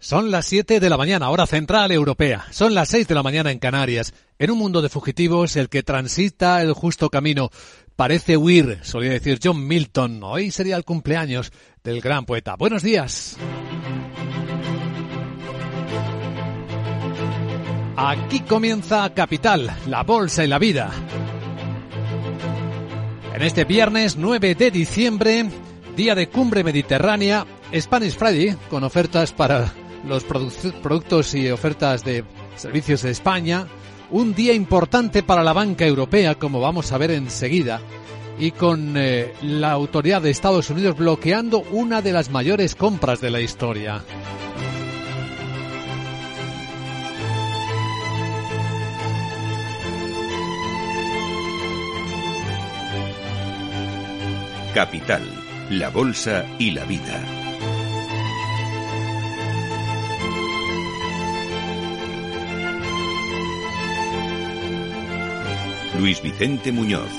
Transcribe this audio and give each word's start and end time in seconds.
Son 0.00 0.30
las 0.30 0.46
7 0.46 0.78
de 0.78 0.90
la 0.90 0.96
mañana, 0.96 1.28
hora 1.28 1.44
central 1.46 1.90
europea. 1.90 2.46
Son 2.50 2.72
las 2.72 2.88
6 2.90 3.08
de 3.08 3.14
la 3.16 3.24
mañana 3.24 3.50
en 3.50 3.58
Canarias. 3.58 4.14
En 4.38 4.52
un 4.52 4.58
mundo 4.58 4.80
de 4.80 4.88
fugitivos, 4.88 5.56
el 5.56 5.68
que 5.68 5.82
transita 5.82 6.62
el 6.62 6.72
justo 6.72 7.10
camino 7.10 7.50
parece 7.96 8.36
huir, 8.36 8.78
solía 8.82 9.10
decir 9.10 9.40
John 9.42 9.66
Milton. 9.66 10.22
Hoy 10.22 10.52
sería 10.52 10.76
el 10.76 10.84
cumpleaños 10.84 11.52
del 11.82 12.00
gran 12.00 12.26
poeta. 12.26 12.54
Buenos 12.54 12.84
días. 12.84 13.36
Aquí 17.96 18.40
comienza 18.40 19.12
Capital, 19.12 19.76
la 19.88 20.04
bolsa 20.04 20.44
y 20.44 20.46
la 20.46 20.60
vida. 20.60 20.92
En 23.34 23.42
este 23.42 23.64
viernes 23.64 24.16
9 24.16 24.54
de 24.54 24.70
diciembre, 24.70 25.50
día 25.96 26.14
de 26.14 26.28
cumbre 26.28 26.62
mediterránea, 26.62 27.44
Spanish 27.74 28.16
Friday, 28.16 28.56
con 28.70 28.84
ofertas 28.84 29.32
para 29.32 29.72
los 30.08 30.24
productos 30.24 31.34
y 31.34 31.50
ofertas 31.50 32.04
de 32.04 32.24
servicios 32.56 33.02
de 33.02 33.10
España, 33.10 33.66
un 34.10 34.34
día 34.34 34.54
importante 34.54 35.22
para 35.22 35.44
la 35.44 35.52
banca 35.52 35.86
europea, 35.86 36.34
como 36.36 36.60
vamos 36.60 36.90
a 36.92 36.98
ver 36.98 37.10
enseguida, 37.10 37.80
y 38.38 38.52
con 38.52 38.94
eh, 38.96 39.32
la 39.42 39.72
autoridad 39.72 40.22
de 40.22 40.30
Estados 40.30 40.70
Unidos 40.70 40.96
bloqueando 40.96 41.60
una 41.72 42.00
de 42.00 42.12
las 42.12 42.30
mayores 42.30 42.74
compras 42.74 43.20
de 43.20 43.30
la 43.30 43.40
historia. 43.40 44.02
Capital, 54.74 55.22
la 55.70 55.90
Bolsa 55.90 56.46
y 56.58 56.70
la 56.70 56.84
Vida. 56.84 57.37
Luis 65.98 66.22
Vicente 66.22 66.72
Muñoz. 66.72 67.10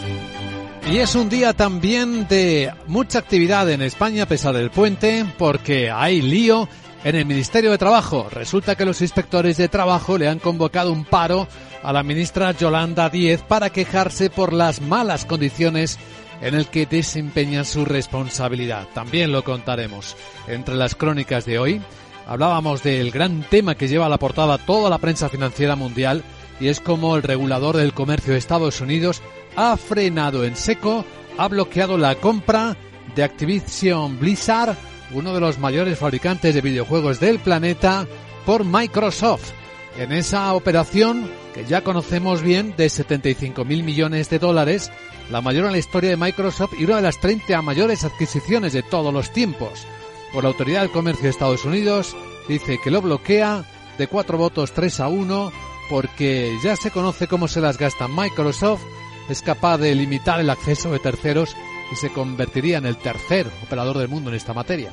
Y 0.89 0.97
es 0.97 1.13
un 1.13 1.30
día 1.30 1.53
también 1.53 2.27
de 2.27 2.72
mucha 2.88 3.19
actividad 3.19 3.69
en 3.69 3.81
España 3.81 4.23
a 4.23 4.27
pesar 4.27 4.55
del 4.55 4.71
puente, 4.71 5.25
porque 5.38 5.91
hay 5.91 6.21
lío 6.21 6.67
en 7.03 7.16
el 7.16 7.25
Ministerio 7.25 7.71
de 7.71 7.77
Trabajo. 7.77 8.27
Resulta 8.31 8.75
que 8.75 8.86
los 8.86 9.02
inspectores 9.02 9.58
de 9.58 9.67
trabajo 9.67 10.17
le 10.17 10.27
han 10.27 10.39
convocado 10.39 10.91
un 10.91 11.05
paro 11.05 11.47
a 11.83 11.94
la 11.94 12.03
ministra 12.03 12.52
Yolanda 12.52 13.09
Díez 13.09 13.44
para 13.44 13.69
quejarse 13.69 14.30
por 14.30 14.53
las 14.53 14.81
malas 14.81 15.25
condiciones 15.25 15.99
en 16.41 16.55
el 16.55 16.67
que 16.67 16.86
desempeñan 16.86 17.66
su 17.66 17.86
responsabilidad. 17.86 18.88
También 18.93 19.31
lo 19.31 19.43
contaremos. 19.43 20.16
Entre 20.47 20.75
las 20.75 20.95
crónicas 20.95 21.45
de 21.45 21.59
hoy 21.59 21.81
hablábamos 22.25 22.81
del 22.81 23.11
gran 23.11 23.43
tema 23.43 23.75
que 23.75 23.88
lleva 23.88 24.05
a 24.05 24.09
la 24.09 24.17
portada 24.17 24.58
toda 24.58 24.89
la 24.89 24.97
prensa 24.97 25.30
financiera 25.30 25.75
mundial 25.75 26.23
y 26.59 26.67
es 26.67 26.79
como 26.79 27.15
el 27.15 27.23
regulador 27.23 27.77
del 27.77 27.93
comercio 27.93 28.33
de 28.33 28.39
Estados 28.39 28.81
Unidos 28.81 29.21
ha 29.55 29.77
frenado 29.77 30.43
en 30.43 30.55
seco, 30.55 31.05
ha 31.38 31.47
bloqueado 31.47 31.97
la 31.97 32.15
compra 32.15 32.75
de 33.15 33.23
Activision 33.23 34.19
Blizzard, 34.19 34.75
uno 35.13 35.33
de 35.33 35.39
los 35.39 35.57
mayores 35.57 35.97
fabricantes 35.97 36.53
de 36.53 36.61
videojuegos 36.61 37.19
del 37.19 37.39
planeta, 37.39 38.05
por 38.45 38.63
Microsoft. 38.63 39.52
En 39.97 40.11
esa 40.11 40.53
operación, 40.53 41.30
que 41.53 41.65
ya 41.65 41.83
conocemos 41.83 42.41
bien, 42.41 42.73
de 42.77 42.89
75 42.89 43.65
mil 43.65 43.83
millones 43.83 44.30
de 44.30 44.39
dólares, 44.39 44.91
la 45.31 45.41
mayor 45.41 45.65
en 45.65 45.73
la 45.73 45.77
historia 45.77 46.11
de 46.11 46.17
Microsoft 46.17 46.73
y 46.80 46.85
una 46.85 46.97
de 46.97 47.02
las 47.02 47.19
30 47.19 47.61
mayores 47.61 48.03
adquisiciones 48.03 48.73
de 48.73 48.83
todos 48.83 49.13
los 49.13 49.31
tiempos. 49.31 49.85
Por 50.33 50.43
la 50.43 50.49
Autoridad 50.49 50.81
del 50.81 50.91
Comercio 50.91 51.23
de 51.23 51.30
Estados 51.30 51.65
Unidos, 51.65 52.15
dice 52.47 52.80
que 52.83 52.91
lo 52.91 53.02
bloquea 53.02 53.65
de 53.97 54.07
cuatro 54.07 54.37
votos 54.37 54.71
3 54.73 54.99
a 55.02 55.07
1 55.07 55.52
porque 55.89 56.57
ya 56.63 56.75
se 56.75 56.91
conoce 56.91 57.27
cómo 57.27 57.47
se 57.47 57.61
las 57.61 57.77
gasta 57.77 58.07
Microsoft, 58.07 58.83
es 59.29 59.41
capaz 59.41 59.77
de 59.77 59.95
limitar 59.95 60.39
el 60.39 60.49
acceso 60.49 60.91
de 60.91 60.99
terceros 60.99 61.55
y 61.91 61.95
se 61.95 62.09
convertiría 62.11 62.77
en 62.77 62.86
el 62.86 62.97
tercer 62.97 63.47
operador 63.64 63.97
del 63.97 64.08
mundo 64.08 64.30
en 64.30 64.36
esta 64.36 64.53
materia. 64.53 64.91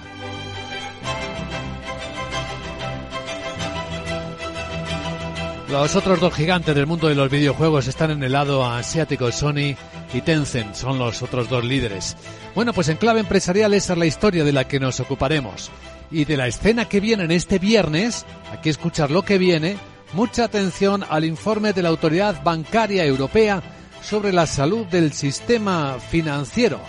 Los 5.68 5.96
otros 5.96 6.20
dos 6.20 6.32
gigantes 6.32 6.74
del 6.74 6.86
mundo 6.86 7.08
de 7.08 7.16
los 7.16 7.28
videojuegos 7.28 7.88
están 7.88 8.12
en 8.12 8.22
el 8.22 8.32
lado 8.32 8.64
asiático, 8.64 9.32
Sony 9.32 9.74
y 10.14 10.20
Tencent, 10.24 10.74
son 10.74 10.98
los 10.98 11.22
otros 11.22 11.48
dos 11.48 11.64
líderes. 11.64 12.16
Bueno, 12.54 12.72
pues 12.72 12.88
en 12.88 12.96
clave 12.96 13.20
empresarial 13.20 13.74
esa 13.74 13.94
es 13.94 13.98
la 13.98 14.06
historia 14.06 14.44
de 14.44 14.52
la 14.52 14.68
que 14.68 14.78
nos 14.78 15.00
ocuparemos. 15.00 15.70
Y 16.10 16.24
de 16.24 16.36
la 16.36 16.46
escena 16.46 16.88
que 16.88 17.00
viene 17.00 17.24
en 17.24 17.32
este 17.32 17.58
viernes, 17.58 18.24
aquí 18.52 18.68
escuchar 18.68 19.10
lo 19.10 19.22
que 19.22 19.38
viene, 19.38 19.76
mucha 20.12 20.44
atención 20.44 21.04
al 21.08 21.24
informe 21.24 21.72
de 21.72 21.82
la 21.82 21.88
Autoridad 21.88 22.42
Bancaria 22.42 23.04
Europea 23.04 23.62
sobre 24.02 24.32
la 24.32 24.46
salud 24.46 24.86
del 24.86 25.12
sistema 25.12 25.98
financiero, 25.98 26.80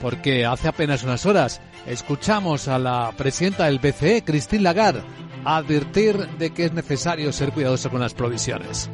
porque 0.00 0.44
hace 0.44 0.68
apenas 0.68 1.02
unas 1.02 1.26
horas 1.26 1.60
escuchamos 1.86 2.68
a 2.68 2.78
la 2.78 3.12
presidenta 3.16 3.64
del 3.66 3.78
BCE, 3.78 4.22
Christine 4.24 4.62
Lagarde, 4.62 5.02
advertir 5.44 6.16
de 6.38 6.50
que 6.50 6.66
es 6.66 6.72
necesario 6.72 7.32
ser 7.32 7.52
cuidadoso 7.52 7.90
con 7.90 8.00
las 8.00 8.14
provisiones 8.14 8.90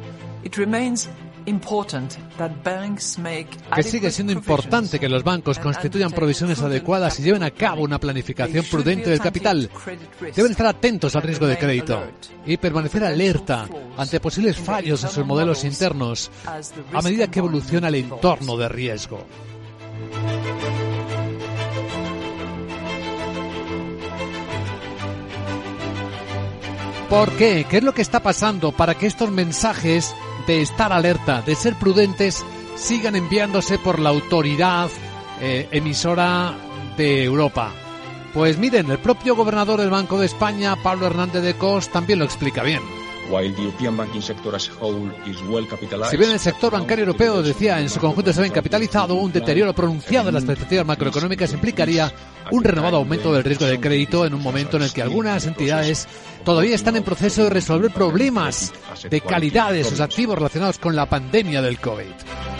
que 3.75 3.83
sigue 3.83 4.11
siendo 4.11 4.33
importante 4.33 4.99
que 4.99 5.09
los 5.09 5.23
bancos 5.23 5.59
constituyan 5.59 6.11
provisiones 6.11 6.61
adecuadas 6.61 7.19
y 7.19 7.23
lleven 7.23 7.43
a 7.43 7.51
cabo 7.51 7.83
una 7.83 7.99
planificación 7.99 8.65
prudente 8.65 9.09
del 9.09 9.19
capital. 9.19 9.69
Deben 10.35 10.51
estar 10.51 10.67
atentos 10.67 11.15
al 11.15 11.23
riesgo 11.23 11.47
de 11.47 11.57
crédito 11.57 12.03
y 12.45 12.57
permanecer 12.57 13.03
alerta 13.03 13.67
ante 13.97 14.19
posibles 14.19 14.57
fallos 14.57 15.03
en 15.03 15.09
sus 15.09 15.25
modelos 15.25 15.63
internos 15.63 16.31
a 16.93 17.01
medida 17.01 17.27
que 17.27 17.39
evoluciona 17.39 17.87
el 17.89 17.95
entorno 17.95 18.57
de 18.57 18.69
riesgo. 18.69 19.25
¿Por 27.09 27.31
qué? 27.33 27.65
¿Qué 27.69 27.77
es 27.77 27.83
lo 27.83 27.93
que 27.93 28.01
está 28.01 28.21
pasando 28.21 28.71
para 28.71 28.95
que 28.95 29.05
estos 29.05 29.29
mensajes 29.29 30.13
de 30.47 30.61
estar 30.61 30.93
alerta, 30.93 31.41
de 31.41 31.55
ser 31.55 31.75
prudentes, 31.75 32.43
sigan 32.75 33.15
enviándose 33.15 33.77
por 33.79 33.99
la 33.99 34.09
autoridad 34.09 34.89
eh, 35.41 35.67
emisora 35.71 36.55
de 36.97 37.23
Europa. 37.23 37.71
Pues 38.33 38.57
miren, 38.57 38.91
el 38.91 38.99
propio 38.99 39.35
gobernador 39.35 39.79
del 39.79 39.89
Banco 39.89 40.19
de 40.19 40.25
España, 40.25 40.75
Pablo 40.75 41.07
Hernández 41.07 41.41
de 41.41 41.55
Cos, 41.55 41.89
también 41.89 42.19
lo 42.19 42.25
explica 42.25 42.63
bien. 42.63 42.81
Si 46.09 46.17
bien 46.17 46.31
el 46.31 46.39
sector 46.39 46.71
bancario 46.71 47.05
europeo, 47.05 47.41
decía, 47.41 47.79
en 47.79 47.89
su 47.89 47.99
conjunto 47.99 48.29
está 48.29 48.41
bien 48.41 48.53
capitalizado, 48.53 49.15
un 49.15 49.31
deterioro 49.31 49.73
pronunciado 49.73 50.29
en 50.29 50.35
las 50.35 50.45
perspectivas 50.45 50.85
macroeconómicas 50.85 51.51
implicaría 51.53 52.11
un 52.51 52.63
renovado 52.63 52.97
aumento 52.97 53.33
del 53.33 53.43
riesgo 53.43 53.65
de 53.65 53.79
crédito 53.79 54.25
en 54.25 54.33
un 54.33 54.43
momento 54.43 54.77
en 54.77 54.83
el 54.83 54.93
que 54.93 55.01
algunas 55.01 55.45
entidades 55.47 56.07
todavía 56.43 56.75
están 56.75 56.95
en 56.95 57.03
proceso 57.03 57.43
de 57.43 57.49
resolver 57.49 57.91
problemas 57.91 58.73
de 59.09 59.21
calidad 59.21 59.71
de 59.71 59.83
sus 59.83 59.99
activos 59.99 60.35
relacionados 60.35 60.77
con 60.77 60.95
la 60.95 61.07
pandemia 61.07 61.61
del 61.61 61.79
COVID. 61.79 62.54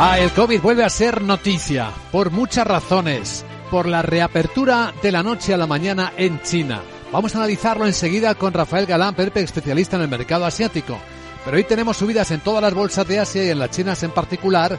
Ah, 0.00 0.20
el 0.20 0.30
COVID 0.30 0.60
vuelve 0.60 0.84
a 0.84 0.90
ser 0.90 1.22
noticia 1.22 1.90
por 2.12 2.30
muchas 2.30 2.64
razones. 2.64 3.44
Por 3.68 3.88
la 3.88 4.00
reapertura 4.00 4.94
de 5.02 5.10
la 5.10 5.24
noche 5.24 5.52
a 5.52 5.56
la 5.56 5.66
mañana 5.66 6.12
en 6.16 6.40
China. 6.40 6.82
Vamos 7.10 7.34
a 7.34 7.38
analizarlo 7.38 7.84
enseguida 7.84 8.36
con 8.36 8.52
Rafael 8.52 8.86
Galán, 8.86 9.16
Pepe, 9.16 9.40
especialista 9.40 9.96
en 9.96 10.02
el 10.02 10.08
mercado 10.08 10.44
asiático. 10.44 10.96
Pero 11.44 11.56
hoy 11.56 11.64
tenemos 11.64 11.96
subidas 11.96 12.30
en 12.30 12.38
todas 12.38 12.62
las 12.62 12.74
bolsas 12.74 13.08
de 13.08 13.18
Asia 13.18 13.44
y 13.44 13.50
en 13.50 13.58
las 13.58 13.72
chinas 13.72 14.00
en 14.04 14.12
particular, 14.12 14.78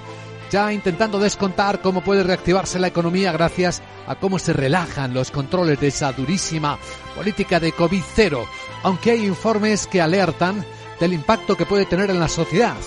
ya 0.49 0.71
intentando 0.71 1.19
descontar 1.19 1.81
cómo 1.81 1.99
puede 1.99 2.23
reactivarse 2.23 2.79
la 2.79 2.87
economía 2.87 3.33
gracias 3.33 3.81
a 4.07 4.15
cómo 4.15 4.39
se 4.39 4.53
relajan 4.53 5.13
los 5.13 5.31
controles 5.31 5.81
de 5.81 5.89
esa 5.89 6.13
durísima 6.13 6.79
política 7.13 7.59
de 7.59 7.73
COVID 7.73 8.03
cero, 8.15 8.45
aunque 8.83 9.11
hay 9.11 9.25
informes 9.25 9.85
que 9.85 9.99
alertan 9.99 10.65
del 10.97 11.11
impacto 11.11 11.57
que 11.57 11.65
puede 11.65 11.85
tener 11.85 12.09
en 12.09 12.21
la 12.21 12.29
sociedad. 12.29 12.77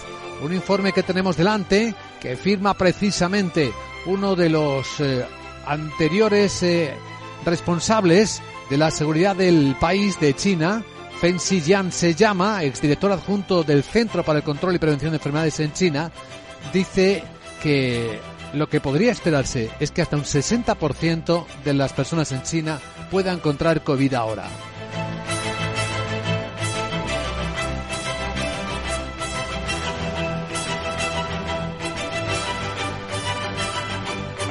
Un 0.42 0.54
informe 0.54 0.92
que 0.92 1.02
tenemos 1.02 1.36
delante 1.36 1.94
que 2.22 2.36
firma 2.36 2.74
precisamente 2.74 3.72
uno 4.06 4.36
de 4.36 4.48
los 4.48 5.00
eh, 5.00 5.26
anteriores 5.66 6.62
eh, 6.62 6.94
responsables 7.44 8.40
de 8.70 8.78
la 8.78 8.92
seguridad 8.92 9.34
del 9.34 9.76
país 9.80 10.18
de 10.20 10.34
China, 10.34 10.84
Feng 11.20 11.38
Xiyan 11.38 11.90
se 11.90 12.14
llama, 12.14 12.62
exdirector 12.62 13.10
adjunto 13.10 13.64
del 13.64 13.82
Centro 13.82 14.22
para 14.22 14.38
el 14.38 14.44
Control 14.44 14.76
y 14.76 14.78
Prevención 14.78 15.10
de 15.10 15.16
Enfermedades 15.16 15.58
en 15.60 15.72
China, 15.72 16.12
dice 16.72 17.24
que 17.60 18.20
lo 18.54 18.68
que 18.68 18.80
podría 18.80 19.10
esperarse 19.10 19.70
es 19.80 19.90
que 19.90 20.02
hasta 20.02 20.16
un 20.16 20.24
60% 20.24 21.44
de 21.64 21.74
las 21.74 21.92
personas 21.92 22.30
en 22.30 22.42
China 22.42 22.80
puedan 23.10 23.40
contraer 23.40 23.82
COVID 23.82 24.14
ahora. 24.14 24.48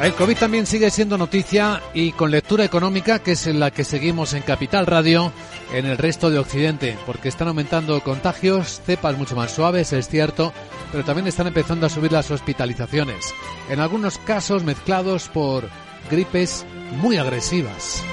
El 0.01 0.15
COVID 0.15 0.35
también 0.35 0.65
sigue 0.65 0.89
siendo 0.89 1.15
noticia 1.15 1.79
y 1.93 2.11
con 2.13 2.31
lectura 2.31 2.65
económica, 2.65 3.19
que 3.19 3.33
es 3.33 3.45
la 3.45 3.69
que 3.69 3.83
seguimos 3.83 4.33
en 4.33 4.41
Capital 4.41 4.87
Radio, 4.87 5.31
en 5.73 5.85
el 5.85 5.99
resto 5.99 6.31
de 6.31 6.39
Occidente, 6.39 6.97
porque 7.05 7.29
están 7.29 7.49
aumentando 7.49 8.01
contagios, 8.01 8.81
cepas 8.83 9.15
mucho 9.15 9.35
más 9.35 9.51
suaves, 9.51 9.93
es 9.93 10.07
cierto, 10.07 10.53
pero 10.91 11.03
también 11.03 11.27
están 11.27 11.45
empezando 11.45 11.85
a 11.85 11.89
subir 11.89 12.11
las 12.11 12.31
hospitalizaciones, 12.31 13.31
en 13.69 13.79
algunos 13.79 14.17
casos 14.17 14.63
mezclados 14.63 15.27
por 15.27 15.69
gripes 16.09 16.65
muy 16.99 17.17
agresivas. 17.17 18.03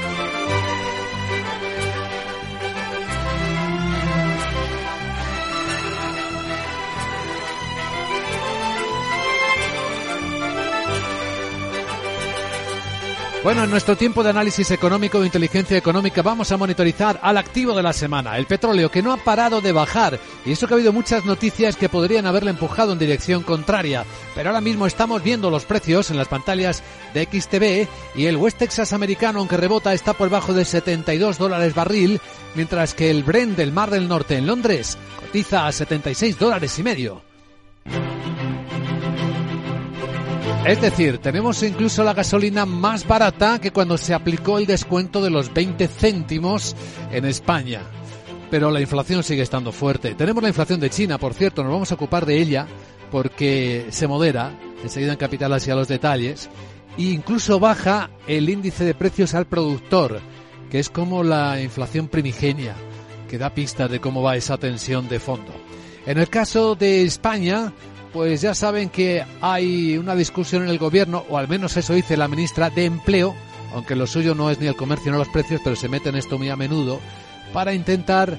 Bueno, 13.44 13.62
en 13.62 13.70
nuestro 13.70 13.96
tiempo 13.96 14.24
de 14.24 14.30
análisis 14.30 14.72
económico 14.72 15.22
e 15.22 15.26
inteligencia 15.26 15.78
económica 15.78 16.22
vamos 16.22 16.50
a 16.50 16.56
monitorizar 16.56 17.20
al 17.22 17.38
activo 17.38 17.72
de 17.72 17.84
la 17.84 17.92
semana, 17.92 18.36
el 18.36 18.46
petróleo, 18.46 18.90
que 18.90 19.00
no 19.00 19.12
ha 19.12 19.16
parado 19.16 19.60
de 19.60 19.70
bajar. 19.70 20.18
Y 20.44 20.52
eso 20.52 20.66
que 20.66 20.74
ha 20.74 20.76
habido 20.76 20.92
muchas 20.92 21.24
noticias 21.24 21.76
que 21.76 21.88
podrían 21.88 22.26
haberle 22.26 22.50
empujado 22.50 22.92
en 22.92 22.98
dirección 22.98 23.44
contraria. 23.44 24.04
Pero 24.34 24.50
ahora 24.50 24.60
mismo 24.60 24.86
estamos 24.86 25.22
viendo 25.22 25.50
los 25.50 25.64
precios 25.64 26.10
en 26.10 26.16
las 26.16 26.26
pantallas 26.26 26.82
de 27.14 27.24
XTV 27.24 27.88
y 28.16 28.26
el 28.26 28.36
West 28.36 28.58
Texas 28.58 28.92
americano, 28.92 29.38
aunque 29.38 29.56
rebota, 29.56 29.94
está 29.94 30.14
por 30.14 30.28
debajo 30.28 30.52
de 30.52 30.64
72 30.64 31.38
dólares 31.38 31.74
barril, 31.74 32.20
mientras 32.56 32.92
que 32.92 33.08
el 33.08 33.22
Brent 33.22 33.56
del 33.56 33.72
Mar 33.72 33.90
del 33.90 34.08
Norte 34.08 34.36
en 34.36 34.48
Londres 34.48 34.98
cotiza 35.20 35.68
a 35.68 35.72
76 35.72 36.38
dólares 36.38 36.76
y 36.78 36.82
medio. 36.82 37.22
Es 40.66 40.80
decir, 40.82 41.18
tenemos 41.18 41.62
incluso 41.62 42.04
la 42.04 42.12
gasolina 42.12 42.66
más 42.66 43.06
barata 43.06 43.58
que 43.58 43.70
cuando 43.70 43.96
se 43.96 44.12
aplicó 44.12 44.58
el 44.58 44.66
descuento 44.66 45.22
de 45.22 45.30
los 45.30 45.52
20 45.54 45.88
céntimos 45.88 46.76
en 47.10 47.24
España. 47.24 47.82
Pero 48.50 48.70
la 48.70 48.80
inflación 48.80 49.22
sigue 49.22 49.42
estando 49.42 49.72
fuerte. 49.72 50.14
Tenemos 50.14 50.42
la 50.42 50.50
inflación 50.50 50.80
de 50.80 50.90
China, 50.90 51.18
por 51.18 51.32
cierto, 51.32 51.62
nos 51.62 51.72
vamos 51.72 51.90
a 51.90 51.94
ocupar 51.94 52.26
de 52.26 52.40
ella 52.40 52.66
porque 53.10 53.86
se 53.90 54.06
modera, 54.06 54.58
enseguida 54.82 55.12
en 55.12 55.18
Capital 55.18 55.52
hacia 55.54 55.74
los 55.74 55.88
detalles, 55.88 56.50
e 56.98 57.02
incluso 57.02 57.58
baja 57.58 58.10
el 58.26 58.50
índice 58.50 58.84
de 58.84 58.94
precios 58.94 59.34
al 59.34 59.46
productor, 59.46 60.20
que 60.70 60.78
es 60.78 60.90
como 60.90 61.22
la 61.22 61.60
inflación 61.62 62.08
primigenia, 62.08 62.74
que 63.28 63.38
da 63.38 63.54
pistas 63.54 63.90
de 63.90 64.00
cómo 64.00 64.22
va 64.22 64.36
esa 64.36 64.58
tensión 64.58 65.08
de 65.08 65.20
fondo. 65.20 65.52
En 66.04 66.18
el 66.18 66.28
caso 66.28 66.74
de 66.74 67.04
España, 67.04 67.72
pues 68.18 68.40
ya 68.40 68.52
saben 68.52 68.88
que 68.88 69.24
hay 69.40 69.96
una 69.96 70.16
discusión 70.16 70.64
en 70.64 70.70
el 70.70 70.78
gobierno, 70.78 71.24
o 71.28 71.38
al 71.38 71.46
menos 71.46 71.76
eso 71.76 71.94
dice 71.94 72.16
la 72.16 72.26
ministra 72.26 72.68
de 72.68 72.84
Empleo, 72.84 73.32
aunque 73.72 73.94
lo 73.94 74.08
suyo 74.08 74.34
no 74.34 74.50
es 74.50 74.58
ni 74.58 74.66
el 74.66 74.74
comercio 74.74 75.12
ni 75.12 75.18
los 75.18 75.28
precios, 75.28 75.60
pero 75.62 75.76
se 75.76 75.88
mete 75.88 76.08
en 76.08 76.16
esto 76.16 76.36
muy 76.36 76.48
a 76.48 76.56
menudo, 76.56 76.98
para 77.52 77.74
intentar 77.74 78.36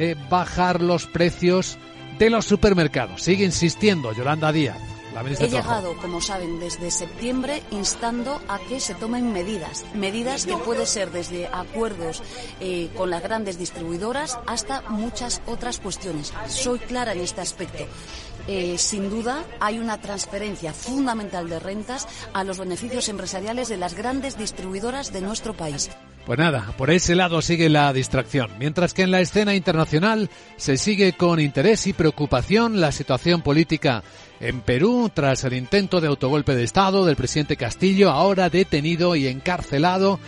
eh, 0.00 0.16
bajar 0.28 0.82
los 0.82 1.06
precios 1.06 1.78
de 2.18 2.28
los 2.28 2.44
supermercados. 2.44 3.22
Sigue 3.22 3.44
insistiendo 3.44 4.12
Yolanda 4.12 4.50
Díaz. 4.50 4.80
He 5.26 5.48
llegado, 5.48 5.96
como 5.96 6.20
saben, 6.20 6.60
desde 6.60 6.90
septiembre 6.90 7.62
instando 7.70 8.40
a 8.48 8.58
que 8.58 8.80
se 8.80 8.94
tomen 8.94 9.32
medidas. 9.32 9.84
Medidas 9.94 10.46
que 10.46 10.56
pueden 10.56 10.86
ser 10.86 11.10
desde 11.10 11.46
acuerdos 11.46 12.22
eh, 12.60 12.88
con 12.96 13.10
las 13.10 13.22
grandes 13.22 13.58
distribuidoras 13.58 14.38
hasta 14.46 14.82
muchas 14.88 15.42
otras 15.46 15.78
cuestiones. 15.78 16.32
Soy 16.48 16.78
clara 16.78 17.12
en 17.12 17.20
este 17.20 17.40
aspecto. 17.40 17.84
Eh, 18.48 18.78
sin 18.78 19.10
duda 19.10 19.44
hay 19.60 19.78
una 19.78 20.00
transferencia 20.00 20.72
fundamental 20.72 21.48
de 21.48 21.58
rentas 21.58 22.08
a 22.32 22.42
los 22.42 22.58
beneficios 22.58 23.08
empresariales 23.08 23.68
de 23.68 23.76
las 23.76 23.94
grandes 23.94 24.38
distribuidoras 24.38 25.12
de 25.12 25.20
nuestro 25.20 25.54
país. 25.54 25.90
Pues 26.24 26.38
nada, 26.38 26.72
por 26.76 26.90
ese 26.90 27.14
lado 27.14 27.42
sigue 27.42 27.68
la 27.68 27.92
distracción, 27.92 28.50
mientras 28.58 28.94
que 28.94 29.02
en 29.02 29.10
la 29.10 29.20
escena 29.20 29.54
internacional 29.54 30.30
se 30.56 30.76
sigue 30.76 31.14
con 31.14 31.40
interés 31.40 31.86
y 31.86 31.92
preocupación 31.92 32.80
la 32.80 32.92
situación 32.92 33.42
política 33.42 34.02
en 34.40 34.62
Perú 34.62 35.10
tras 35.12 35.44
el 35.44 35.52
intento 35.52 36.00
de 36.00 36.08
autogolpe 36.08 36.54
de 36.54 36.64
Estado 36.64 37.04
del 37.04 37.16
presidente 37.16 37.56
Castillo, 37.56 38.10
ahora 38.10 38.50
detenido 38.50 39.14
y 39.14 39.28
encarcelado, 39.28 40.18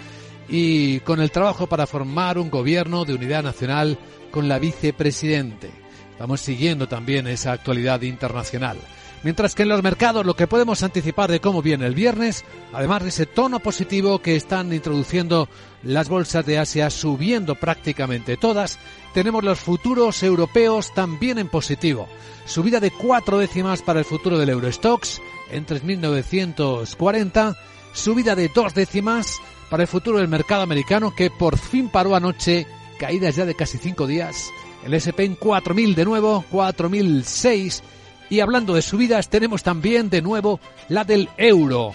y 0.49 1.01
con 1.01 1.21
el 1.21 1.31
trabajo 1.31 1.67
para 1.67 1.87
formar 1.87 2.39
un 2.39 2.51
gobierno 2.51 3.05
de 3.05 3.15
unidad 3.15 3.43
nacional 3.43 3.99
con 4.31 4.49
la 4.49 4.59
vicepresidente. 4.59 5.82
Estamos 6.23 6.41
siguiendo 6.41 6.87
también 6.87 7.27
esa 7.27 7.51
actualidad 7.51 8.01
internacional. 8.03 8.79
Mientras 9.25 9.57
que 9.57 9.65
en 9.65 9.71
los 9.71 9.83
mercados 9.83 10.25
lo 10.25 10.37
que 10.37 10.47
podemos 10.47 10.85
anticipar 10.85 11.29
de 11.29 11.41
cómo 11.41 11.63
viene 11.63 11.85
el 11.85 11.97
viernes, 11.97 12.45
además 12.73 13.03
de 13.03 13.09
ese 13.09 13.27
tono 13.27 13.59
positivo 13.59 14.21
que 14.21 14.37
están 14.37 14.73
introduciendo 14.73 15.49
las 15.83 16.09
bolsas 16.09 16.47
de 16.47 16.61
Asia 16.61 16.91
subiendo 16.91 17.57
prácticamente 17.57 18.37
todas, 18.37 18.79
tenemos 19.13 19.43
los 19.43 19.59
futuros 19.59 20.23
europeos 20.23 20.95
también 20.95 21.39
en 21.39 21.49
positivo. 21.49 22.07
Subida 22.47 22.79
de 22.79 22.93
cuatro 22.93 23.39
décimas 23.39 23.83
para 23.83 23.99
el 23.99 24.05
futuro 24.05 24.39
del 24.39 24.51
Eurostox 24.51 25.21
en 25.51 25.67
3.940, 25.67 27.57
subida 27.95 28.37
de 28.37 28.49
dos 28.55 28.75
décimas 28.75 29.41
para 29.69 29.83
el 29.83 29.89
futuro 29.89 30.19
del 30.19 30.29
mercado 30.29 30.63
americano 30.63 31.13
que 31.17 31.31
por 31.31 31.59
fin 31.59 31.89
paró 31.89 32.15
anoche, 32.15 32.69
caídas 32.97 33.35
ya 33.35 33.45
de 33.45 33.57
casi 33.57 33.77
cinco 33.77 34.07
días 34.07 34.53
el 34.85 34.95
SP 34.95 35.25
en 35.25 35.39
4.000 35.39 35.95
de 35.95 36.05
nuevo, 36.05 36.45
4.006. 36.51 37.83
Y 38.31 38.41
hablando 38.41 38.75
de 38.75 38.83
subidas, 38.83 39.29
tenemos 39.29 39.63
también 39.63 40.09
de 40.11 40.23
nuevo 40.23 40.61
la 40.89 41.05
del 41.05 41.29
euro. 41.37 41.95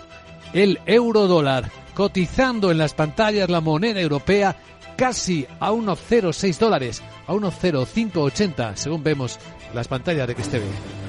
El 0.53 0.79
euro 0.85 1.27
dólar, 1.27 1.71
cotizando 1.93 2.71
en 2.71 2.77
las 2.77 2.93
pantallas 2.93 3.49
la 3.49 3.61
moneda 3.61 3.99
europea 3.99 4.55
casi 4.95 5.47
a 5.59 5.71
1,06 5.71 6.57
dólares, 6.57 7.01
a 7.27 7.33
1,0580, 7.33 8.75
según 8.75 9.03
vemos 9.03 9.39
las 9.73 9.87
pantallas 9.87 10.27
de 10.27 10.35
que 10.35 10.41
esté 10.41 10.59
bien. 10.59 11.06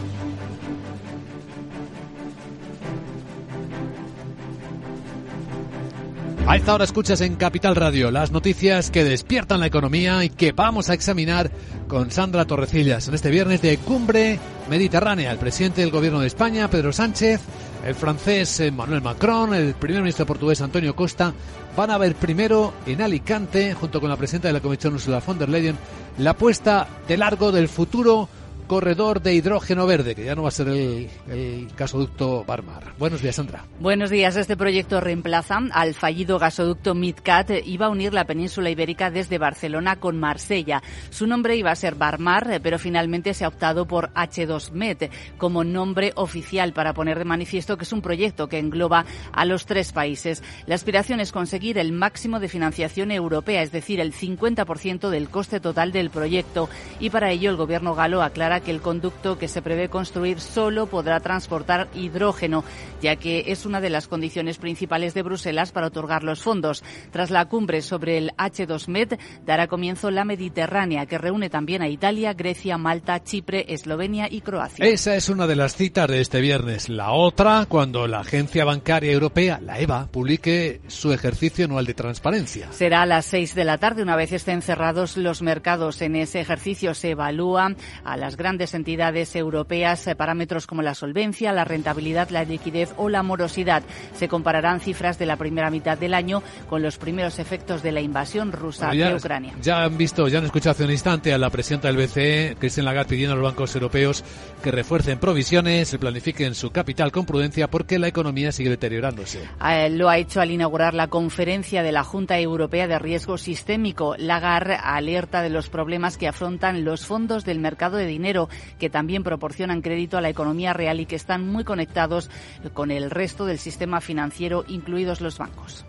A 6.49 6.57
esta 6.57 6.73
hora 6.73 6.85
escuchas 6.85 7.21
en 7.21 7.37
Capital 7.37 7.77
Radio 7.77 8.11
las 8.11 8.31
noticias 8.31 8.91
que 8.91 9.05
despiertan 9.05 9.61
la 9.61 9.67
economía 9.67 10.25
y 10.25 10.31
que 10.31 10.53
vamos 10.53 10.89
a 10.89 10.95
examinar 10.95 11.51
con 11.89 12.11
Sandra 12.11 12.47
Torrecillas 12.47 13.07
en 13.07 13.15
este 13.15 13.31
viernes 13.31 13.61
de 13.61 13.77
Cumbre 13.77 14.41
Mediterránea. 14.71 15.31
El 15.31 15.37
presidente 15.37 15.83
del 15.83 15.91
Gobierno 15.91 16.21
de 16.21 16.27
España, 16.27 16.71
Pedro 16.71 16.91
Sánchez, 16.91 17.43
el 17.85 17.95
francés 17.95 18.61
Emmanuel 18.61 19.03
Macron, 19.03 19.53
el 19.53 19.75
primer 19.75 20.01
ministro 20.01 20.25
portugués 20.25 20.63
Antonio 20.63 20.97
Costa 20.97 21.35
van 21.77 21.91
a 21.91 21.99
ver 21.99 22.15
primero 22.15 22.73
en 22.87 23.03
Alicante, 23.03 23.75
junto 23.75 24.01
con 24.01 24.09
la 24.09 24.17
presidenta 24.17 24.49
de 24.49 24.55
la 24.55 24.61
Comisión 24.61 24.95
Ursula 24.95 25.21
von 25.21 25.39
der 25.39 25.51
Leyen, 25.51 25.77
la 26.17 26.33
puesta 26.33 26.89
de 27.07 27.19
largo 27.19 27.53
del 27.53 27.69
futuro 27.69 28.27
corredor 28.69 29.23
de 29.23 29.35
hidrógeno 29.35 29.87
verde, 29.87 30.15
que 30.15 30.25
ya 30.25 30.37
no 30.37 30.43
va 30.43 30.49
a 30.49 30.53
ser 30.53 30.69
el, 30.69 31.69
gasoducto 31.77 32.45
Barmar. 32.45 32.93
Buenos 32.99 33.23
días, 33.23 33.35
Sandra. 33.35 33.65
Buenos 33.81 34.11
días. 34.11 34.37
Este 34.37 34.57
proyecto 34.57 35.01
reemplaza 35.01 35.59
al 35.73 35.95
fallido 35.95 36.39
gasoducto 36.39 36.95
MidCat. 36.95 37.51
Iba 37.65 37.87
a 37.87 37.89
unir 37.89 38.13
la 38.13 38.27
península 38.27 38.71
ibérica 38.71 39.11
desde 39.11 39.39
Barcelona 39.39 39.97
con 39.97 40.21
Marsella. 40.21 40.83
Su 41.11 41.27
nombre 41.27 41.57
iba 41.57 41.71
a 41.71 41.77
ser 41.77 41.95
Barmar, 41.95 42.61
pero 42.63 42.79
finalmente 42.79 43.35
se 43.35 43.45
ha 43.45 43.49
optado 43.49 43.87
por 43.87 44.13
H2Med 44.13 45.11
como 45.39 45.65
nombre 45.65 46.13
oficial 46.15 46.75
para 46.75 46.93
poner 46.93 47.19
de 47.19 47.25
manifiesto 47.25 47.79
que 47.79 47.85
es 47.85 47.93
un 47.93 48.03
proyecto 48.03 48.49
que 48.49 48.59
engloba 48.59 49.07
a 49.33 49.45
los 49.47 49.65
tres 49.65 49.93
países. 49.93 50.43
La 50.67 50.75
aspiración 50.75 51.21
es 51.21 51.33
conseguir 51.33 51.79
el 51.79 51.93
máximo 51.93 52.39
de 52.39 52.49
financiación 52.49 53.11
europea, 53.11 53.63
es 53.63 53.73
decir, 53.73 53.99
el 53.99 54.13
50% 54.13 55.09
del 55.09 55.31
coste 55.31 55.59
total 55.59 55.91
del 55.91 56.11
proyecto. 56.11 56.69
Y 57.01 57.09
para 57.09 57.31
ello 57.31 57.49
el 57.49 57.57
gobierno 57.57 57.95
galo 57.95 58.23
aclara 58.23 58.58
que 58.61 58.71
el 58.71 58.81
conducto 58.81 59.39
que 59.39 59.49
se 59.49 59.63
prevé 59.63 59.89
construir 59.89 60.41
solo 60.41 60.87
podrá 60.87 61.21
transportar 61.21 61.89
hidrógeno, 61.95 62.65
ya 63.01 63.17
que 63.17 63.45
es 63.49 63.67
una 63.67 63.81
de 63.81 63.91
las 63.91 64.09
condiciones 64.09 64.59
principales 64.59 65.15
de 65.15 65.23
Bruselas 65.23 65.73
para 65.73 65.89
otorgar 65.89 66.25
los 66.25 66.43
fondos. 66.43 66.83
Tras 67.11 67.31
la 67.31 67.47
cumbre 67.47 67.83
sobre 67.83 68.19
el 68.19 68.33
H2Med, 68.37 69.19
dará 69.45 69.67
comienzo 69.67 70.11
la 70.11 70.25
Mediterránea, 70.25 71.07
que 71.07 71.19
reúne 71.19 71.51
también 71.51 71.83
a 71.83 71.89
Italia, 71.89 72.35
Grecia, 72.35 72.79
Malta, 72.79 73.23
Chipre, 73.23 73.67
Eslovenia 73.69 74.29
y 74.31 74.41
Croacia. 74.41 74.85
Esa 74.85 75.15
es 75.15 75.29
una 75.29 75.47
de 75.47 75.57
las 75.57 75.77
citas 75.77 76.09
de 76.09 76.21
este 76.21 76.41
viernes. 76.41 76.89
La 76.89 77.13
otra, 77.13 77.67
cuando 77.69 78.07
la 78.07 78.21
Agencia 78.21 78.65
Bancaria 78.65 79.13
Europea, 79.13 79.61
la 79.63 79.79
EBA, 79.79 80.07
publique 80.07 80.81
su 80.87 81.13
ejercicio 81.13 81.65
anual 81.65 81.87
de 81.87 81.95
transparencia. 81.95 82.73
Será 82.73 83.03
a 83.03 83.07
las 83.07 83.27
seis 83.27 83.55
de 83.55 83.65
la 83.65 83.79
tarde, 83.79 84.03
una 84.03 84.17
vez 84.17 84.33
estén 84.33 84.63
cerrados 84.63 85.17
los 85.17 85.43
mercados. 85.43 86.01
En 86.03 86.17
ese 86.17 86.41
ejercicio 86.41 86.95
se 86.95 87.11
evalúa 87.11 87.75
a 88.05 88.17
las 88.17 88.37
grandes 88.37 88.48
grandes 88.49 88.73
entidades 88.73 89.37
europeas. 89.37 90.07
Eh, 90.07 90.15
parámetros 90.15 90.67
como 90.67 90.81
la 90.81 90.95
solvencia, 90.95 91.53
la 91.53 91.65
rentabilidad, 91.65 92.31
la 92.31 92.45
liquidez 92.45 92.95
o 92.97 93.11
la 93.11 93.23
morosidad. 93.23 93.83
Se 94.15 94.27
compararán 94.27 94.81
cifras 94.81 95.19
de 95.19 95.27
la 95.27 95.37
primera 95.37 95.71
mitad 95.71 95.99
del 95.99 96.15
año 96.15 96.43
con 96.67 96.81
los 96.81 96.97
primeros 96.97 97.39
efectos 97.39 97.83
de 97.83 97.93
la 97.93 98.01
invasión 98.01 98.53
rusa 98.53 98.91
de 98.91 99.15
Ucrania. 99.15 99.53
Ya 99.61 99.85
han 99.85 99.99
visto, 99.99 100.29
ya 100.29 100.39
han 100.39 100.47
escuchado 100.47 100.71
hace 100.71 100.85
un 100.85 100.93
instante 100.93 101.35
a 101.35 101.37
la 101.37 101.51
presidenta 101.51 101.89
del 101.89 101.99
BCE, 101.99 102.57
Christine 102.59 102.87
Lagarde, 102.87 103.11
pidiendo 103.11 103.35
a 103.35 103.37
los 103.37 103.45
bancos 103.45 103.75
europeos 103.75 104.25
que 104.59 104.71
refuercen 104.71 105.19
provisiones, 105.19 105.97
planifiquen 105.99 106.55
su 106.55 106.71
capital 106.71 107.13
con 107.13 107.27
prudencia 107.27 107.69
porque 107.69 107.99
la 107.99 108.09
economía 108.09 108.53
sigue 108.53 108.71
deteriorándose. 108.71 109.41
Eh, 109.65 109.91
lo 109.91 110.09
ha 110.09 110.19
hecho 110.19 110.41
al 110.41 110.51
inaugurar 110.51 110.95
la 110.95 111.09
conferencia 111.09 111.83
de 111.83 111.93
la 111.93 112.05
Junta 112.05 112.39
Europea 112.39 112.87
de 112.87 112.99
Riesgo 112.99 113.39
Sistémico. 113.39 114.17
Lagarde 114.19 114.75
alerta 114.75 115.43
de 115.43 115.51
los 115.51 115.69
problemas 115.69 116.17
que 116.17 116.29
afrontan 116.29 116.85
los 116.85 117.07
fondos 117.07 117.45
del 117.45 117.61
mercado 117.61 117.97
de 117.97 118.07
dinero, 118.07 118.49
que 118.79 118.91
también 118.91 119.23
proporcionan 119.23 119.83
crédito 119.83 120.19
a 120.19 120.21
la 120.21 120.29
economía 120.29 120.73
real 120.73 121.01
y 121.01 121.07
que 121.07 121.17
están 121.17 121.47
muy 121.47 121.65
conectados 121.65 122.31
con 122.75 122.91
el 122.91 123.11
resto 123.11 123.47
del 123.47 123.59
sistema 123.59 124.01
financiero, 124.01 124.65
incluidos 124.69 125.21
los 125.21 125.39
bancos. 125.39 125.85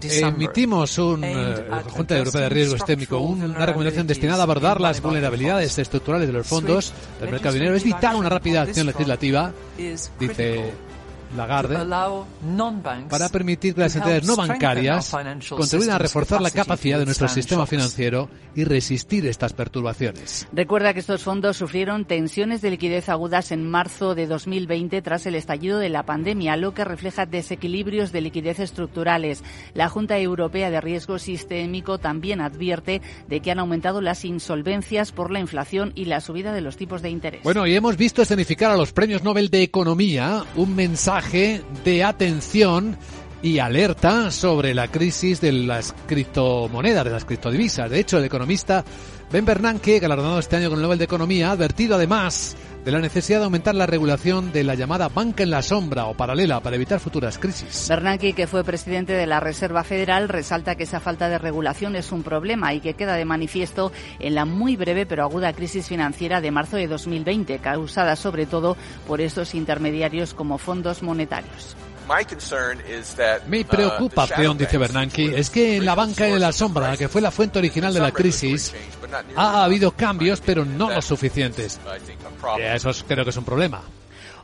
Emitimos 0.00 0.98
un 0.98 1.22
eh, 1.24 1.54
Junta 1.90 2.18
Europea 2.18 2.42
de 2.42 2.48
Riesgo 2.48 2.76
Sistémico, 2.76 3.18
una 3.18 3.66
recomendación 3.66 4.06
destinada 4.06 4.40
a 4.40 4.44
abordar 4.44 4.80
las 4.80 5.00
vulnerabilidades 5.00 5.78
estructurales 5.78 6.26
de 6.26 6.32
los 6.32 6.46
fondos 6.46 6.92
del 7.20 7.30
mercado 7.30 7.54
de 7.54 7.60
dinero. 7.60 7.76
Es 7.76 7.84
vital 7.84 8.16
una 8.16 8.28
rápida 8.28 8.62
acción 8.62 8.86
legislativa, 8.86 9.52
dice 10.18 10.89
Lagarde 11.36 11.78
para 13.08 13.28
permitir 13.28 13.74
que 13.74 13.80
las 13.82 13.94
entidades 13.94 14.26
no 14.26 14.34
bancarias 14.34 15.14
contribuyan 15.50 15.94
a 15.94 15.98
reforzar 15.98 16.40
la 16.40 16.50
capacidad 16.50 16.98
de 16.98 17.04
nuestro 17.04 17.28
sistema 17.28 17.66
financiero 17.66 18.28
y 18.56 18.64
resistir 18.64 19.26
estas 19.26 19.52
perturbaciones. 19.52 20.48
Recuerda 20.52 20.92
que 20.92 21.00
estos 21.00 21.22
fondos 21.22 21.56
sufrieron 21.56 22.04
tensiones 22.04 22.62
de 22.62 22.70
liquidez 22.70 23.08
agudas 23.08 23.52
en 23.52 23.68
marzo 23.68 24.16
de 24.16 24.26
2020 24.26 25.02
tras 25.02 25.24
el 25.26 25.36
estallido 25.36 25.78
de 25.78 25.88
la 25.88 26.04
pandemia, 26.04 26.56
lo 26.56 26.74
que 26.74 26.84
refleja 26.84 27.26
desequilibrios 27.26 28.10
de 28.10 28.22
liquidez 28.22 28.58
estructurales. 28.58 29.44
La 29.72 29.88
Junta 29.88 30.18
Europea 30.18 30.70
de 30.70 30.80
Riesgo 30.80 31.20
Sistémico 31.20 31.98
también 31.98 32.40
advierte 32.40 33.02
de 33.28 33.40
que 33.40 33.52
han 33.52 33.60
aumentado 33.60 34.00
las 34.00 34.24
insolvencias 34.24 35.12
por 35.12 35.30
la 35.30 35.38
inflación 35.38 35.92
y 35.94 36.06
la 36.06 36.20
subida 36.20 36.52
de 36.52 36.60
los 36.60 36.76
tipos 36.76 37.02
de 37.02 37.10
interés. 37.10 37.42
Bueno, 37.44 37.68
y 37.68 37.76
hemos 37.76 37.96
visto 37.96 38.20
escenificar 38.20 38.72
a 38.72 38.76
los 38.76 38.92
premios 38.92 39.22
Nobel 39.22 39.48
de 39.48 39.62
Economía 39.62 40.44
un 40.56 40.74
mensaje 40.74 41.19
de 41.84 42.04
atención 42.04 42.96
y 43.42 43.58
alerta 43.58 44.30
sobre 44.30 44.74
la 44.74 44.88
crisis 44.88 45.40
de 45.40 45.52
las 45.52 45.94
criptomonedas, 46.06 47.04
de 47.04 47.10
las 47.10 47.24
criptodivisas. 47.24 47.90
De 47.90 48.00
hecho, 48.00 48.18
el 48.18 48.24
economista 48.24 48.84
Ben 49.32 49.44
Bernanke, 49.44 50.00
galardonado 50.00 50.38
este 50.40 50.56
año 50.56 50.70
con 50.70 50.78
el 50.78 50.82
Nobel 50.82 50.98
de 50.98 51.04
Economía, 51.04 51.48
ha 51.48 51.52
advertido 51.52 51.94
además 51.94 52.56
de 52.84 52.90
la 52.90 52.98
necesidad 52.98 53.38
de 53.38 53.44
aumentar 53.44 53.74
la 53.74 53.86
regulación 53.86 54.52
de 54.52 54.64
la 54.64 54.74
llamada 54.74 55.08
banca 55.08 55.42
en 55.42 55.50
la 55.50 55.62
sombra 55.62 56.06
o 56.06 56.14
paralela 56.14 56.60
para 56.60 56.76
evitar 56.76 56.98
futuras 56.98 57.38
crisis. 57.38 57.86
Bernanke, 57.88 58.32
que 58.32 58.46
fue 58.46 58.64
presidente 58.64 59.12
de 59.12 59.26
la 59.26 59.38
Reserva 59.38 59.84
Federal, 59.84 60.28
resalta 60.28 60.74
que 60.74 60.84
esa 60.84 60.98
falta 60.98 61.28
de 61.28 61.38
regulación 61.38 61.94
es 61.94 62.10
un 62.10 62.22
problema 62.22 62.74
y 62.74 62.80
que 62.80 62.94
queda 62.94 63.14
de 63.14 63.24
manifiesto 63.24 63.92
en 64.18 64.34
la 64.34 64.46
muy 64.46 64.76
breve 64.76 65.06
pero 65.06 65.22
aguda 65.22 65.52
crisis 65.52 65.86
financiera 65.86 66.40
de 66.40 66.50
marzo 66.50 66.76
de 66.76 66.88
2020, 66.88 67.58
causada 67.58 68.16
sobre 68.16 68.46
todo 68.46 68.76
por 69.06 69.20
estos 69.20 69.54
intermediarios 69.54 70.34
como 70.34 70.58
fondos 70.58 71.02
monetarios. 71.02 71.76
Mi 73.46 73.60
uh, 73.60 73.64
preocupación, 73.64 74.58
dice 74.58 74.78
Bernanke, 74.78 75.38
es 75.38 75.48
que 75.50 75.76
en 75.76 75.84
la 75.84 75.94
banca 75.94 76.24
de 76.24 76.38
la 76.38 76.52
sombra, 76.52 76.96
que 76.96 77.08
fue 77.08 77.20
la 77.20 77.30
fuente 77.30 77.58
original 77.58 77.94
de 77.94 78.00
la 78.00 78.10
crisis, 78.10 78.74
ha 79.36 79.64
habido 79.64 79.92
cambios, 79.92 80.40
pero 80.40 80.64
no 80.64 80.90
los 80.90 81.04
suficientes. 81.04 81.78
Y 82.58 82.62
eso 82.62 82.90
creo 83.06 83.24
que 83.24 83.30
es 83.30 83.36
un 83.36 83.44
problema. 83.44 83.82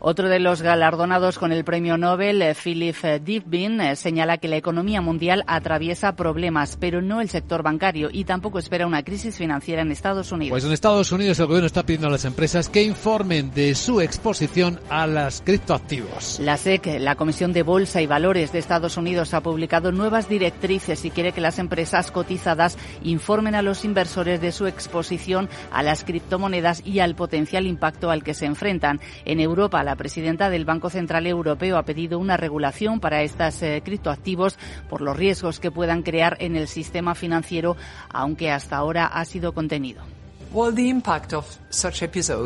Otro 0.01 0.29
de 0.29 0.41
los 0.41 0.63
galardonados 0.63 1.39
con 1.39 1.53
el 1.53 1.65
premio 1.65 1.97
Nobel, 1.97 2.43
eh, 2.43 2.55
Philip 2.55 2.97
eh, 3.03 3.21
Divbin, 3.21 3.81
eh, 3.81 3.97
señala 3.97 4.39
que 4.39 4.49
la 4.49 4.57
economía 4.57 5.01
mundial 5.01 5.45
atraviesa 5.47 6.17
problemas, 6.17 6.77
pero 6.79 7.03
no 7.03 7.21
el 7.21 7.29
sector 7.29 7.63
bancario 7.63 8.09
y 8.13 8.25
tampoco 8.25 8.59
espera 8.59 8.87
una 8.87 9.03
crisis 9.03 9.37
financiera 9.37 9.83
en 9.83 9.91
Estados 9.91 10.33
Unidos. 10.33 10.51
Pues 10.51 10.65
en 10.65 10.73
Estados 10.73 11.13
Unidos 11.13 11.39
el 11.39 11.47
gobierno 11.47 11.67
está 11.67 11.85
pidiendo 11.85 12.09
a 12.09 12.11
las 12.11 12.25
empresas 12.25 12.69
que 12.69 12.83
informen 12.83 13.51
de 13.53 13.75
su 13.75 14.01
exposición 14.01 14.81
a 14.91 15.07
las 15.07 15.41
criptoactivos. 15.41 16.41
La 16.41 16.57
SEC, 16.57 16.99
la 17.01 17.17
Comisión 17.17 17.53
de 17.53 17.63
Bolsa 17.63 18.03
y 18.03 18.07
Valores 18.07 18.53
de 18.53 18.59
Estados 18.59 18.97
Unidos, 18.97 19.35
ha 19.35 19.43
publicado 19.43 19.93
nuevas 19.93 20.29
directrices 20.29 21.05
y 21.05 21.11
quiere 21.11 21.33
que 21.33 21.41
las 21.41 21.59
empresas 21.59 22.11
cotizadas 22.11 22.77
informen 23.03 23.55
a 23.55 23.63
los 23.63 23.85
inversores 23.85 24.41
de 24.41 24.53
su 24.53 24.67
exposición 24.67 25.49
a 25.71 25.83
las 25.83 26.05
criptomonedas 26.05 26.83
y 26.85 27.01
al 27.01 27.15
potencial 27.15 27.67
impacto 27.67 28.11
al 28.11 28.23
que 28.23 28.35
se 28.35 28.47
enfrentan. 28.47 29.01
En 29.25 29.41
Europa, 29.41 29.83
la 29.87 29.97
presidenta 29.97 30.51
del 30.51 30.65
Banco 30.65 30.91
Central 30.91 31.27
Europeo 31.27 31.79
ha 31.79 31.85
pedido 31.85 32.19
una 32.19 32.37
regulación 32.37 32.99
para 32.99 33.23
estos 33.23 33.63
eh, 33.63 33.81
criptoactivos 33.85 34.59
por 34.91 35.01
los 35.01 35.17
riesgos 35.17 35.61
que 35.61 35.71
puedan 35.71 36.03
crear 36.03 36.37
en 36.41 36.57
el 36.57 36.67
sistema 36.67 37.15
financiero, 37.15 37.77
aunque 38.11 38.51
hasta 38.51 38.77
ahora 38.77 39.07
ha 39.07 39.25
sido 39.25 39.55
contenido. 39.55 40.03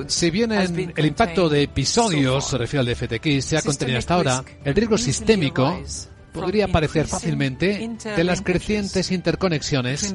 Si 0.06 0.30
bien 0.30 0.52
el 0.52 1.06
impacto 1.06 1.48
de 1.48 1.62
episodios, 1.62 2.46
se 2.46 2.58
refiere 2.58 2.80
al 2.80 2.86
de 2.86 2.94
FTX, 2.94 3.44
se 3.44 3.56
ha 3.56 3.62
contenido 3.62 3.98
hasta 3.98 4.14
ahora, 4.14 4.44
el 4.62 4.74
riesgo 4.74 4.98
sistémico 4.98 5.80
podría 6.32 6.66
aparecer 6.66 7.06
fácilmente 7.06 7.90
de 8.04 8.24
las 8.24 8.42
crecientes 8.42 9.10
interconexiones 9.10 10.14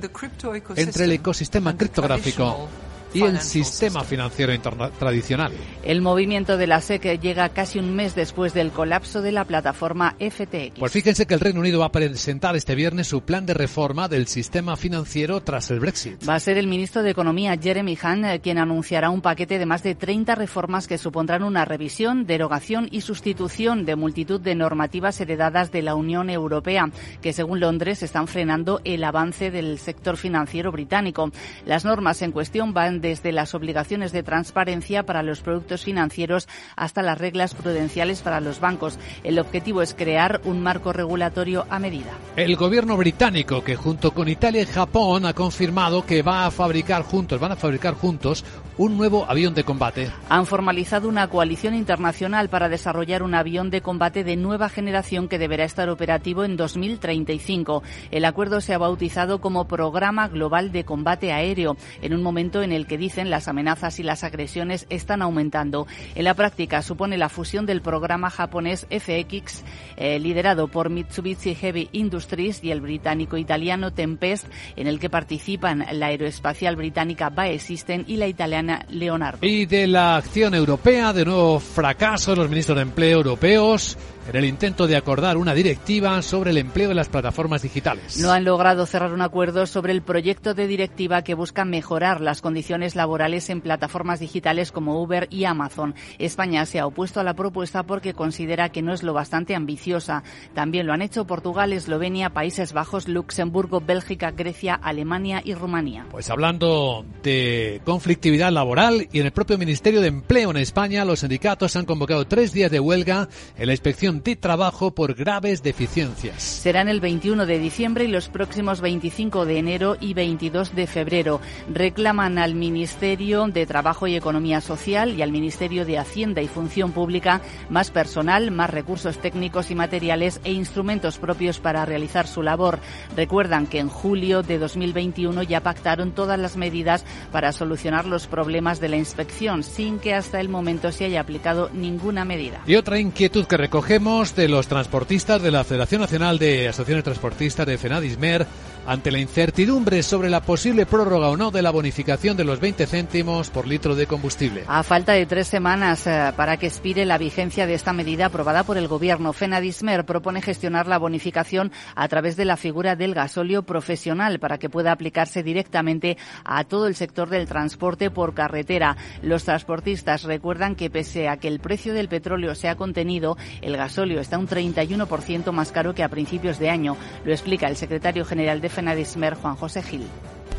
entre 0.75 1.05
el 1.05 1.11
ecosistema 1.11 1.75
criptográfico 1.75 2.69
y 3.15 3.23
el 3.23 3.39
sistema 3.39 4.03
financiero 4.03 4.53
tradicional. 4.99 5.53
El 5.83 6.01
movimiento 6.01 6.57
de 6.57 6.67
la 6.67 6.81
SEC 6.81 7.19
llega 7.19 7.49
casi 7.49 7.79
un 7.79 7.95
mes 7.95 8.15
después 8.15 8.53
del 8.53 8.71
colapso 8.71 9.21
de 9.21 9.31
la 9.31 9.45
plataforma 9.45 10.15
FTX. 10.19 10.79
Pues 10.79 10.91
fíjense 10.91 11.25
que 11.25 11.33
el 11.33 11.39
Reino 11.39 11.59
Unido 11.59 11.79
va 11.79 11.87
a 11.87 11.91
presentar 11.91 12.55
este 12.55 12.75
viernes 12.75 13.07
su 13.07 13.21
plan 13.21 13.45
de 13.45 13.53
reforma 13.53 14.07
del 14.07 14.27
sistema 14.27 14.75
financiero 14.75 15.41
tras 15.41 15.71
el 15.71 15.79
Brexit. 15.79 16.27
Va 16.27 16.35
a 16.35 16.39
ser 16.39 16.57
el 16.57 16.67
ministro 16.67 17.03
de 17.03 17.11
Economía 17.11 17.57
Jeremy 17.57 17.97
Hunt 18.01 18.25
eh, 18.25 18.39
quien 18.41 18.57
anunciará 18.57 19.09
un 19.09 19.21
paquete 19.21 19.59
de 19.59 19.65
más 19.65 19.83
de 19.83 19.95
30 19.95 20.35
reformas 20.35 20.87
que 20.87 20.97
supondrán 20.97 21.43
una 21.43 21.65
revisión, 21.65 22.25
derogación 22.25 22.87
y 22.91 23.01
sustitución 23.01 23.85
de 23.85 23.95
multitud 23.95 24.41
de 24.41 24.55
normativas 24.55 25.19
heredadas 25.21 25.71
de 25.71 25.81
la 25.81 25.95
Unión 25.95 26.29
Europea, 26.29 26.89
que 27.21 27.33
según 27.33 27.59
Londres 27.59 28.03
están 28.03 28.27
frenando 28.27 28.81
el 28.83 29.03
avance 29.03 29.51
del 29.51 29.79
sector 29.79 30.17
financiero 30.17 30.71
británico. 30.71 31.31
Las 31.65 31.85
normas 31.85 32.21
en 32.21 32.31
cuestión 32.31 32.73
van 32.73 33.01
desde 33.05 33.31
las 33.31 33.53
obligaciones 33.53 34.11
de 34.11 34.23
transparencia 34.23 35.03
para 35.03 35.21
los 35.21 35.41
productos 35.41 35.83
financieros 35.83 36.47
hasta 36.75 37.03
las 37.03 37.19
reglas 37.19 37.53
prudenciales 37.53 38.21
para 38.21 38.41
los 38.41 38.59
bancos. 38.59 38.97
El 39.23 39.37
objetivo 39.37 39.83
es 39.83 39.93
crear 39.93 40.41
un 40.43 40.63
marco 40.63 40.91
regulatorio 40.91 41.67
a 41.69 41.77
medida. 41.77 42.13
El 42.35 42.55
gobierno 42.55 42.97
británico, 42.97 43.63
que 43.63 43.75
junto 43.75 44.11
con 44.11 44.27
Italia 44.27 44.63
y 44.63 44.65
Japón 44.65 45.27
ha 45.27 45.33
confirmado 45.33 46.03
que 46.03 46.23
va 46.23 46.47
a 46.47 46.51
fabricar 46.51 47.03
juntos, 47.03 47.39
van 47.39 47.51
a 47.51 47.55
fabricar 47.55 47.93
juntos 47.93 48.43
un 48.77 48.97
nuevo 48.97 49.25
avión 49.29 49.53
de 49.53 49.63
combate. 49.63 50.11
Han 50.27 50.47
formalizado 50.47 51.07
una 51.07 51.27
coalición 51.27 51.75
internacional 51.75 52.49
para 52.49 52.69
desarrollar 52.69 53.21
un 53.21 53.35
avión 53.35 53.69
de 53.69 53.81
combate 53.81 54.23
de 54.23 54.35
nueva 54.35 54.67
generación 54.67 55.27
que 55.27 55.37
deberá 55.37 55.63
estar 55.63 55.89
operativo 55.89 56.43
en 56.43 56.57
2035. 56.57 57.83
El 58.09 58.25
acuerdo 58.25 58.61
se 58.61 58.73
ha 58.73 58.79
bautizado 58.79 59.39
como 59.39 59.67
Programa 59.67 60.27
Global 60.27 60.71
de 60.71 60.83
Combate 60.83 61.31
Aéreo, 61.31 61.77
en 62.01 62.13
un 62.13 62.23
momento 62.23 62.63
en 62.63 62.71
el 62.71 62.87
dicen 62.97 63.29
las 63.29 63.47
amenazas 63.47 63.99
y 63.99 64.03
las 64.03 64.23
agresiones 64.23 64.85
están 64.89 65.21
aumentando. 65.21 65.87
En 66.15 66.23
la 66.23 66.33
práctica 66.33 66.81
supone 66.81 67.17
la 67.17 67.29
fusión 67.29 67.65
del 67.65 67.81
programa 67.81 68.29
japonés 68.29 68.87
FX, 68.89 69.63
eh, 69.97 70.19
liderado 70.19 70.67
por 70.67 70.89
Mitsubishi 70.89 71.55
Heavy 71.55 71.89
Industries 71.91 72.63
y 72.63 72.71
el 72.71 72.81
británico-italiano 72.81 73.91
Tempest, 73.91 74.47
en 74.75 74.87
el 74.87 74.99
que 74.99 75.09
participan 75.09 75.85
la 75.91 76.07
aeroespacial 76.07 76.75
británica 76.75 77.29
BAE 77.29 77.59
System 77.59 78.03
y 78.07 78.17
la 78.17 78.27
italiana 78.27 78.85
Leonardo. 78.89 79.39
Y 79.41 79.65
de 79.65 79.87
la 79.87 80.17
acción 80.17 80.53
europea, 80.53 81.13
de 81.13 81.25
nuevo 81.25 81.59
fracaso 81.59 82.35
los 82.35 82.49
ministros 82.49 82.77
de 82.77 82.83
empleo 82.83 83.17
europeos 83.17 83.97
en 84.27 84.35
el 84.35 84.45
intento 84.45 84.87
de 84.87 84.95
acordar 84.95 85.37
una 85.37 85.53
directiva 85.53 86.21
sobre 86.21 86.51
el 86.51 86.57
empleo 86.57 86.89
de 86.89 86.95
las 86.95 87.09
plataformas 87.09 87.61
digitales. 87.61 88.17
No 88.19 88.31
han 88.31 88.43
logrado 88.43 88.85
cerrar 88.85 89.13
un 89.13 89.21
acuerdo 89.21 89.65
sobre 89.67 89.93
el 89.93 90.01
proyecto 90.01 90.53
de 90.53 90.67
directiva 90.67 91.23
que 91.23 91.33
busca 91.33 91.65
mejorar 91.65 92.21
las 92.21 92.41
condiciones 92.41 92.95
laborales 92.95 93.49
en 93.49 93.61
plataformas 93.61 94.19
digitales 94.19 94.71
como 94.71 95.01
Uber 95.01 95.27
y 95.29 95.45
Amazon. 95.45 95.95
España 96.19 96.65
se 96.65 96.79
ha 96.79 96.87
opuesto 96.87 97.19
a 97.19 97.23
la 97.23 97.33
propuesta 97.33 97.83
porque 97.83 98.13
considera 98.13 98.69
que 98.69 98.81
no 98.81 98.93
es 98.93 99.03
lo 99.03 99.13
bastante 99.13 99.55
ambiciosa. 99.55 100.23
También 100.53 100.87
lo 100.87 100.93
han 100.93 101.01
hecho 101.01 101.25
Portugal, 101.25 101.73
Eslovenia, 101.73 102.31
Países 102.31 102.73
Bajos, 102.73 103.07
Luxemburgo, 103.07 103.81
Bélgica, 103.81 104.31
Grecia, 104.31 104.75
Alemania 104.75 105.41
y 105.43 105.53
Rumanía. 105.53 106.05
Pues 106.11 106.29
hablando 106.29 107.05
de 107.23 107.81
conflictividad 107.85 108.51
laboral 108.51 109.07
y 109.11 109.19
en 109.19 109.25
el 109.25 109.31
propio 109.31 109.57
Ministerio 109.57 110.01
de 110.01 110.07
Empleo 110.07 110.51
en 110.51 110.57
España, 110.57 111.05
los 111.05 111.19
sindicatos 111.19 111.75
han 111.75 111.85
convocado 111.85 112.25
tres 112.25 112.53
días 112.53 112.71
de 112.71 112.79
huelga 112.79 113.27
en 113.57 113.67
la 113.67 113.73
inspección 113.73 114.14
inspección 114.15 114.23
de 114.23 114.35
trabajo 114.35 114.91
por 114.91 115.15
graves 115.15 115.63
deficiencias. 115.63 116.41
Serán 116.41 116.87
el 116.87 116.99
21 116.99 117.45
de 117.45 117.59
diciembre 117.59 118.05
y 118.05 118.07
los 118.07 118.29
próximos 118.29 118.81
25 118.81 119.45
de 119.45 119.57
enero 119.57 119.97
y 119.99 120.13
22 120.13 120.75
de 120.75 120.87
febrero. 120.87 121.41
Reclaman 121.71 122.37
al 122.37 122.55
Ministerio 122.55 123.47
de 123.47 123.65
Trabajo 123.65 124.07
y 124.07 124.15
Economía 124.15 124.61
Social 124.61 125.15
y 125.17 125.21
al 125.21 125.31
Ministerio 125.31 125.85
de 125.85 125.97
Hacienda 125.97 126.41
y 126.41 126.47
Función 126.47 126.91
Pública 126.91 127.41
más 127.69 127.91
personal, 127.91 128.51
más 128.51 128.69
recursos 128.69 129.17
técnicos 129.17 129.71
y 129.71 129.75
materiales 129.75 130.39
e 130.43 130.51
instrumentos 130.51 131.17
propios 131.17 131.59
para 131.59 131.85
realizar 131.85 132.27
su 132.27 132.41
labor. 132.41 132.79
Recuerdan 133.15 133.67
que 133.67 133.79
en 133.79 133.89
julio 133.89 134.43
de 134.43 134.59
2021 134.59 135.43
ya 135.43 135.61
pactaron 135.61 136.11
todas 136.11 136.39
las 136.39 136.57
medidas 136.57 137.05
para 137.31 137.51
solucionar 137.51 138.05
los 138.05 138.27
problemas 138.27 138.79
de 138.79 138.89
la 138.89 138.97
inspección 138.97 139.63
sin 139.63 139.99
que 139.99 140.13
hasta 140.13 140.39
el 140.39 140.49
momento 140.49 140.91
se 140.91 141.05
haya 141.05 141.21
aplicado 141.21 141.69
ninguna 141.73 142.25
medida. 142.25 142.61
Y 142.67 142.75
otra 142.75 142.99
inquietud 142.99 143.45
que 143.45 143.57
recogemos 143.57 144.04
de 144.05 144.47
los 144.47 144.67
transportistas 144.67 145.41
de 145.41 145.49
la 145.49 145.63
Federación 145.63 145.99
Nacional 145.99 146.37
de 146.37 146.67
Asociaciones 146.67 147.03
Transportistas 147.03 147.65
de 147.65 147.79
FENADISMER 147.79 148.45
ante 148.85 149.11
la 149.11 149.19
incertidumbre 149.19 150.03
sobre 150.03 150.29
la 150.29 150.41
posible 150.41 150.85
prórroga 150.85 151.29
o 151.29 151.37
no 151.37 151.51
de 151.51 151.61
la 151.61 151.71
bonificación 151.71 152.37
de 152.37 152.43
los 152.43 152.59
20 152.59 152.85
céntimos 152.85 153.49
por 153.49 153.67
litro 153.67 153.95
de 153.95 154.07
combustible. 154.07 154.63
A 154.67 154.83
falta 154.83 155.13
de 155.13 155.25
tres 155.25 155.47
semanas 155.47 156.05
eh, 156.07 156.33
para 156.35 156.57
que 156.57 156.67
expire 156.67 157.05
la 157.05 157.17
vigencia 157.17 157.65
de 157.65 157.73
esta 157.73 157.93
medida 157.93 158.27
aprobada 158.27 158.63
por 158.63 158.77
el 158.77 158.87
Gobierno, 158.87 159.33
FENADISMER 159.33 160.05
propone 160.05 160.41
gestionar 160.41 160.87
la 160.87 160.97
bonificación 160.97 161.71
a 161.95 162.07
través 162.07 162.35
de 162.35 162.45
la 162.45 162.57
figura 162.57 162.95
del 162.95 163.13
gasóleo 163.13 163.63
profesional 163.63 164.39
para 164.39 164.57
que 164.57 164.69
pueda 164.69 164.91
aplicarse 164.91 165.43
directamente 165.43 166.17
a 166.43 166.63
todo 166.63 166.87
el 166.87 166.95
sector 166.95 167.29
del 167.29 167.47
transporte 167.47 168.11
por 168.11 168.33
carretera. 168.33 168.97
Los 169.21 169.43
transportistas 169.43 170.23
recuerdan 170.23 170.75
que 170.75 170.89
pese 170.89 171.27
a 171.27 171.37
que 171.37 171.47
el 171.47 171.59
precio 171.59 171.93
del 171.93 172.09
petróleo 172.09 172.55
se 172.55 172.69
ha 172.69 172.75
contenido, 172.75 173.37
el 173.61 173.77
gasóleo 173.77 174.19
está 174.19 174.37
un 174.37 174.47
31% 174.47 175.51
más 175.51 175.71
caro 175.71 175.93
que 175.93 176.03
a 176.03 176.09
principios 176.09 176.59
de 176.59 176.69
año. 176.69 176.97
Lo 177.23 177.31
explica 177.31 177.67
el 177.67 177.75
secretario 177.75 178.25
general 178.25 178.61
de 178.61 178.69
FENADISMER, 178.75 179.35
Juan 179.35 179.55
José 179.55 179.81
Gil. 179.81 180.05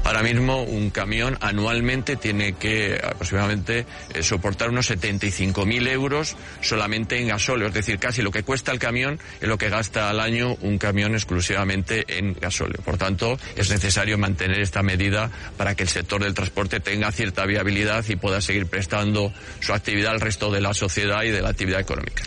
Ahora 0.06 0.22
mismo 0.22 0.62
un 0.62 0.90
camión 0.90 1.36
anualmente 1.40 2.14
tiene 2.14 2.52
que 2.52 2.94
aproximadamente 2.94 3.86
eh, 4.14 4.22
soportar 4.22 4.70
unos 4.70 4.88
75.000 4.88 5.88
euros 5.88 6.36
solamente 6.60 7.20
en 7.20 7.26
gasóleo, 7.26 7.66
es 7.66 7.74
decir, 7.74 7.98
casi 7.98 8.22
lo 8.22 8.30
que 8.30 8.44
cuesta 8.44 8.70
el 8.70 8.78
camión 8.78 9.18
es 9.40 9.48
lo 9.48 9.58
que 9.58 9.68
gasta 9.68 10.08
al 10.08 10.20
año 10.20 10.56
un 10.60 10.78
camión 10.78 11.14
exclusivamente 11.14 12.04
en 12.18 12.34
gasóleo. 12.34 12.80
Por 12.84 12.98
tanto, 12.98 13.36
es 13.56 13.68
necesario 13.68 14.16
mantener 14.16 14.60
esta 14.60 14.84
medida 14.84 15.28
para 15.56 15.74
que 15.74 15.82
el 15.82 15.88
sector 15.88 16.22
del 16.22 16.34
transporte 16.34 16.78
tenga 16.78 17.10
cierta 17.10 17.44
viabilidad 17.44 18.04
y 18.08 18.14
pueda 18.14 18.40
seguir 18.40 18.66
prestando 18.66 19.32
su 19.58 19.72
actividad 19.72 20.12
al 20.12 20.20
resto 20.20 20.52
de 20.52 20.60
la 20.60 20.72
sociedad 20.72 21.24
y 21.24 21.30
de 21.30 21.42
la 21.42 21.48
actividad 21.48 21.80
económica. 21.80 22.22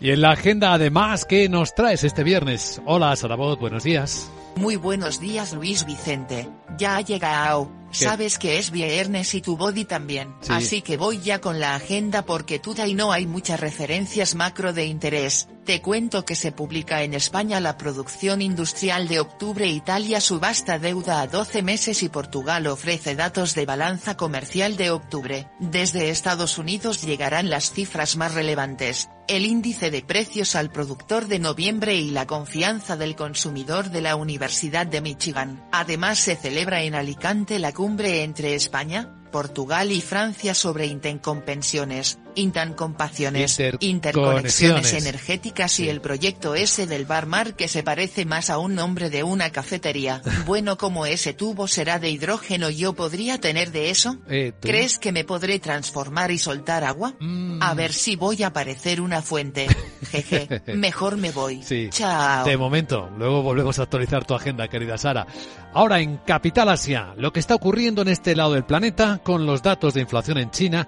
Y 0.00 0.10
en 0.10 0.22
la 0.22 0.32
agenda, 0.32 0.72
además, 0.72 1.26
¿qué 1.26 1.48
nos 1.48 1.76
traes 1.76 2.02
este 2.02 2.24
viernes? 2.24 2.80
Hola, 2.86 3.14
Sarabot, 3.14 3.60
buenos 3.60 3.84
días. 3.84 4.28
Muy 4.56 4.76
buenos 4.76 5.20
días 5.20 5.52
Luis 5.52 5.84
Vicente, 5.86 6.48
ya 6.76 6.96
ha 6.96 7.00
llegado. 7.00 7.70
Sabes 7.92 8.38
que 8.38 8.58
es 8.58 8.70
viernes 8.70 9.34
y 9.34 9.40
tu 9.40 9.56
body 9.56 9.84
también, 9.84 10.32
así 10.48 10.80
que 10.80 10.96
voy 10.96 11.18
ya 11.18 11.40
con 11.40 11.58
la 11.58 11.74
agenda 11.74 12.24
porque 12.24 12.60
tuda 12.60 12.86
y 12.86 12.94
no 12.94 13.10
hay 13.10 13.26
muchas 13.26 13.58
referencias 13.58 14.36
macro 14.36 14.72
de 14.72 14.86
interés. 14.86 15.48
Te 15.64 15.82
cuento 15.82 16.24
que 16.24 16.36
se 16.36 16.52
publica 16.52 17.02
en 17.02 17.14
España 17.14 17.60
la 17.60 17.76
producción 17.76 18.42
industrial 18.42 19.08
de 19.08 19.20
octubre 19.20 19.66
Italia 19.68 20.20
subasta 20.20 20.78
deuda 20.78 21.20
a 21.20 21.26
12 21.26 21.62
meses 21.62 22.02
y 22.02 22.08
Portugal 22.08 22.66
ofrece 22.66 23.14
datos 23.14 23.54
de 23.54 23.66
balanza 23.66 24.16
comercial 24.16 24.76
de 24.76 24.90
octubre. 24.90 25.48
Desde 25.58 26.10
Estados 26.10 26.58
Unidos 26.58 27.02
llegarán 27.02 27.50
las 27.50 27.72
cifras 27.72 28.16
más 28.16 28.34
relevantes, 28.34 29.10
el 29.28 29.46
índice 29.46 29.90
de 29.90 30.02
precios 30.02 30.56
al 30.56 30.70
productor 30.70 31.26
de 31.26 31.38
noviembre 31.38 31.96
y 31.96 32.10
la 32.10 32.26
confianza 32.26 32.96
del 32.96 33.14
consumidor 33.14 33.90
de 33.90 34.00
la 34.00 34.16
Universidad 34.16 34.49
de 34.90 35.00
Michigan. 35.00 35.64
Además 35.70 36.18
se 36.18 36.34
celebra 36.34 36.82
en 36.82 36.94
Alicante 36.94 37.58
la 37.58 37.72
cumbre 37.72 38.24
entre 38.24 38.54
España, 38.54 39.19
Portugal 39.30 39.92
y 39.92 40.00
Francia 40.00 40.54
sobre 40.54 40.86
intercompensiones, 40.86 42.18
intancompaciones, 42.34 43.60
interconexiones 43.80 44.92
energéticas 44.92 45.80
y 45.80 45.88
el 45.88 46.00
proyecto 46.00 46.54
ese 46.54 46.86
del 46.86 47.04
Barmar 47.04 47.54
que 47.54 47.68
se 47.68 47.82
parece 47.82 48.24
más 48.24 48.50
a 48.50 48.58
un 48.58 48.74
nombre 48.74 49.10
de 49.10 49.22
una 49.22 49.50
cafetería. 49.50 50.22
Bueno, 50.46 50.78
como 50.78 51.06
ese 51.06 51.32
tubo 51.32 51.68
será 51.68 51.98
de 51.98 52.10
hidrógeno, 52.10 52.70
¿yo 52.70 52.94
podría 52.94 53.38
tener 53.38 53.70
de 53.70 53.90
eso? 53.90 54.16
Eh, 54.28 54.52
¿Crees 54.60 54.98
que 54.98 55.12
me 55.12 55.22
podré 55.22 55.58
transformar 55.60 56.30
y 56.30 56.38
soltar 56.38 56.82
agua? 56.82 57.14
Mm. 57.20 57.62
A 57.62 57.74
ver 57.74 57.92
si 57.92 58.16
voy 58.16 58.42
a 58.42 58.52
parecer 58.52 59.00
una 59.00 59.22
fuente. 59.22 59.68
Jeje, 60.10 60.62
mejor 60.74 61.18
me 61.18 61.30
voy. 61.30 61.62
Sí. 61.62 61.88
Chao. 61.90 62.44
De 62.44 62.56
momento, 62.56 63.10
luego 63.16 63.42
volvemos 63.42 63.78
a 63.78 63.82
actualizar 63.82 64.24
tu 64.24 64.34
agenda, 64.34 64.66
querida 64.68 64.98
Sara. 64.98 65.26
Ahora 65.72 66.00
en 66.00 66.16
Capital 66.18 66.68
Asia, 66.68 67.14
lo 67.16 67.32
que 67.32 67.38
está 67.38 67.54
ocurriendo 67.54 68.02
en 68.02 68.08
este 68.08 68.34
lado 68.34 68.54
del 68.54 68.64
planeta 68.64 69.19
con 69.22 69.46
los 69.46 69.62
datos 69.62 69.94
de 69.94 70.00
inflación 70.02 70.38
en 70.38 70.50
China 70.50 70.86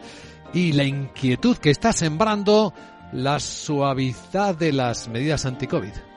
y 0.53 0.73
la 0.73 0.85
inquietud 0.85 1.57
que 1.57 1.71
está 1.71 1.93
sembrando 1.93 2.75
la 3.13 3.41
suavidad 3.41 4.55
de 4.55 4.73
las 4.73 5.09
medidas 5.09 5.47
anti-COVID. 5.47 6.12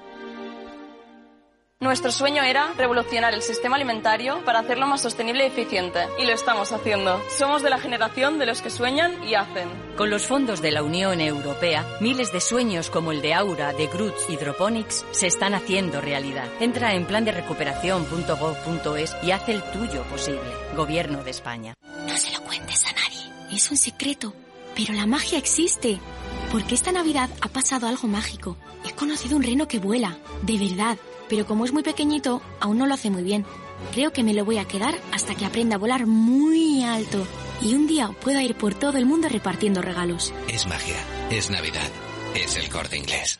Nuestro 1.86 2.12
sueño 2.12 2.42
era 2.42 2.74
revolucionar 2.74 3.36
el 3.36 3.44
sistema 3.44 3.76
alimentario 3.76 4.44
para 4.44 4.58
hacerlo 4.58 4.88
más 4.88 5.02
sostenible 5.02 5.44
y 5.44 5.48
eficiente. 5.50 6.00
Y 6.20 6.26
lo 6.26 6.34
estamos 6.34 6.72
haciendo. 6.72 7.22
Somos 7.30 7.62
de 7.62 7.70
la 7.70 7.78
generación 7.78 8.40
de 8.40 8.48
los 8.48 8.64
que 8.64 8.72
sueñan 8.72 9.24
y 9.24 9.36
hacen. 9.36 9.70
Con 9.96 10.10
los 10.10 10.26
fondos 10.26 10.64
de 10.64 10.72
la 10.72 10.82
Unión 10.82 11.22
Europea, 11.22 11.86
miles 12.02 12.34
de 12.34 12.42
sueños 12.42 12.90
como 12.90 13.12
el 13.12 13.22
de 13.22 13.36
Aura, 13.36 13.72
de 13.72 13.86
Groots 13.86 14.28
Hydroponics 14.28 15.06
se 15.12 15.28
están 15.28 15.54
haciendo 15.54 16.02
realidad. 16.02 16.48
Entra 16.60 16.96
en 16.96 17.06
plan 17.06 17.24
de 17.24 17.34
recuperación.gov.es 17.34 19.16
y 19.22 19.30
haz 19.30 19.48
el 19.48 19.62
tuyo 19.66 20.02
posible. 20.06 20.42
Gobierno 20.76 21.24
de 21.24 21.30
España. 21.30 21.76
No 22.08 22.18
se 22.18 22.34
lo 22.34 22.42
cuentes 22.42 22.84
a 22.88 22.94
nadie. 22.94 23.32
Es 23.56 23.70
un 23.70 23.78
secreto. 23.78 24.34
Pero 24.76 24.94
la 24.94 25.06
magia 25.06 25.38
existe. 25.38 26.00
Porque 26.52 26.74
esta 26.74 26.92
Navidad 26.92 27.30
ha 27.42 27.48
pasado 27.48 27.88
algo 27.88 28.08
mágico. 28.08 28.58
He 28.84 28.94
conocido 28.94 29.38
un 29.38 29.44
reno 29.44 29.68
que 29.68 29.78
vuela. 29.78 30.18
De 30.42 30.58
verdad. 30.58 30.98
Pero 31.30 31.46
como 31.46 31.66
es 31.66 31.74
muy 31.74 31.84
pequeñito, 31.84 32.42
aún 32.60 32.78
no 32.78 32.88
lo 32.88 32.94
hace 32.94 33.10
muy 33.10 33.24
bien. 33.24 33.46
Creo 33.94 34.12
que 34.12 34.24
me 34.24 34.34
lo 34.34 34.46
voy 34.46 34.58
a 34.58 34.66
quedar 34.66 34.96
hasta 35.12 35.36
que 35.36 35.46
aprenda 35.46 35.76
a 35.76 35.80
volar 35.80 36.06
muy 36.06 36.84
alto. 36.84 37.26
Y 37.62 37.74
un 37.74 37.88
día 37.88 38.10
pueda 38.22 38.44
ir 38.44 38.56
por 38.56 38.74
todo 38.74 38.98
el 38.98 39.06
mundo 39.06 39.30
repartiendo 39.30 39.82
regalos. 39.82 40.34
Es 40.48 40.68
magia. 40.68 40.98
Es 41.30 41.50
Navidad. 41.50 41.90
Es 42.36 42.58
el 42.58 42.70
corte 42.70 42.98
inglés. 42.98 43.40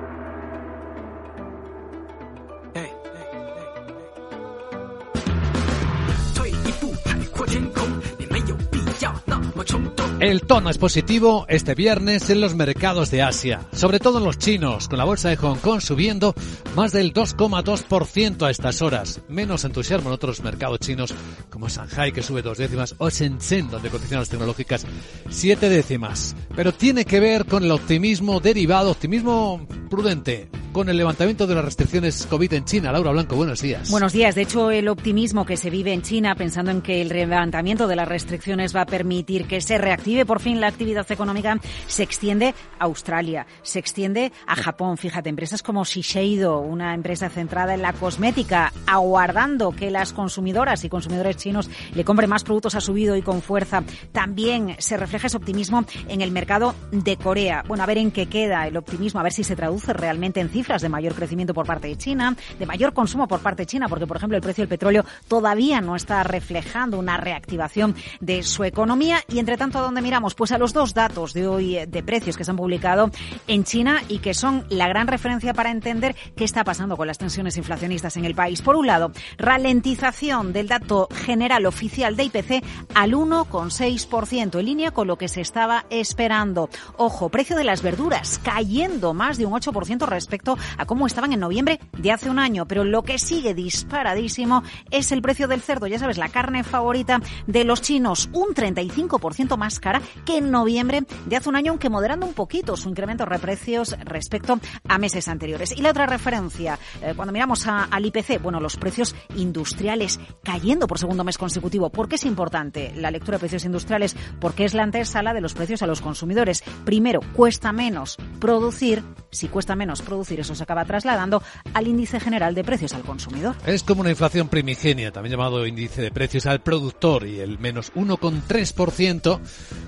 El 10.21 10.43
tono 10.43 10.69
es 10.69 10.77
positivo 10.77 11.47
este 11.49 11.73
viernes 11.73 12.29
en 12.29 12.41
los 12.41 12.53
mercados 12.53 13.09
de 13.09 13.23
Asia, 13.23 13.61
sobre 13.71 13.97
todo 13.97 14.19
en 14.19 14.23
los 14.23 14.37
chinos, 14.37 14.87
con 14.87 14.99
la 14.99 15.03
bolsa 15.03 15.29
de 15.29 15.35
Hong 15.35 15.57
Kong 15.57 15.81
subiendo 15.81 16.35
más 16.75 16.91
del 16.91 17.11
2,2% 17.11 18.45
a 18.45 18.51
estas 18.51 18.83
horas. 18.83 19.19
Menos 19.29 19.65
entusiasmo 19.65 20.09
en 20.09 20.13
otros 20.13 20.43
mercados 20.43 20.77
chinos 20.77 21.15
como 21.49 21.69
Shanghai, 21.69 22.11
que 22.11 22.21
sube 22.21 22.43
dos 22.43 22.59
décimas, 22.59 22.93
o 22.99 23.09
Shenzhen, 23.09 23.71
donde 23.71 23.89
cotizan 23.89 24.19
las 24.19 24.29
tecnológicas, 24.29 24.85
siete 25.31 25.69
décimas. 25.69 26.35
Pero 26.55 26.71
tiene 26.71 27.03
que 27.03 27.19
ver 27.19 27.47
con 27.47 27.63
el 27.63 27.71
optimismo 27.71 28.39
derivado, 28.39 28.91
optimismo 28.91 29.65
prudente, 29.89 30.51
con 30.71 30.87
el 30.87 30.97
levantamiento 30.97 31.47
de 31.47 31.55
las 31.55 31.65
restricciones 31.65 32.27
COVID 32.27 32.53
en 32.53 32.65
China. 32.65 32.91
Laura 32.91 33.11
Blanco, 33.11 33.35
buenos 33.35 33.61
días. 33.61 33.89
Buenos 33.89 34.13
días. 34.13 34.35
De 34.35 34.43
hecho, 34.43 34.71
el 34.71 34.87
optimismo 34.87 35.45
que 35.45 35.57
se 35.57 35.69
vive 35.69 35.93
en 35.93 36.01
China, 36.01 36.35
pensando 36.35 36.71
en 36.71 36.81
que 36.81 37.01
el 37.01 37.09
levantamiento 37.09 37.87
de 37.87 37.95
las 37.95 38.07
restricciones 38.07 38.75
va 38.75 38.81
a 38.81 38.85
permitir 38.85 39.47
que 39.47 39.59
se 39.61 39.77
reactive 39.77 40.10
por 40.25 40.39
fin 40.39 40.61
la 40.61 40.67
actividad 40.67 41.09
económica, 41.11 41.57
se 41.87 42.03
extiende 42.03 42.53
a 42.79 42.85
Australia, 42.85 43.47
se 43.63 43.79
extiende 43.79 44.31
a 44.45 44.55
Japón. 44.55 44.97
Fíjate, 44.97 45.29
empresas 45.29 45.63
como 45.63 45.83
Shiseido, 45.83 46.59
una 46.59 46.93
empresa 46.93 47.29
centrada 47.29 47.73
en 47.73 47.81
la 47.81 47.93
cosmética, 47.93 48.71
aguardando 48.85 49.71
que 49.71 49.91
las 49.91 50.13
consumidoras 50.13 50.83
y 50.83 50.89
consumidores 50.89 51.37
chinos 51.37 51.69
le 51.93 52.03
compren 52.03 52.29
más 52.29 52.43
productos, 52.43 52.75
ha 52.75 52.81
subido 52.81 53.15
y 53.15 53.21
con 53.21 53.41
fuerza. 53.41 53.83
También 54.11 54.75
se 54.79 54.97
refleja 54.97 55.27
ese 55.27 55.37
optimismo 55.37 55.85
en 56.07 56.21
el 56.21 56.31
mercado 56.31 56.75
de 56.91 57.17
Corea. 57.17 57.63
Bueno, 57.67 57.83
a 57.83 57.87
ver 57.87 57.97
en 57.97 58.11
qué 58.11 58.27
queda 58.27 58.67
el 58.67 58.77
optimismo, 58.77 59.19
a 59.19 59.23
ver 59.23 59.33
si 59.33 59.43
se 59.43 59.55
traduce 59.55 59.93
realmente 59.93 60.39
en 60.39 60.49
cifras 60.49 60.81
de 60.81 60.89
mayor 60.89 61.15
crecimiento 61.15 61.53
por 61.53 61.65
parte 61.65 61.87
de 61.87 61.97
China, 61.97 62.35
de 62.59 62.65
mayor 62.65 62.93
consumo 62.93 63.27
por 63.27 63.39
parte 63.39 63.63
de 63.63 63.67
China, 63.67 63.87
porque 63.87 64.07
por 64.07 64.17
ejemplo 64.17 64.35
el 64.35 64.43
precio 64.43 64.63
del 64.63 64.69
petróleo 64.69 65.05
todavía 65.27 65.81
no 65.81 65.95
está 65.95 66.23
reflejando 66.23 66.99
una 66.99 67.17
reactivación 67.17 67.95
de 68.19 68.43
su 68.43 68.63
economía. 68.63 69.21
Y 69.27 69.39
entre 69.39 69.57
tanto, 69.57 69.79
¿a 69.79 69.81
dónde 69.81 70.00
miramos? 70.01 70.35
Pues 70.35 70.51
a 70.51 70.57
los 70.57 70.73
dos 70.73 70.93
datos 70.93 71.33
de 71.33 71.47
hoy 71.47 71.77
eh, 71.77 71.87
de 71.87 72.03
precios 72.03 72.37
que 72.37 72.43
se 72.43 72.51
han 72.51 72.57
publicado 72.57 73.11
en 73.47 73.63
China 73.63 74.01
y 74.07 74.19
que 74.19 74.33
son 74.33 74.65
la 74.69 74.87
gran 74.87 75.07
referencia 75.07 75.53
para 75.53 75.71
entender 75.71 76.15
qué 76.35 76.43
está 76.43 76.63
pasando 76.63 76.97
con 76.97 77.07
las 77.07 77.17
tensiones 77.17 77.57
inflacionistas 77.57 78.17
en 78.17 78.25
el 78.25 78.35
país. 78.35 78.61
Por 78.61 78.75
un 78.75 78.87
lado, 78.87 79.11
ralentización 79.37 80.53
del 80.53 80.67
dato 80.67 81.07
general 81.13 81.65
oficial 81.65 82.15
de 82.15 82.23
IPC 82.25 82.63
al 82.95 83.13
1,6%, 83.13 84.59
en 84.59 84.65
línea 84.65 84.91
con 84.91 85.07
lo 85.07 85.17
que 85.17 85.27
se 85.27 85.41
estaba 85.41 85.85
esperando. 85.89 86.69
Ojo, 86.97 87.29
precio 87.29 87.55
de 87.55 87.63
las 87.63 87.81
verduras 87.81 88.39
cayendo 88.43 89.13
más 89.13 89.37
de 89.37 89.45
un 89.45 89.53
8% 89.53 90.05
respecto 90.07 90.57
a 90.77 90.85
cómo 90.85 91.07
estaban 91.07 91.33
en 91.33 91.39
noviembre 91.39 91.79
de 91.97 92.11
hace 92.11 92.29
un 92.29 92.39
año, 92.39 92.65
pero 92.67 92.83
lo 92.83 93.03
que 93.03 93.19
sigue 93.19 93.53
disparadísimo 93.53 94.63
es 94.89 95.11
el 95.11 95.21
precio 95.21 95.47
del 95.47 95.61
cerdo, 95.61 95.87
ya 95.87 95.99
sabes, 95.99 96.17
la 96.17 96.29
carne 96.29 96.63
favorita 96.63 97.21
de 97.47 97.63
los 97.63 97.81
chinos, 97.81 98.29
un 98.33 98.53
35% 98.53 99.57
más 99.57 99.79
que 100.25 100.37
en 100.37 100.51
noviembre 100.51 101.03
de 101.25 101.35
hace 101.35 101.49
un 101.49 101.55
año, 101.55 101.71
aunque 101.71 101.89
moderando 101.89 102.25
un 102.25 102.33
poquito 102.33 102.77
su 102.77 102.89
incremento 102.89 103.25
de 103.25 103.39
precios 103.39 103.95
respecto 104.03 104.59
a 104.87 104.97
meses 104.97 105.27
anteriores. 105.27 105.73
Y 105.75 105.81
la 105.81 105.89
otra 105.89 106.05
referencia, 106.05 106.77
eh, 107.01 107.13
cuando 107.15 107.33
miramos 107.33 107.65
al 107.67 108.05
IPC, 108.05 108.41
bueno, 108.41 108.59
los 108.59 108.77
precios 108.77 109.15
industriales 109.35 110.19
cayendo 110.43 110.87
por 110.87 110.99
segundo 110.99 111.23
mes 111.23 111.37
consecutivo. 111.37 111.89
¿Por 111.89 112.07
qué 112.07 112.15
es 112.15 112.25
importante 112.25 112.93
la 112.95 113.11
lectura 113.11 113.37
de 113.37 113.39
precios 113.39 113.65
industriales? 113.65 114.15
Porque 114.39 114.65
es 114.65 114.73
la 114.73 114.83
antesala 114.83 115.33
de 115.33 115.41
los 115.41 115.53
precios 115.53 115.81
a 115.81 115.87
los 115.87 116.01
consumidores. 116.01 116.63
Primero, 116.85 117.21
cuesta 117.33 117.71
menos 117.71 118.17
producir. 118.39 119.03
Si 119.31 119.47
cuesta 119.47 119.75
menos 119.75 120.01
producir, 120.01 120.41
eso 120.41 120.55
se 120.55 120.63
acaba 120.63 120.83
trasladando 120.85 121.41
al 121.73 121.87
índice 121.87 122.19
general 122.19 122.53
de 122.53 122.63
precios 122.63 122.93
al 122.93 123.03
consumidor. 123.03 123.55
Es 123.65 123.83
como 123.83 124.01
una 124.01 124.09
inflación 124.09 124.49
primigenia, 124.49 125.11
también 125.11 125.31
llamado 125.31 125.65
índice 125.65 126.01
de 126.01 126.11
precios 126.11 126.45
al 126.45 126.61
productor, 126.61 127.25
y 127.25 127.39
el 127.39 127.57
menos 127.57 127.93
1,3%, 127.93 129.39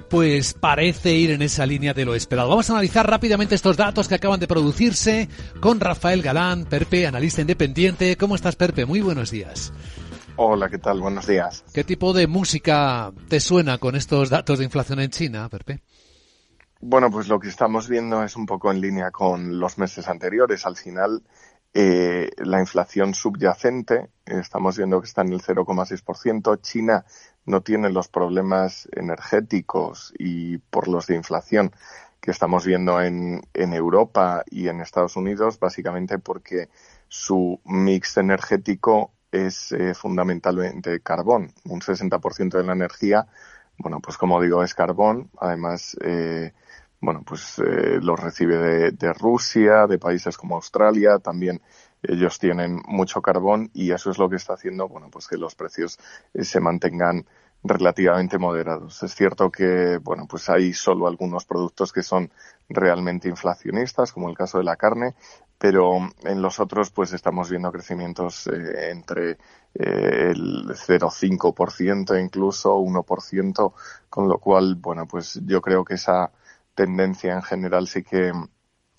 pues 0.10 0.54
parece 0.54 1.14
ir 1.14 1.32
en 1.32 1.42
esa 1.42 1.66
línea 1.66 1.94
de 1.94 2.06
lo 2.06 2.16
esperado. 2.16 2.50
Vamos 2.50 2.70
a 2.70 2.74
analizar 2.74 3.10
rápidamente 3.10 3.56
estos 3.56 3.78
datos 3.78 4.08
que 4.08 4.16
acaban 4.16 4.40
de 4.40 4.48
producirse 4.48 5.28
con 5.60 5.80
Rafael 5.80 6.22
Galán, 6.22 6.66
Perpe, 6.66 7.08
analista 7.08 7.42
independiente. 7.42 8.16
¿Cómo 8.18 8.36
estás, 8.36 8.56
Perpe? 8.56 8.86
Muy 8.86 9.02
buenos 9.02 9.32
días. 9.32 9.74
Hola, 10.36 10.70
¿qué 10.70 10.80
tal? 10.80 11.00
Buenos 11.00 11.28
días. 11.28 11.64
¿Qué 11.74 11.84
tipo 11.84 12.14
de 12.14 12.28
música 12.28 13.12
te 13.28 13.40
suena 13.40 13.78
con 13.78 13.96
estos 13.96 14.30
datos 14.30 14.60
de 14.60 14.66
inflación 14.66 15.00
en 15.00 15.12
China, 15.12 15.48
Perpe? 15.50 15.82
Bueno, 16.82 17.10
pues 17.10 17.28
lo 17.28 17.40
que 17.40 17.48
estamos 17.48 17.88
viendo 17.88 18.24
es 18.24 18.36
un 18.36 18.46
poco 18.46 18.72
en 18.72 18.82
línea 18.82 19.10
con 19.12 19.60
los 19.60 19.78
meses 19.78 20.08
anteriores. 20.08 20.66
Al 20.66 20.76
final, 20.76 21.24
eh, 21.74 22.30
la 22.38 22.60
inflación 22.60 23.14
subyacente, 23.14 24.10
estamos 24.26 24.76
viendo 24.78 25.00
que 25.00 25.08
está 25.08 25.22
en 25.22 25.34
el 25.34 25.42
0,6%. 25.42 26.62
China 26.62 27.06
no 27.46 27.62
tiene 27.62 27.90
los 27.90 28.08
problemas 28.08 28.88
energéticos 28.94 30.14
y 30.18 30.58
por 30.58 30.88
los 30.88 31.08
de 31.08 31.16
inflación 31.16 31.72
que 32.22 32.32
estamos 32.32 32.66
viendo 32.66 33.02
en, 33.02 33.42
en 33.54 33.74
Europa 33.74 34.44
y 34.50 34.70
en 34.70 34.80
Estados 34.80 35.18
Unidos, 35.18 35.60
básicamente 35.60 36.20
porque 36.20 36.70
su 37.10 37.60
mix 37.66 38.18
energético 38.18 39.12
es 39.34 39.72
eh, 39.72 39.94
fundamentalmente 39.94 41.02
carbón. 41.02 41.52
Un 41.66 41.82
60% 41.82 42.58
de 42.58 42.64
la 42.64 42.74
energía, 42.74 43.28
bueno, 43.78 44.00
pues 44.00 44.18
como 44.18 44.42
digo, 44.42 44.64
es 44.64 44.74
carbón. 44.74 45.30
Además, 45.40 45.98
eh, 46.02 46.54
bueno, 47.02 47.24
pues 47.26 47.60
eh, 47.60 48.00
lo 48.02 48.16
recibe 48.16 48.92
de, 48.92 49.14
Rusia, 49.14 49.88
de 49.88 50.00
países 50.00 50.38
como 50.38 50.56
Australia, 50.56 51.20
también 51.20 51.62
ellos 52.04 52.40
tienen 52.40 52.82
mucho 52.86 53.22
carbón 53.22 53.70
y 53.74 53.92
eso 53.92 54.12
es 54.12 54.18
lo 54.18 54.30
que 54.30 54.36
está 54.36 54.54
haciendo, 54.54 54.88
bueno, 54.88 55.10
pues 55.10 55.28
que 55.28 55.38
los 55.38 55.56
precios 55.56 55.98
eh, 56.34 56.44
se 56.44 56.60
mantengan 56.60 57.26
relativamente 57.64 58.38
moderados. 58.38 59.02
Es 59.04 59.16
cierto 59.16 59.50
que, 59.50 59.98
bueno, 59.98 60.28
pues 60.28 60.50
hay 60.50 60.74
solo 60.74 61.08
algunos 61.08 61.46
productos 61.46 61.94
que 61.94 62.04
son 62.04 62.30
realmente 62.68 63.30
inflacionistas, 63.30 64.12
como 64.12 64.30
el 64.30 64.36
caso 64.36 64.58
de 64.58 64.66
la 64.66 64.76
carne, 64.76 65.16
pero 65.58 65.98
en 66.24 66.42
los 66.42 66.60
otros 66.60 66.92
pues 66.92 67.14
estamos 67.14 67.50
viendo 67.50 67.72
crecimientos 67.72 68.48
eh, 68.48 68.92
entre 68.92 69.32
eh, 69.32 70.32
el 70.32 70.68
0,5% 70.68 72.22
incluso 72.22 72.78
1%, 72.78 73.74
con 74.10 74.28
lo 74.28 74.40
cual, 74.40 74.76
bueno, 74.76 75.08
pues 75.08 75.40
yo 75.46 75.62
creo 75.62 75.86
que 75.86 75.94
esa 75.94 76.32
tendencia 76.76 77.34
en 77.34 77.44
general 77.44 77.88
sí 77.88 78.04
que 78.04 78.34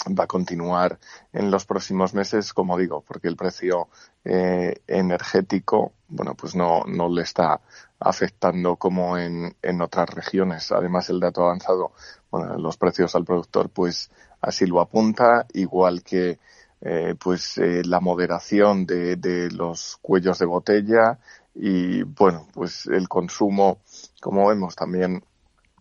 va 0.08 0.24
a 0.24 0.26
continuar 0.28 0.98
en 1.32 1.50
los 1.50 1.64
próximos 1.64 2.14
meses, 2.14 2.52
como 2.52 2.76
digo, 2.76 3.02
porque 3.06 3.28
el 3.28 3.36
precio 3.36 3.88
eh, 4.24 4.82
energético, 4.86 5.92
bueno, 6.08 6.34
pues 6.34 6.54
no, 6.54 6.82
no 6.86 7.08
le 7.08 7.22
está 7.22 7.60
afectando 7.98 8.76
como 8.76 9.16
en, 9.18 9.56
en 9.62 9.80
otras 9.80 10.10
regiones. 10.10 10.72
Además, 10.72 11.08
el 11.10 11.20
dato 11.20 11.42
avanzado, 11.42 11.92
bueno, 12.30 12.58
los 12.58 12.76
precios 12.76 13.14
al 13.14 13.24
productor, 13.24 13.70
pues 13.70 14.10
así 14.40 14.66
lo 14.66 14.80
apunta, 14.80 15.46
igual 15.54 16.02
que 16.02 16.38
eh, 16.80 17.14
pues 17.18 17.56
eh, 17.58 17.82
la 17.84 18.00
moderación 18.00 18.84
de, 18.84 19.16
de 19.16 19.50
los 19.50 19.98
cuellos 20.02 20.38
de 20.38 20.46
botella 20.46 21.18
y 21.54 22.02
bueno, 22.02 22.46
pues 22.52 22.86
el 22.86 23.08
consumo, 23.08 23.78
como 24.20 24.48
vemos 24.48 24.74
también 24.76 25.24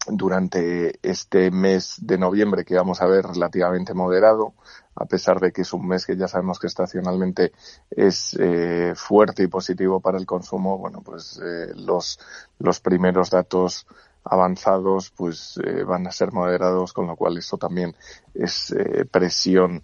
durante 0.07 0.99
este 1.01 1.51
mes 1.51 1.95
de 2.01 2.17
noviembre 2.17 2.65
que 2.65 2.75
vamos 2.75 3.01
a 3.01 3.05
ver 3.05 3.25
relativamente 3.25 3.93
moderado, 3.93 4.53
a 4.95 5.05
pesar 5.05 5.39
de 5.39 5.51
que 5.51 5.61
es 5.61 5.73
un 5.73 5.87
mes 5.87 6.05
que 6.05 6.17
ya 6.17 6.27
sabemos 6.27 6.59
que 6.59 6.67
estacionalmente 6.67 7.51
es 7.89 8.35
eh, 8.39 8.93
fuerte 8.95 9.43
y 9.43 9.47
positivo 9.47 9.99
para 9.99 10.17
el 10.17 10.25
consumo, 10.25 10.77
bueno, 10.77 11.01
pues 11.01 11.39
eh, 11.43 11.73
los, 11.75 12.19
los 12.59 12.79
primeros 12.79 13.29
datos 13.29 13.87
avanzados 14.23 15.11
pues 15.11 15.59
eh, 15.63 15.83
van 15.83 16.07
a 16.07 16.11
ser 16.11 16.31
moderados, 16.31 16.93
con 16.93 17.07
lo 17.07 17.15
cual 17.15 17.37
eso 17.37 17.57
también 17.57 17.95
es 18.33 18.71
eh, 18.71 19.05
presión 19.05 19.83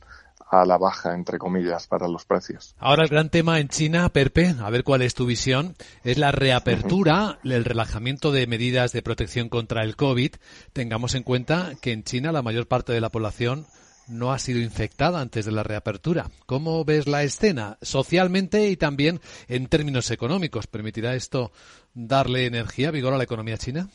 a 0.50 0.66
la 0.66 0.78
baja, 0.78 1.14
entre 1.14 1.38
comillas, 1.38 1.88
para 1.88 2.08
los 2.08 2.26
precios. 2.26 2.76
Ahora 2.80 3.04
el 3.04 3.10
gran 3.10 3.30
tema 3.30 3.60
en 3.60 3.68
China, 3.68 4.10
Perpe, 4.10 4.56
a 4.60 4.70
ver 4.70 4.84
cuál 4.84 5.04
es 5.04 5.14
tu 5.14 5.26
visión, 5.26 5.76
es 6.04 6.18
la 6.18 6.32
reapertura, 6.32 7.40
el 7.44 7.66
relajamiento 7.66 8.32
de 8.32 8.48
medidas 8.48 8.92
de 8.92 9.04
protección 9.04 9.50
contra 9.50 9.84
el 9.84 9.96
COVID. 9.96 10.36
Tengamos 10.74 11.14
en 11.16 11.24
cuenta 11.24 11.74
que 11.82 11.92
en 11.92 12.04
China 12.04 12.32
la 12.32 12.42
mayor 12.42 12.68
parte 12.68 12.94
de 12.94 13.02
la 13.02 13.10
población 13.10 13.68
no 14.08 14.34
ha 14.34 14.40
sido 14.40 14.60
infectada 14.60 15.22
antes 15.22 15.46
de 15.46 15.52
la 15.52 15.64
reapertura. 15.64 16.32
¿Cómo 16.48 16.84
ves 16.84 17.08
la 17.08 17.24
escena 17.24 17.78
socialmente 17.82 18.70
y 18.70 18.76
también 18.76 19.22
en 19.48 19.68
términos 19.68 20.10
económicos? 20.10 20.66
¿Permitirá 20.66 21.14
esto 21.14 21.52
darle 21.94 22.48
energía, 22.48 22.90
vigor 22.90 23.14
a 23.14 23.18
la 23.18 23.24
economía 23.24 23.58
china? 23.58 23.88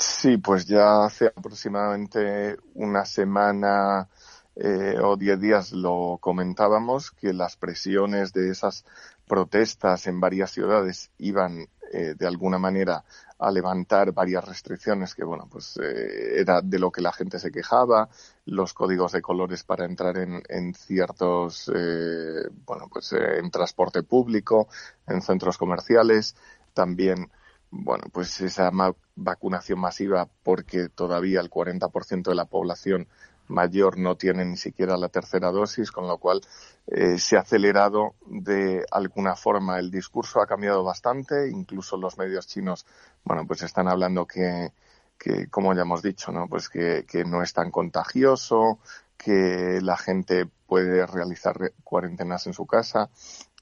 Sí, 0.00 0.36
pues 0.36 0.66
ya 0.66 1.04
hace 1.04 1.26
aproximadamente 1.26 2.56
una 2.74 3.04
semana 3.04 4.08
eh, 4.56 4.98
o 5.02 5.16
diez 5.16 5.40
días 5.40 5.72
lo 5.72 6.18
comentábamos, 6.20 7.10
que 7.10 7.32
las 7.32 7.56
presiones 7.56 8.32
de 8.32 8.50
esas 8.50 8.84
protestas 9.26 10.06
en 10.06 10.20
varias 10.20 10.50
ciudades 10.50 11.10
iban 11.18 11.68
eh, 11.92 12.14
de 12.16 12.26
alguna 12.26 12.58
manera 12.58 13.04
a 13.38 13.50
levantar 13.50 14.12
varias 14.12 14.44
restricciones 14.44 15.14
que, 15.14 15.24
bueno, 15.24 15.46
pues 15.50 15.78
eh, 15.82 16.40
era 16.40 16.62
de 16.62 16.78
lo 16.78 16.90
que 16.90 17.02
la 17.02 17.12
gente 17.12 17.38
se 17.38 17.50
quejaba, 17.50 18.08
los 18.46 18.72
códigos 18.72 19.12
de 19.12 19.22
colores 19.22 19.62
para 19.62 19.84
entrar 19.84 20.16
en, 20.18 20.42
en 20.48 20.74
ciertos, 20.74 21.70
eh, 21.74 22.48
bueno, 22.64 22.88
pues 22.90 23.12
eh, 23.12 23.38
en 23.38 23.50
transporte 23.50 24.02
público, 24.02 24.68
en 25.06 25.20
centros 25.20 25.58
comerciales, 25.58 26.34
también, 26.72 27.30
bueno, 27.70 28.04
pues 28.12 28.40
esa 28.40 28.70
vacunación 29.14 29.80
masiva 29.80 30.28
porque 30.42 30.88
todavía 30.88 31.40
el 31.40 31.50
40% 31.50 32.30
de 32.30 32.34
la 32.34 32.46
población 32.46 33.06
mayor 33.48 33.98
no 33.98 34.16
tiene 34.16 34.44
ni 34.44 34.56
siquiera 34.56 34.96
la 34.96 35.08
tercera 35.08 35.50
dosis, 35.50 35.90
con 35.90 36.06
lo 36.06 36.18
cual 36.18 36.40
eh, 36.86 37.18
se 37.18 37.36
ha 37.36 37.40
acelerado 37.40 38.14
de 38.26 38.84
alguna 38.90 39.36
forma 39.36 39.78
el 39.78 39.90
discurso, 39.90 40.40
ha 40.40 40.46
cambiado 40.46 40.84
bastante, 40.84 41.48
incluso 41.50 41.96
los 41.96 42.18
medios 42.18 42.46
chinos, 42.46 42.86
bueno, 43.24 43.46
pues 43.46 43.62
están 43.62 43.88
hablando 43.88 44.26
que, 44.26 44.72
que 45.18 45.48
como 45.48 45.74
ya 45.74 45.82
hemos 45.82 46.02
dicho, 46.02 46.32
¿no? 46.32 46.48
Pues 46.48 46.68
que, 46.68 47.04
que 47.08 47.24
no 47.24 47.42
es 47.42 47.52
tan 47.52 47.70
contagioso, 47.70 48.78
que 49.16 49.80
la 49.82 49.96
gente 49.96 50.46
puede 50.66 51.06
realizar 51.06 51.72
cuarentenas 51.82 52.46
en 52.46 52.52
su 52.52 52.66
casa 52.66 53.08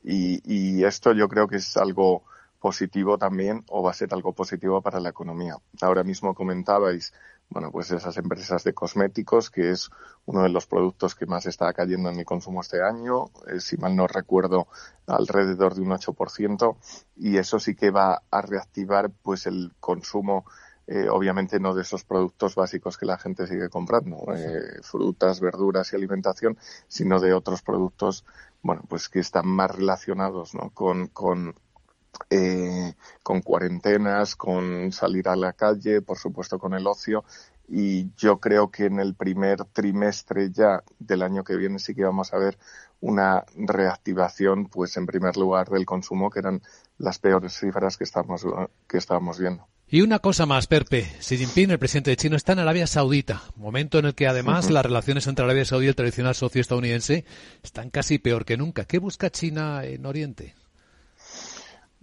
y, 0.02 0.40
y 0.44 0.84
esto 0.84 1.12
yo 1.12 1.28
creo 1.28 1.46
que 1.46 1.56
es 1.56 1.76
algo 1.76 2.24
positivo 2.64 3.18
también 3.18 3.62
o 3.68 3.82
va 3.82 3.90
a 3.90 3.94
ser 3.94 4.08
algo 4.14 4.32
positivo 4.32 4.80
para 4.80 4.98
la 4.98 5.10
economía. 5.10 5.58
Ahora 5.82 6.02
mismo 6.02 6.34
comentabais 6.34 7.12
bueno, 7.48 7.70
pues 7.70 7.90
esas 7.92 8.16
empresas 8.16 8.64
de 8.64 8.74
cosméticos, 8.74 9.50
que 9.50 9.70
es 9.70 9.90
uno 10.26 10.42
de 10.42 10.48
los 10.48 10.66
productos 10.66 11.14
que 11.14 11.26
más 11.26 11.46
está 11.46 11.72
cayendo 11.72 12.08
en 12.08 12.16
mi 12.16 12.24
consumo 12.24 12.60
este 12.60 12.82
año, 12.82 13.26
eh, 13.46 13.60
si 13.60 13.76
mal 13.76 13.94
no 13.94 14.06
recuerdo, 14.06 14.66
alrededor 15.06 15.74
de 15.74 15.82
un 15.82 15.90
8%, 15.90 16.76
y 17.16 17.36
eso 17.36 17.58
sí 17.60 17.74
que 17.74 17.90
va 17.90 18.22
a 18.30 18.42
reactivar 18.42 19.10
pues 19.22 19.46
el 19.46 19.72
consumo 19.78 20.44
eh, 20.86 21.08
obviamente 21.08 21.58
no 21.58 21.74
de 21.74 21.80
esos 21.80 22.04
productos 22.04 22.54
básicos 22.54 22.98
que 22.98 23.06
la 23.06 23.16
gente 23.16 23.46
sigue 23.46 23.70
comprando, 23.70 24.18
eh, 24.36 24.80
frutas, 24.82 25.40
verduras 25.40 25.90
y 25.92 25.96
alimentación, 25.96 26.58
sino 26.88 27.20
de 27.20 27.32
otros 27.32 27.62
productos, 27.62 28.26
bueno, 28.62 28.82
pues 28.86 29.08
que 29.08 29.20
están 29.20 29.48
más 29.48 29.70
relacionados, 29.70 30.54
¿no? 30.54 30.70
Con, 30.70 31.06
con, 31.06 31.54
eh, 32.30 32.94
con 33.22 33.40
cuarentenas, 33.40 34.36
con 34.36 34.92
salir 34.92 35.28
a 35.28 35.36
la 35.36 35.52
calle, 35.52 36.02
por 36.02 36.18
supuesto 36.18 36.58
con 36.58 36.74
el 36.74 36.86
ocio. 36.86 37.24
Y 37.68 38.14
yo 38.16 38.38
creo 38.38 38.70
que 38.70 38.86
en 38.86 39.00
el 39.00 39.14
primer 39.14 39.64
trimestre 39.64 40.50
ya 40.50 40.82
del 40.98 41.22
año 41.22 41.44
que 41.44 41.56
viene 41.56 41.78
sí 41.78 41.94
que 41.94 42.04
vamos 42.04 42.32
a 42.34 42.38
ver 42.38 42.58
una 43.00 43.44
reactivación, 43.56 44.66
pues 44.66 44.96
en 44.96 45.06
primer 45.06 45.36
lugar 45.36 45.68
del 45.68 45.86
consumo, 45.86 46.30
que 46.30 46.40
eran 46.40 46.62
las 46.98 47.18
peores 47.18 47.58
cifras 47.58 47.96
que 47.96 48.04
estamos, 48.04 48.46
que 48.88 48.98
estábamos 48.98 49.38
viendo. 49.38 49.66
Y 49.86 50.00
una 50.00 50.18
cosa 50.18 50.46
más, 50.46 50.66
Perpe. 50.66 51.12
Xi 51.20 51.36
Jinping, 51.36 51.70
el 51.70 51.78
presidente 51.78 52.10
de 52.10 52.16
China, 52.16 52.36
está 52.36 52.52
en 52.52 52.60
Arabia 52.60 52.86
Saudita, 52.86 53.42
momento 53.56 53.98
en 53.98 54.06
el 54.06 54.14
que 54.14 54.26
además 54.26 54.70
las 54.70 54.84
relaciones 54.84 55.26
entre 55.26 55.44
Arabia 55.44 55.64
Saudí 55.64 55.86
y 55.86 55.88
el 55.88 55.94
tradicional 55.94 56.34
socio 56.34 56.60
estadounidense 56.60 57.24
están 57.62 57.90
casi 57.90 58.18
peor 58.18 58.44
que 58.44 58.56
nunca. 58.56 58.86
¿Qué 58.86 58.98
busca 58.98 59.30
China 59.30 59.84
en 59.84 60.06
Oriente? 60.06 60.54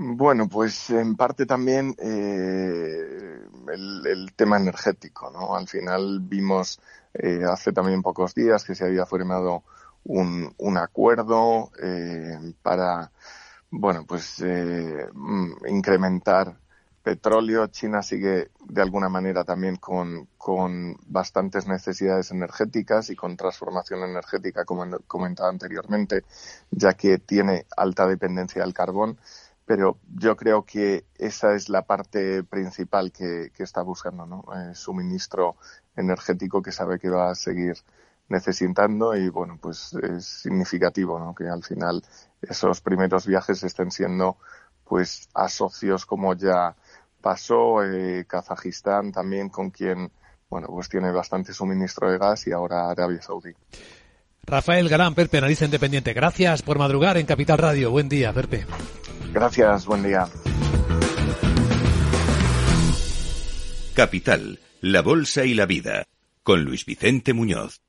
Bueno, 0.04 0.50
pues 0.50 0.90
en 0.90 1.16
parte 1.16 1.46
también 1.46 1.96
eh, 2.00 3.40
el, 3.72 4.34
tema 4.36 4.58
energético, 4.58 5.30
¿no? 5.30 5.56
Al 5.56 5.68
final 5.68 6.22
vimos 6.22 6.80
eh, 7.14 7.44
hace 7.48 7.72
también 7.72 8.02
pocos 8.02 8.34
días 8.34 8.64
que 8.64 8.74
se 8.74 8.86
había 8.86 9.06
firmado 9.06 9.64
un, 10.06 10.56
acuerdo 10.76 11.72
eh, 11.84 12.36
para, 12.64 13.12
bueno, 13.70 14.04
pues 14.08 14.42
eh, 14.42 15.08
incrementar 15.68 16.58
petróleo. 17.04 17.68
China 17.68 18.02
sigue 18.02 18.50
de 18.66 18.82
alguna 18.82 19.08
manera 19.08 19.44
también 19.44 19.76
con, 19.76 20.30
con 20.36 20.98
bastantes 21.06 21.68
necesidades 21.68 22.32
energéticas 22.32 23.12
y 23.12 23.16
con 23.16 23.38
transformación 23.38 24.02
energética, 24.04 24.66
como 24.66 24.84
comentaba 25.08 25.50
anteriormente, 25.50 26.24
ya 26.72 26.94
que 26.94 27.20
tiene 27.20 27.68
alta 27.78 28.08
dependencia 28.08 28.64
del 28.64 28.74
carbón. 28.74 29.20
Pero 29.74 30.00
yo 30.18 30.36
creo 30.36 30.66
que 30.66 31.06
esa 31.16 31.56
es 31.56 31.70
la 31.70 31.84
parte 31.84 32.44
principal 32.44 33.10
que, 33.14 33.54
que 33.56 33.64
está 33.64 33.82
buscando, 33.82 34.26
¿no? 34.26 34.44
Eh, 34.54 34.76
suministro 34.76 35.56
energético 35.96 36.62
que 36.62 36.74
sabe 36.74 37.00
que 37.00 37.10
va 37.10 37.32
a 37.32 37.36
seguir 37.36 37.78
necesitando 38.28 39.16
y 39.16 39.30
bueno, 39.30 39.58
pues 39.62 39.94
es 39.94 40.26
significativo, 40.26 41.18
¿no? 41.20 41.34
Que 41.34 41.48
al 41.48 41.64
final 41.64 42.04
esos 42.42 42.82
primeros 42.82 43.26
viajes 43.26 43.64
estén 43.64 43.92
siendo 43.92 44.36
pues 44.84 45.30
a 45.34 45.48
socios 45.48 46.06
como 46.06 46.34
ya 46.34 46.76
pasó 47.22 47.82
eh, 47.82 48.26
Kazajistán 48.28 49.14
también 49.14 49.48
con 49.48 49.70
quien 49.70 50.12
bueno 50.50 50.68
pues 50.68 50.90
tiene 50.90 51.14
bastante 51.14 51.54
suministro 51.54 52.12
de 52.12 52.18
gas 52.18 52.46
y 52.46 52.52
ahora 52.52 52.90
Arabia 52.90 53.22
Saudí. 53.22 53.54
Rafael 54.46 54.90
Galán, 54.90 55.16
Perpe, 55.16 55.38
analista 55.38 55.66
independiente. 55.66 56.14
Gracias 56.14 56.62
por 56.62 56.80
madrugar 56.80 57.18
en 57.18 57.26
Capital 57.26 57.58
Radio. 57.58 57.92
Buen 57.92 58.10
día, 58.10 58.34
Perpe. 58.34 58.66
Gracias, 59.34 59.86
buen 59.86 60.04
día. 60.04 60.28
Capital, 63.94 64.60
la 64.82 65.02
Bolsa 65.02 65.46
y 65.46 65.54
la 65.54 65.66
Vida, 65.66 66.06
con 66.44 66.64
Luis 66.64 66.86
Vicente 66.86 67.34
Muñoz. 67.34 67.82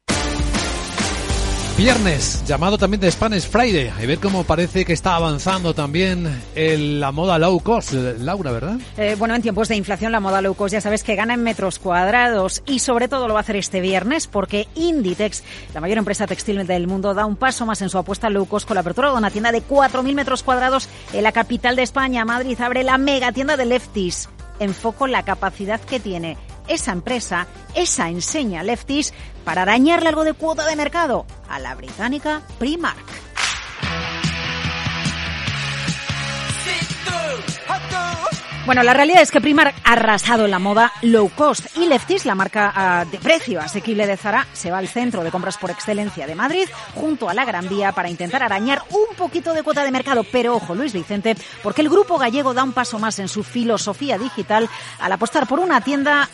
Viernes, 1.83 2.45
llamado 2.47 2.79
también 2.79 3.01
de 3.01 3.11
Spanish 3.11 3.49
Friday. 3.49 3.89
A 3.89 4.07
ver 4.07 4.21
cómo 4.21 4.45
parece 4.45 4.85
que 4.85 4.93
está 4.93 5.17
avanzando 5.17 5.75
también 5.75 6.33
en 6.55 7.01
la 7.01 7.11
moda 7.11 7.41
low 7.41 7.59
cost. 7.59 7.93
Laura, 7.93 8.53
¿verdad? 8.53 8.77
Eh, 8.97 9.17
bueno, 9.19 9.35
en 9.35 9.43
tiempos 9.43 9.67
de 9.67 9.75
inflación 9.75 10.13
la 10.13 10.21
moda 10.21 10.41
low 10.41 10.55
cost 10.55 10.75
ya 10.75 10.81
sabes 10.81 11.03
que 11.03 11.17
gana 11.17 11.35
en 11.35 11.43
metros 11.43 11.81
cuadrados 11.81 12.63
y 12.67 12.79
sobre 12.79 13.09
todo 13.09 13.27
lo 13.27 13.35
va 13.35 13.41
a 13.41 13.43
hacer 13.43 13.57
este 13.57 13.81
viernes 13.81 14.29
porque 14.29 14.69
Inditex, 14.77 15.43
la 15.75 15.81
mayor 15.81 15.99
empresa 15.99 16.29
textil 16.29 16.65
del 16.69 16.87
mundo, 16.87 17.15
da 17.15 17.27
un 17.27 17.35
paso 17.35 17.67
más 17.67 17.83
en 17.83 17.89
su 17.89 17.99
apuesta 17.99 18.31
low 18.31 18.47
cost 18.47 18.69
con 18.69 18.77
la 18.77 18.83
apertura 18.83 19.11
de 19.11 19.17
una 19.17 19.33
tienda 19.33 19.51
de 19.51 19.61
4.000 19.61 20.15
metros 20.15 20.45
cuadrados 20.45 20.89
en 21.13 21.25
la 21.25 21.33
capital 21.33 21.75
de 21.75 21.83
España, 21.83 22.25
Madrid. 22.25 22.61
Abre 22.61 22.85
la 22.85 22.97
mega 22.97 23.33
tienda 23.33 23.57
de 23.57 23.65
Lefties. 23.65 24.29
Enfoco 24.61 25.09
la 25.09 25.25
capacidad 25.25 25.81
que 25.81 25.99
tiene 25.99 26.37
esa 26.69 26.93
empresa, 26.93 27.47
esa 27.75 28.09
enseña 28.09 28.63
Lefties, 28.63 29.13
para 29.45 29.63
arañarle 29.63 30.09
algo 30.09 30.25
de 30.25 30.35
cuota 30.35 30.67
de 30.67 30.77
mercado 30.77 31.27
a 31.49 31.59
la 31.59 31.75
británica 31.75 32.43
Primark. 32.59 33.32
Bueno, 38.65 38.85
la 38.85 38.95
realidad 38.95 39.23
es 39.23 39.33
que 39.33 39.41
Primark 39.41 39.75
ha 39.83 39.95
arrasado 39.95 40.45
en 40.45 40.53
la 40.53 40.61
moda 40.61 40.93
low 41.03 41.29
cost 41.31 41.77
y 41.77 41.87
Lefties, 41.87 42.25
la 42.25 42.37
marca 42.37 42.73
ah, 42.73 43.05
de 43.05 43.19
precio 43.19 43.61
asequible 43.61 44.07
de 44.07 44.17
Zara, 44.17 44.47
se 44.53 44.71
va 44.71 44.79
al 44.79 44.87
centro 44.87 45.25
de 45.25 45.33
compras 45.33 45.59
por 45.59 45.73
excelencia 45.73 46.29
de 46.29 46.37
Madrid, 46.37 46.69
junto 46.95 47.29
a 47.29 47.35
la 47.35 47.45
Gran 47.45 47.69
Vía, 47.69 47.91
para 47.91 48.09
intentar 48.09 48.41
arañar 48.45 48.83
un 48.91 49.17
poquito 49.17 49.53
de 49.53 49.65
cuota 49.65 49.83
de 49.83 49.91
mercado. 49.91 50.25
Pero 50.31 50.55
ojo, 50.55 50.77
Luis 50.77 50.93
Vicente, 50.93 51.37
porque 51.61 51.83
el 51.83 51.89
grupo 51.89 52.19
gallego 52.19 52.55
da 52.55 52.63
un 52.63 52.73
paso 52.73 53.01
más 53.01 53.19
en 53.19 53.27
su 53.27 53.43
filosofía 53.43 54.17
digital 54.17 54.69
al 55.01 55.11
apostar 55.11 55.49
por 55.49 55.59
una 55.59 55.81
tienda 55.81 56.29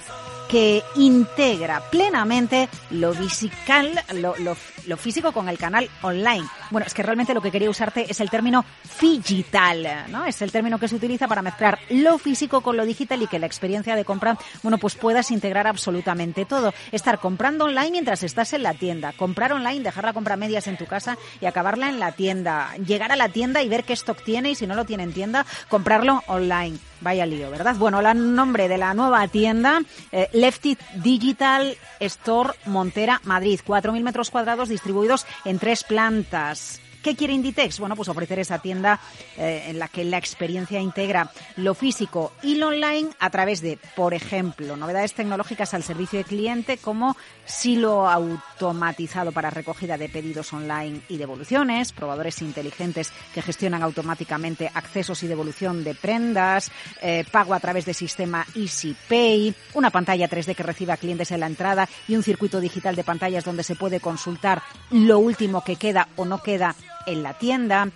que 0.49 0.83
integra 0.97 1.81
plenamente 1.91 2.69
lo, 2.91 3.13
lo, 3.13 4.57
lo, 4.87 4.97
físico 4.97 5.33
con 5.33 5.49
el 5.49 5.59
canal 5.59 5.89
online. 6.03 6.47
Bueno, 6.71 6.87
es 6.87 6.95
que 6.95 7.03
realmente 7.03 7.35
lo 7.35 7.43
que 7.43 7.51
quería 7.51 7.69
usarte 7.69 8.07
es 8.09 8.21
el 8.21 8.31
término 8.31 8.65
digital, 9.01 9.87
¿no? 10.09 10.25
Es 10.25 10.41
el 10.43 10.51
término 10.51 10.79
que 10.79 10.89
se 10.89 10.97
utiliza 10.97 11.29
para 11.29 11.43
mezclar 11.43 11.79
lo 11.91 12.19
físico 12.19 12.63
con 12.63 12.77
lo 12.77 12.87
digital 12.87 13.23
y 13.23 13.27
que 13.27 13.39
la 13.39 13.47
experiencia 13.47 13.95
de 13.95 14.05
compra, 14.05 14.39
bueno, 14.63 14.79
pues 14.79 14.95
puedas 14.95 15.31
integrar 15.31 15.67
absolutamente 15.67 16.45
todo. 16.45 16.73
Estar 16.93 17.19
comprando 17.19 17.67
online 17.67 17.91
mientras 17.91 18.23
estás 18.23 18.53
en 18.55 18.63
la 18.63 18.75
tienda, 18.75 19.13
comprar 19.13 19.53
online, 19.53 19.85
dejar 19.85 20.05
la 20.05 20.13
compra 20.13 20.37
medias 20.37 20.67
en 20.67 20.79
tu 20.79 20.87
casa 20.87 21.19
y 21.41 21.47
acabarla 21.47 21.89
en 21.89 22.01
la 22.01 22.13
tienda, 22.13 22.75
llegar 22.77 23.13
a 23.13 23.17
la 23.17 23.29
tienda 23.29 23.63
y 23.63 23.69
ver 23.69 23.85
qué 23.85 23.93
stock 23.93 24.23
tiene 24.23 24.51
y 24.51 24.55
si 24.55 24.67
no 24.67 24.75
lo 24.75 24.87
tiene 24.87 25.03
en 25.03 25.13
tienda, 25.13 25.45
comprarlo 25.69 26.23
online. 26.27 26.79
Vaya 27.01 27.27
lío, 27.27 27.51
¿verdad? 27.51 27.77
Bueno, 27.77 28.01
el 28.01 28.35
nombre 28.35 28.69
de 28.69 28.79
la 28.79 28.95
nueva 28.95 29.27
tienda, 29.29 29.81
eh, 30.13 30.29
Lefty 30.33 30.77
Digital 30.97 31.77
Store 32.01 32.55
Montera, 32.67 33.21
Madrid. 33.25 33.61
4.000 33.67 34.03
metros 34.03 34.31
cuadrados 34.31 34.69
distribuidos 34.69 35.27
en 35.45 35.59
tres 35.59 35.85
plantas. 35.85 36.81
¿Qué 37.03 37.15
quiere 37.15 37.33
Inditex? 37.33 37.79
Bueno, 37.79 37.95
pues 37.95 38.09
ofrecer 38.09 38.39
esa 38.41 38.59
tienda 38.59 39.01
eh, 39.37 39.67
en 39.69 39.79
la 39.79 39.89
que 39.89 40.05
la 40.05 40.19
experiencia 40.19 40.81
integra 40.81 41.31
lo 41.57 41.75
físico 41.75 42.33
y 42.43 42.57
lo 42.57 42.69
online 42.69 43.11
a 43.21 43.31
través 43.31 43.61
de, 43.61 43.79
por 43.95 44.15
ejemplo, 44.15 44.77
novedades 44.77 45.15
tecnológicas 45.15 45.75
al 45.75 45.85
servicio 45.85 46.19
de 46.19 46.25
cliente 46.25 46.77
como 46.77 47.17
silo 47.45 48.09
automatizado 48.09 49.33
para 49.33 49.51
recogida 49.51 49.97
de 49.97 50.09
pedidos 50.09 50.53
online 50.53 51.03
y 51.09 51.19
devoluciones, 51.19 51.93
probadores 51.93 52.43
inteligentes 52.43 53.13
que 53.33 53.43
gestionan 53.43 53.83
automáticamente 53.83 54.71
accesos 54.75 55.23
y 55.23 55.29
devolución 55.29 55.85
de 55.85 55.95
prendas, 55.95 56.71
eh, 57.01 57.25
pago 57.31 57.55
a 57.55 57.61
través 57.61 57.85
de 57.85 57.95
sistema 57.95 58.45
EasyPay, 58.55 59.55
una 59.75 59.91
pantalla 59.91 60.29
3D 60.29 60.55
que 60.55 60.63
reciba 60.63 60.97
clientes 60.97 61.31
en 61.31 61.41
la 61.41 61.47
entrada 61.47 61.89
y 62.09 62.17
un 62.17 62.23
circuito 62.23 62.61
digital 62.61 62.97
de 62.97 63.05
pantallas 63.05 63.45
donde 63.45 63.63
se 63.63 63.77
puede 63.77 64.01
consultar 64.01 64.63
lo 64.91 65.19
último 65.19 65.63
que 65.63 65.77
queda 65.77 66.09
o 66.17 66.25
no 66.25 66.43
queda 66.43 66.75
en 67.09 67.23
la 67.23 67.35
tienda, 67.35 67.89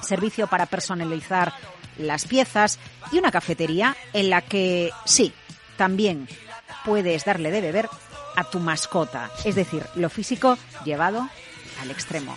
servicio 0.00 0.46
para 0.46 0.66
personalizar 0.66 1.52
las 1.98 2.26
piezas 2.26 2.78
y 3.12 3.18
una 3.18 3.30
cafetería 3.30 3.96
en 4.12 4.30
la 4.30 4.42
que 4.42 4.90
sí, 5.04 5.32
también 5.76 6.28
puedes 6.84 7.24
darle 7.24 7.50
de 7.50 7.60
beber 7.60 7.88
a 8.36 8.44
tu 8.44 8.58
mascota, 8.58 9.30
es 9.44 9.54
decir, 9.54 9.84
lo 9.94 10.10
físico 10.10 10.58
llevado 10.84 11.28
al 11.80 11.90
extremo. 11.90 12.36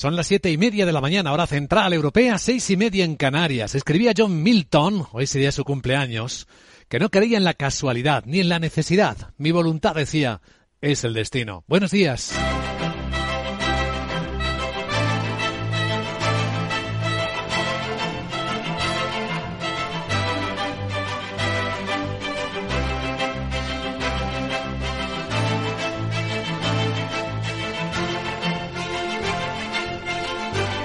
Son 0.00 0.16
las 0.16 0.28
siete 0.28 0.50
y 0.50 0.56
media 0.56 0.86
de 0.86 0.92
la 0.92 1.02
mañana, 1.02 1.30
hora 1.30 1.46
central 1.46 1.92
europea, 1.92 2.38
seis 2.38 2.70
y 2.70 2.76
media 2.78 3.04
en 3.04 3.16
Canarias. 3.16 3.74
Escribía 3.74 4.14
John 4.16 4.42
Milton, 4.42 5.06
hoy 5.12 5.26
sería 5.26 5.52
su 5.52 5.62
cumpleaños, 5.62 6.48
que 6.88 6.98
no 6.98 7.10
creía 7.10 7.36
en 7.36 7.44
la 7.44 7.52
casualidad 7.52 8.24
ni 8.24 8.40
en 8.40 8.48
la 8.48 8.58
necesidad. 8.58 9.34
Mi 9.36 9.52
voluntad, 9.52 9.94
decía, 9.94 10.40
es 10.80 11.04
el 11.04 11.12
destino. 11.12 11.64
Buenos 11.68 11.90
días. 11.90 12.32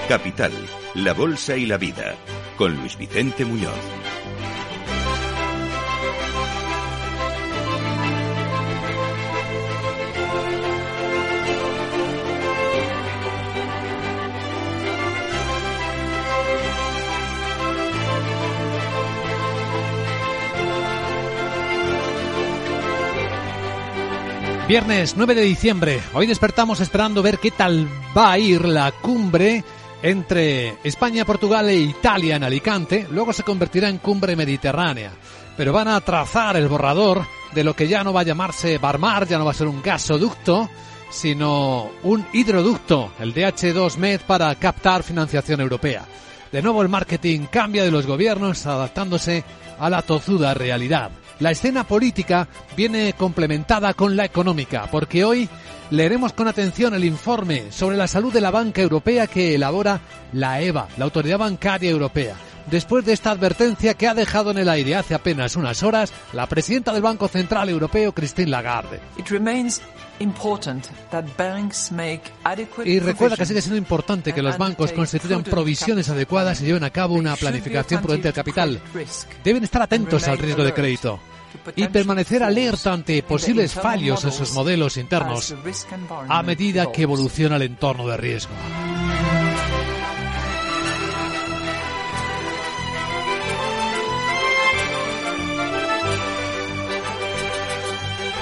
Capital, 0.08 0.52
la 0.94 1.14
Bolsa 1.14 1.58
y 1.58 1.66
la 1.66 1.78
Vida, 1.78 2.16
con 2.58 2.76
Luis 2.76 2.96
Vicente 2.96 3.44
Muñoz. 3.44 3.74
Viernes 24.68 25.16
9 25.18 25.36
de 25.36 25.42
diciembre. 25.42 26.02
Hoy 26.14 26.28
despertamos 26.28 26.80
esperando 26.80 27.24
ver 27.24 27.40
qué 27.40 27.50
tal 27.50 27.88
va 28.16 28.32
a 28.32 28.40
ir 28.40 28.66
la 28.66 28.92
cumbre 28.92 29.64
entre 30.06 30.78
España, 30.84 31.26
Portugal 31.26 31.68
e 31.68 31.78
Italia 31.78 32.36
en 32.36 32.44
Alicante, 32.44 33.08
luego 33.10 33.34
se 33.34 33.42
convertirá 33.42 33.90
en 33.90 33.98
cumbre 33.98 34.36
mediterránea. 34.36 35.12
Pero 35.58 35.74
van 35.74 35.88
a 35.88 36.00
trazar 36.02 36.56
el 36.58 36.68
borrador 36.68 37.26
de 37.56 37.64
lo 37.64 37.76
que 37.76 37.88
ya 37.88 38.04
no 38.04 38.14
va 38.14 38.22
a 38.22 38.26
llamarse 38.26 38.78
Barmar, 38.78 39.28
ya 39.28 39.40
no 39.40 39.46
va 39.46 39.52
a 39.52 39.56
ser 39.56 39.68
un 39.68 39.82
gasoducto, 39.82 40.70
sino 41.10 41.90
un 42.04 42.24
hidroducto, 42.34 43.14
el 43.20 43.34
DH2Med, 43.34 44.20
para 44.28 44.54
captar 44.54 45.02
financiación 45.02 45.60
europea. 45.60 46.06
De 46.52 46.62
nuevo 46.62 46.84
el 46.84 46.90
marketing 46.90 47.48
cambia 47.50 47.84
de 47.84 47.90
los 47.90 48.06
gobiernos 48.06 48.64
adaptándose 48.68 49.44
a 49.80 49.90
la 49.90 50.04
tozuda 50.04 50.54
realidad. 50.54 51.10
La 51.40 51.50
escena 51.50 51.84
política 51.84 52.48
viene 52.78 53.14
complementada 53.14 53.96
con 53.96 54.16
la 54.16 54.26
económica, 54.26 54.88
porque 54.92 55.26
hoy 55.26 55.50
leeremos 55.92 56.34
con 56.34 56.48
atención 56.48 56.94
el 56.94 57.06
informe 57.06 57.72
sobre 57.72 57.98
la 57.98 58.08
salud 58.08 58.34
de 58.34 58.42
la 58.42 58.52
banca 58.52 58.82
europea 58.82 59.28
que 59.28 59.56
elabora 59.56 60.02
la 60.34 60.62
EBA, 60.62 60.88
la 60.98 61.06
Autoridad 61.06 61.40
Bancaria 61.40 61.90
Europea. 61.90 62.36
Después 62.70 63.06
de 63.06 63.14
esta 63.14 63.32
advertencia 63.32 63.94
que 63.94 64.08
ha 64.08 64.16
dejado 64.16 64.50
en 64.50 64.58
el 64.58 64.70
aire 64.70 64.96
hace 64.96 65.14
apenas 65.14 65.56
unas 65.56 65.84
horas 65.84 66.12
la 66.34 66.48
presidenta 66.48 66.92
del 66.92 67.04
Banco 67.04 67.28
Central 67.28 67.70
Europeo, 67.70 68.12
Christine 68.12 68.50
Lagarde. 68.50 69.00
Y 72.86 73.00
recuerda 73.00 73.38
que 73.38 73.46
sigue 73.46 73.62
siendo 73.62 73.78
importante 73.78 74.34
que 74.34 74.42
los 74.42 74.58
bancos 74.58 74.92
constituyan 74.94 75.44
provisiones 75.44 76.10
adecuadas 76.10 76.62
y 76.62 76.66
lleven 76.66 76.84
a 76.84 76.90
cabo 76.90 77.14
una 77.14 77.36
planificación 77.36 78.02
prudente 78.02 78.30
del 78.30 78.36
capital. 78.36 78.82
Deben 79.44 79.64
estar 79.64 79.84
atentos 79.84 80.28
al 80.28 80.40
riesgo 80.40 80.64
de 80.64 80.74
crédito 80.74 81.20
y 81.76 81.88
permanecer 81.88 82.44
alerta 82.44 82.94
ante 82.94 83.22
posibles 83.24 83.74
fallos 83.74 84.24
en 84.24 84.32
sus 84.32 84.54
modelos 84.54 84.98
internos 84.98 85.56
a 86.28 86.44
medida 86.44 86.92
que 86.92 87.04
evoluciona 87.04 87.56
el 87.56 87.64
entorno 87.64 88.08
de 88.08 88.18
riesgo. 88.18 88.54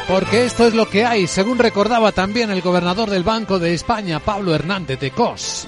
Porque 0.08 0.46
esto 0.46 0.68
es 0.68 0.74
lo 0.74 0.90
que 0.90 1.06
hay, 1.06 1.28
según 1.28 1.58
recordaba 1.58 2.12
también 2.12 2.52
el 2.52 2.62
gobernador 2.62 3.10
del 3.10 3.24
Banco 3.24 3.58
de 3.58 3.74
España, 3.74 4.20
Pablo 4.20 4.54
Hernández 4.54 5.00
de 5.00 5.12
Cos. 5.12 5.66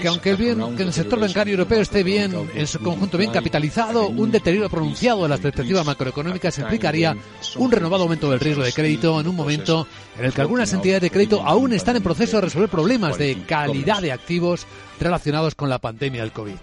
Que 0.00 0.08
aunque 0.08 0.30
el, 0.30 0.36
bien, 0.36 0.76
que 0.76 0.82
el 0.82 0.92
sector 0.92 1.18
bancario 1.18 1.54
europeo 1.54 1.80
esté 1.80 2.02
bien, 2.02 2.50
en 2.54 2.66
su 2.66 2.80
conjunto 2.80 3.16
bien 3.16 3.30
capitalizado, 3.30 4.08
un 4.08 4.30
deterioro 4.30 4.68
pronunciado 4.68 5.22
de 5.22 5.30
las 5.30 5.40
perspectivas 5.40 5.86
macroeconómicas 5.86 6.58
implicaría 6.58 7.16
un 7.56 7.72
renovado 7.72 8.02
aumento 8.02 8.30
del 8.30 8.40
riesgo 8.40 8.62
de 8.62 8.72
crédito 8.72 9.18
en 9.18 9.26
un 9.26 9.34
momento 9.34 9.86
en 10.18 10.26
el 10.26 10.32
que 10.34 10.42
algunas 10.42 10.72
entidades 10.74 11.02
de 11.02 11.10
crédito 11.10 11.42
aún 11.44 11.72
están 11.72 11.96
en 11.96 12.02
proceso 12.02 12.36
de 12.36 12.42
resolver 12.42 12.68
problemas 12.68 13.16
de 13.16 13.42
calidad 13.46 14.02
de 14.02 14.12
activos 14.12 14.66
relacionados 15.00 15.54
con 15.54 15.70
la 15.70 15.78
pandemia 15.78 16.20
del 16.22 16.32
COVID. 16.32 16.56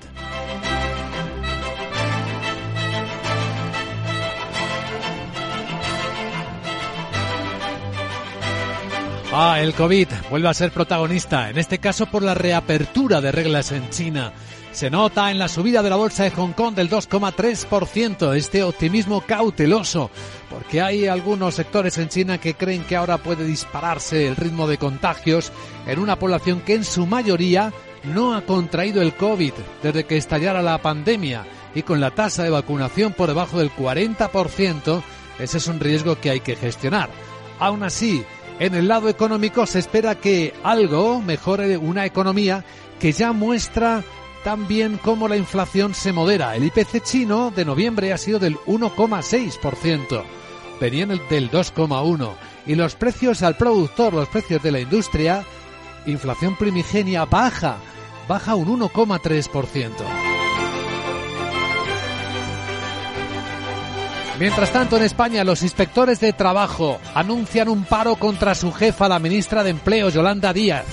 Ah, 9.38 9.60
el 9.60 9.74
COVID 9.74 10.08
vuelve 10.30 10.48
a 10.48 10.54
ser 10.54 10.72
protagonista, 10.72 11.50
en 11.50 11.58
este 11.58 11.80
caso 11.80 12.06
por 12.06 12.24
la 12.24 12.34
reapertura 12.34 13.20
de 13.20 13.34
reglas 13.34 13.74
en 13.74 13.90
China. 13.90 14.32
Se 14.72 14.90
nota 14.90 15.30
en 15.30 15.40
la 15.40 15.50
subida 15.50 15.84
de 15.84 15.90
la 15.90 15.98
bolsa 15.98 16.24
de 16.24 16.32
Hong 16.32 16.54
Kong 16.54 16.74
del 16.74 16.90
2,3%, 16.90 18.34
este 18.34 18.64
optimismo 18.64 19.20
cauteloso, 19.20 20.10
porque 20.50 20.82
hay 20.82 21.08
algunos 21.08 21.56
sectores 21.56 21.98
en 21.98 22.08
China 22.08 22.38
que 22.38 22.54
creen 22.54 22.86
que 22.86 22.96
ahora 22.96 23.18
puede 23.18 23.46
dispararse 23.46 24.26
el 24.26 24.38
ritmo 24.38 24.70
de 24.70 24.78
contagios 24.78 25.52
en 25.86 26.00
una 26.00 26.18
población 26.18 26.62
que 26.62 26.76
en 26.76 26.86
su 26.86 27.06
mayoría 27.06 27.74
no 28.06 28.36
ha 28.36 28.42
contraído 28.44 29.02
el 29.02 29.16
COVID 29.16 29.52
desde 29.84 30.06
que 30.06 30.16
estallara 30.16 30.62
la 30.62 30.82
pandemia 30.82 31.46
y 31.76 31.82
con 31.82 32.00
la 32.00 32.12
tasa 32.12 32.44
de 32.44 32.52
vacunación 32.52 33.12
por 33.12 33.28
debajo 33.28 33.60
del 33.60 33.70
40%, 33.70 35.04
ese 35.40 35.58
es 35.58 35.68
un 35.68 35.82
riesgo 35.82 36.22
que 36.22 36.30
hay 36.30 36.40
que 36.40 36.56
gestionar. 36.56 37.10
Aún 37.60 37.84
así, 37.84 38.26
en 38.60 38.74
el 38.74 38.88
lado 38.88 39.10
económico 39.10 39.66
se 39.66 39.80
espera 39.80 40.16
que 40.16 40.54
algo 40.64 41.22
mejore 41.22 41.78
una 41.78 42.06
economía 42.06 42.64
que 43.00 43.12
ya 43.12 43.34
muestra 43.34 44.04
también 44.44 44.98
cómo 45.04 45.28
la 45.28 45.38
inflación 45.38 45.94
se 45.94 46.14
modera. 46.14 46.56
El 46.56 46.66
IPC 46.66 47.04
chino 47.04 47.52
de 47.52 47.66
noviembre 47.66 48.14
ha 48.14 48.18
sido 48.18 48.40
del 48.40 48.56
1,6%, 48.60 50.24
venía 50.80 51.06
del 51.06 51.52
2,1%. 51.52 52.34
Y 52.68 52.76
los 52.76 52.96
precios 52.96 53.44
al 53.44 53.58
productor, 53.58 54.14
los 54.14 54.28
precios 54.30 54.62
de 54.64 54.72
la 54.72 54.80
industria, 54.80 55.44
inflación 56.06 56.56
primigenia 56.56 57.26
baja, 57.26 57.78
baja 58.28 58.56
un 58.56 58.80
1,3%. 58.80 60.35
Mientras 64.38 64.74
tanto, 64.74 64.98
en 64.98 65.04
España, 65.04 65.46
los 65.46 65.64
inspectores 65.64 66.20
de 66.20 66.34
trabajo 66.34 67.00
anuncian 67.14 67.70
un 67.70 67.86
paro 67.86 68.18
contra 68.18 68.54
su 68.54 68.74
jefa, 68.74 69.08
la 69.08 69.18
ministra 69.18 69.64
de 69.64 69.70
Empleo, 69.70 70.10
Yolanda 70.10 70.52
Díaz, 70.52 70.84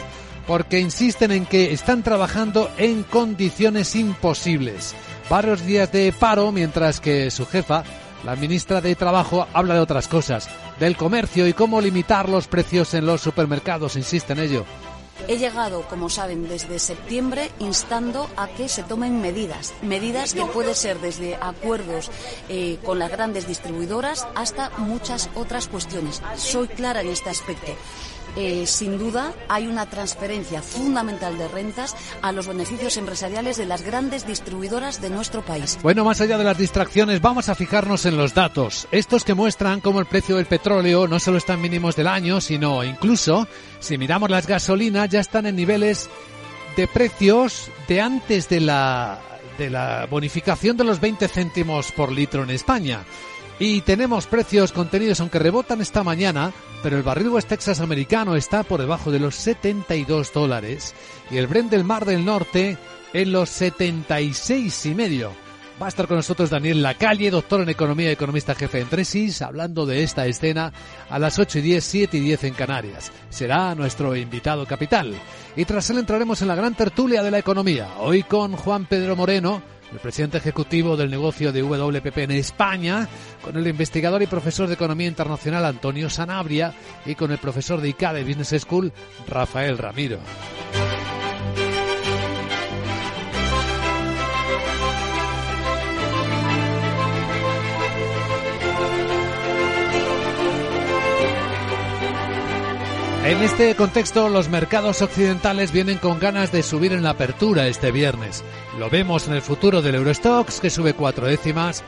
porque 0.46 0.78
insisten 0.78 1.32
en 1.32 1.46
que 1.46 1.72
están 1.72 2.04
trabajando 2.04 2.70
en 2.78 3.02
condiciones 3.02 3.96
imposibles. 3.96 4.94
Varios 5.28 5.66
días 5.66 5.90
de 5.90 6.12
paro, 6.12 6.52
mientras 6.52 7.00
que 7.00 7.32
su 7.32 7.44
jefa, 7.44 7.82
la 8.24 8.36
ministra 8.36 8.80
de 8.80 8.94
Trabajo, 8.94 9.48
habla 9.52 9.74
de 9.74 9.80
otras 9.80 10.06
cosas, 10.06 10.48
del 10.78 10.96
comercio 10.96 11.48
y 11.48 11.52
cómo 11.52 11.80
limitar 11.80 12.28
los 12.28 12.46
precios 12.46 12.94
en 12.94 13.06
los 13.06 13.22
supermercados, 13.22 13.96
insiste 13.96 14.34
en 14.34 14.38
ello. 14.38 14.64
He 15.28 15.38
llegado, 15.38 15.82
como 15.88 16.08
saben, 16.08 16.48
desde 16.48 16.78
septiembre 16.78 17.50
instando 17.58 18.28
a 18.36 18.48
que 18.48 18.68
se 18.68 18.82
tomen 18.82 19.20
medidas, 19.20 19.72
medidas 19.82 20.34
que 20.34 20.44
pueden 20.46 20.74
ser 20.74 21.00
desde 21.00 21.36
acuerdos 21.36 22.10
eh, 22.48 22.78
con 22.84 22.98
las 22.98 23.10
grandes 23.10 23.46
distribuidoras 23.46 24.26
hasta 24.34 24.70
muchas 24.78 25.30
otras 25.34 25.68
cuestiones. 25.68 26.22
Soy 26.36 26.68
clara 26.68 27.02
en 27.02 27.08
este 27.08 27.30
aspecto. 27.30 27.72
Eh, 28.36 28.66
sin 28.66 28.98
duda 28.98 29.34
hay 29.48 29.66
una 29.66 29.86
transferencia 29.86 30.62
fundamental 30.62 31.36
de 31.36 31.48
rentas 31.48 31.94
a 32.22 32.32
los 32.32 32.46
beneficios 32.46 32.96
empresariales 32.96 33.56
de 33.56 33.66
las 33.66 33.82
grandes 33.82 34.26
distribuidoras 34.26 35.00
de 35.00 35.10
nuestro 35.10 35.42
país. 35.42 35.78
Bueno, 35.82 36.04
más 36.04 36.20
allá 36.20 36.38
de 36.38 36.44
las 36.44 36.58
distracciones, 36.58 37.20
vamos 37.20 37.48
a 37.48 37.54
fijarnos 37.54 38.06
en 38.06 38.16
los 38.16 38.34
datos. 38.34 38.88
Estos 38.90 39.24
que 39.24 39.34
muestran 39.34 39.80
cómo 39.80 40.00
el 40.00 40.06
precio 40.06 40.36
del 40.36 40.46
petróleo 40.46 41.06
no 41.06 41.18
solo 41.18 41.38
está 41.38 41.54
en 41.54 41.62
mínimos 41.62 41.96
del 41.96 42.06
año, 42.06 42.40
sino 42.40 42.82
incluso, 42.84 43.46
si 43.80 43.98
miramos 43.98 44.30
las 44.30 44.46
gasolinas, 44.46 45.08
ya 45.08 45.20
están 45.20 45.46
en 45.46 45.56
niveles 45.56 46.08
de 46.76 46.88
precios 46.88 47.70
de 47.86 48.00
antes 48.00 48.48
de 48.48 48.60
la, 48.60 49.20
de 49.58 49.68
la 49.68 50.06
bonificación 50.10 50.76
de 50.76 50.84
los 50.84 51.00
20 51.00 51.28
céntimos 51.28 51.92
por 51.92 52.10
litro 52.10 52.44
en 52.44 52.50
España. 52.50 53.04
Y 53.64 53.82
tenemos 53.82 54.26
precios 54.26 54.72
contenidos, 54.72 55.20
aunque 55.20 55.38
rebotan 55.38 55.80
esta 55.80 56.02
mañana, 56.02 56.50
pero 56.82 56.96
el 56.96 57.04
barril 57.04 57.28
West 57.28 57.48
Texas 57.48 57.78
americano 57.78 58.34
está 58.34 58.64
por 58.64 58.80
debajo 58.80 59.12
de 59.12 59.20
los 59.20 59.36
72 59.36 60.32
dólares 60.32 60.96
y 61.30 61.36
el 61.36 61.46
Brent 61.46 61.70
del 61.70 61.84
Mar 61.84 62.04
del 62.04 62.24
Norte 62.24 62.76
en 63.12 63.30
los 63.30 63.50
76 63.50 64.86
y 64.86 64.94
medio. 64.96 65.30
Va 65.80 65.86
a 65.86 65.90
estar 65.90 66.08
con 66.08 66.16
nosotros 66.16 66.50
Daniel 66.50 66.82
Lacalle, 66.82 67.30
doctor 67.30 67.60
en 67.60 67.68
Economía 67.68 68.08
y 68.08 68.14
economista 68.14 68.56
jefe 68.56 68.80
en 68.80 68.88
Tresis, 68.88 69.42
hablando 69.42 69.86
de 69.86 70.02
esta 70.02 70.26
escena 70.26 70.72
a 71.08 71.20
las 71.20 71.38
8 71.38 71.60
y 71.60 71.62
10, 71.62 71.84
7 71.84 72.16
y 72.16 72.20
10 72.20 72.42
en 72.42 72.54
Canarias. 72.54 73.12
Será 73.30 73.76
nuestro 73.76 74.16
invitado 74.16 74.66
capital. 74.66 75.14
Y 75.54 75.66
tras 75.66 75.88
él 75.88 75.98
entraremos 75.98 76.42
en 76.42 76.48
la 76.48 76.56
gran 76.56 76.74
tertulia 76.74 77.22
de 77.22 77.30
la 77.30 77.38
economía, 77.38 77.90
hoy 78.00 78.24
con 78.24 78.56
Juan 78.56 78.86
Pedro 78.86 79.14
Moreno, 79.14 79.62
el 79.92 79.98
presidente 79.98 80.38
ejecutivo 80.38 80.96
del 80.96 81.10
negocio 81.10 81.52
de 81.52 81.62
WPP 81.62 82.18
en 82.18 82.30
España, 82.32 83.08
con 83.42 83.56
el 83.56 83.66
investigador 83.66 84.22
y 84.22 84.26
profesor 84.26 84.66
de 84.66 84.74
Economía 84.74 85.08
Internacional 85.08 85.64
Antonio 85.64 86.08
Sanabria 86.08 86.72
y 87.04 87.14
con 87.14 87.30
el 87.30 87.38
profesor 87.38 87.80
de 87.80 87.90
ICADE 87.90 88.24
Business 88.24 88.62
School 88.62 88.92
Rafael 89.28 89.78
Ramiro. 89.78 90.18
En 103.24 103.40
este 103.40 103.76
contexto, 103.76 104.28
los 104.28 104.48
mercados 104.48 105.00
occidentales 105.00 105.70
vienen 105.70 105.98
con 105.98 106.18
ganas 106.18 106.50
de 106.50 106.64
subir 106.64 106.92
en 106.92 107.04
la 107.04 107.10
apertura 107.10 107.68
este 107.68 107.92
viernes. 107.92 108.42
Lo 108.78 108.88
vemos 108.88 109.28
en 109.28 109.34
el 109.34 109.42
futuro 109.42 109.82
del 109.82 109.96
Eurostox, 109.96 110.60
que 110.60 110.70
sube 110.70 110.94
cuatro 110.94 111.26
décimas. 111.26 111.84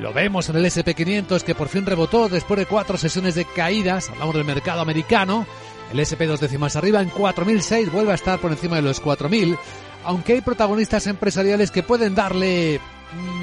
Lo 0.00 0.12
vemos 0.12 0.48
en 0.48 0.56
el 0.56 0.66
SP500, 0.66 1.42
que 1.42 1.54
por 1.54 1.68
fin 1.68 1.84
rebotó 1.84 2.28
después 2.28 2.58
de 2.58 2.66
cuatro 2.66 2.96
sesiones 2.96 3.34
de 3.34 3.44
caídas. 3.44 4.08
Hablamos 4.10 4.36
del 4.36 4.44
mercado 4.44 4.80
americano. 4.80 5.46
El 5.92 5.98
SP 5.98 6.28
dos 6.28 6.40
décimas 6.40 6.76
arriba 6.76 7.00
en 7.00 7.10
4.006 7.10 7.90
vuelve 7.90 8.12
a 8.12 8.16
estar 8.16 8.38
por 8.38 8.52
encima 8.52 8.76
de 8.76 8.82
los 8.82 9.02
4.000. 9.02 9.58
Aunque 10.04 10.34
hay 10.34 10.40
protagonistas 10.40 11.06
empresariales 11.06 11.70
que 11.70 11.82
pueden 11.82 12.14
darle 12.14 12.80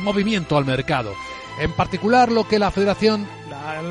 movimiento 0.03 0.55
al 0.55 0.65
mercado. 0.65 1.11
En 1.59 1.71
particular, 1.71 2.31
lo 2.31 2.47
que 2.47 2.59
la 2.59 2.71
Federación, 2.71 3.27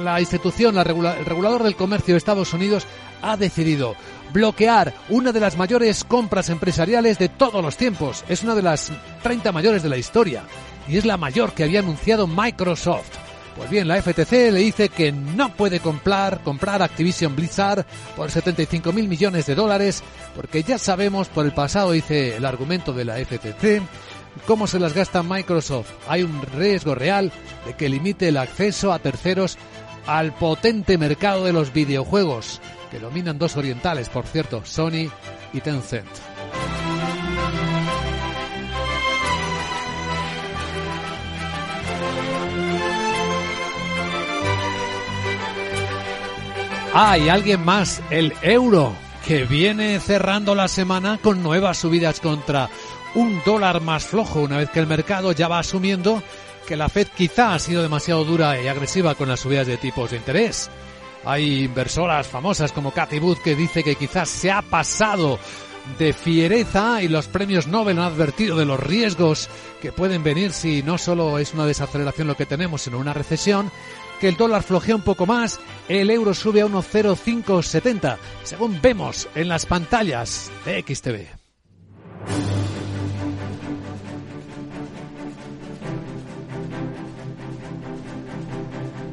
la, 0.02 0.20
institución, 0.20 0.78
el 0.78 0.84
regulador 0.84 1.62
del 1.62 1.76
comercio 1.76 2.14
de 2.14 2.18
Estados 2.18 2.52
Unidos 2.52 2.86
ha 3.24 3.36
decidido 3.36 3.96
bloquear 4.32 4.92
una 5.08 5.32
de 5.32 5.40
las 5.40 5.56
mayores 5.56 6.04
compras 6.04 6.48
empresariales 6.50 7.18
de 7.18 7.28
todos 7.28 7.62
los 7.62 7.76
tiempos. 7.76 8.24
Es 8.28 8.42
una 8.42 8.54
de 8.54 8.62
las 8.62 8.90
30 9.22 9.52
mayores 9.52 9.82
de 9.82 9.88
la 9.88 9.96
historia 9.96 10.42
y 10.88 10.96
es 10.96 11.04
la 11.04 11.16
mayor 11.16 11.52
que 11.52 11.64
había 11.64 11.80
anunciado 11.80 12.26
Microsoft. 12.26 13.18
Pues 13.56 13.70
bien, 13.70 13.86
la 13.86 14.02
FTC 14.02 14.50
le 14.50 14.58
dice 14.58 14.88
que 14.88 15.12
no 15.12 15.54
puede 15.54 15.78
comprar, 15.78 16.42
comprar 16.42 16.82
Activision 16.82 17.36
Blizzard 17.36 17.86
por 18.16 18.28
75 18.28 18.92
mil 18.92 19.06
millones 19.06 19.46
de 19.46 19.54
dólares, 19.54 20.02
porque 20.34 20.64
ya 20.64 20.76
sabemos 20.76 21.28
por 21.28 21.46
el 21.46 21.52
pasado, 21.52 21.92
dice 21.92 22.36
el 22.36 22.44
argumento 22.44 22.92
de 22.92 23.04
la 23.04 23.14
FTC, 23.14 23.80
cómo 24.44 24.66
se 24.66 24.80
las 24.80 24.92
gasta 24.92 25.22
Microsoft. 25.22 25.90
Hay 26.08 26.24
un 26.24 26.42
riesgo 26.56 26.96
real 26.96 27.30
de 27.64 27.74
que 27.74 27.88
limite 27.88 28.26
el 28.26 28.38
acceso 28.38 28.92
a 28.92 28.98
terceros 28.98 29.56
al 30.06 30.34
potente 30.34 30.98
mercado 30.98 31.44
de 31.44 31.52
los 31.52 31.72
videojuegos 31.72 32.60
dominan 32.98 33.38
dos 33.38 33.56
orientales, 33.56 34.08
por 34.08 34.26
cierto, 34.26 34.62
Sony 34.64 35.10
y 35.52 35.60
Tencent. 35.60 36.08
Ah, 46.96 47.16
alguien 47.28 47.64
más, 47.64 48.00
el 48.10 48.32
euro, 48.42 48.94
que 49.26 49.44
viene 49.44 49.98
cerrando 49.98 50.54
la 50.54 50.68
semana 50.68 51.18
con 51.20 51.42
nuevas 51.42 51.78
subidas 51.78 52.20
contra 52.20 52.68
un 53.16 53.42
dólar 53.44 53.80
más 53.80 54.04
flojo, 54.04 54.40
una 54.40 54.58
vez 54.58 54.70
que 54.70 54.80
el 54.80 54.86
mercado 54.86 55.32
ya 55.32 55.48
va 55.48 55.58
asumiendo 55.58 56.22
que 56.68 56.76
la 56.76 56.88
Fed 56.88 57.08
quizá 57.16 57.54
ha 57.54 57.58
sido 57.58 57.82
demasiado 57.82 58.24
dura 58.24 58.60
y 58.60 58.68
agresiva 58.68 59.14
con 59.14 59.28
las 59.28 59.40
subidas 59.40 59.66
de 59.66 59.76
tipos 59.76 60.10
de 60.10 60.18
interés. 60.18 60.70
Hay 61.24 61.64
inversoras 61.64 62.26
famosas 62.26 62.72
como 62.72 62.92
Cathy 62.92 63.18
Wood 63.18 63.38
que 63.38 63.56
dice 63.56 63.82
que 63.82 63.96
quizás 63.96 64.28
se 64.28 64.50
ha 64.50 64.62
pasado 64.62 65.38
de 65.98 66.12
fiereza 66.12 67.02
y 67.02 67.08
los 67.08 67.28
premios 67.28 67.66
Nobel 67.66 67.98
han 67.98 68.04
advertido 68.04 68.56
de 68.56 68.64
los 68.64 68.80
riesgos 68.80 69.48
que 69.80 69.92
pueden 69.92 70.22
venir 70.22 70.52
si 70.52 70.82
no 70.82 70.98
solo 70.98 71.38
es 71.38 71.54
una 71.54 71.66
desaceleración 71.66 72.26
lo 72.26 72.36
que 72.36 72.46
tenemos, 72.46 72.82
sino 72.82 72.98
una 72.98 73.12
recesión, 73.12 73.70
que 74.20 74.28
el 74.28 74.36
dólar 74.36 74.62
flojea 74.62 74.96
un 74.96 75.02
poco 75.02 75.26
más, 75.26 75.60
el 75.88 76.10
euro 76.10 76.34
sube 76.34 76.62
a 76.62 76.66
1,0570, 76.66 78.16
según 78.42 78.80
vemos 78.80 79.28
en 79.34 79.48
las 79.48 79.66
pantallas 79.66 80.50
de 80.64 80.82
XTV. 80.82 82.63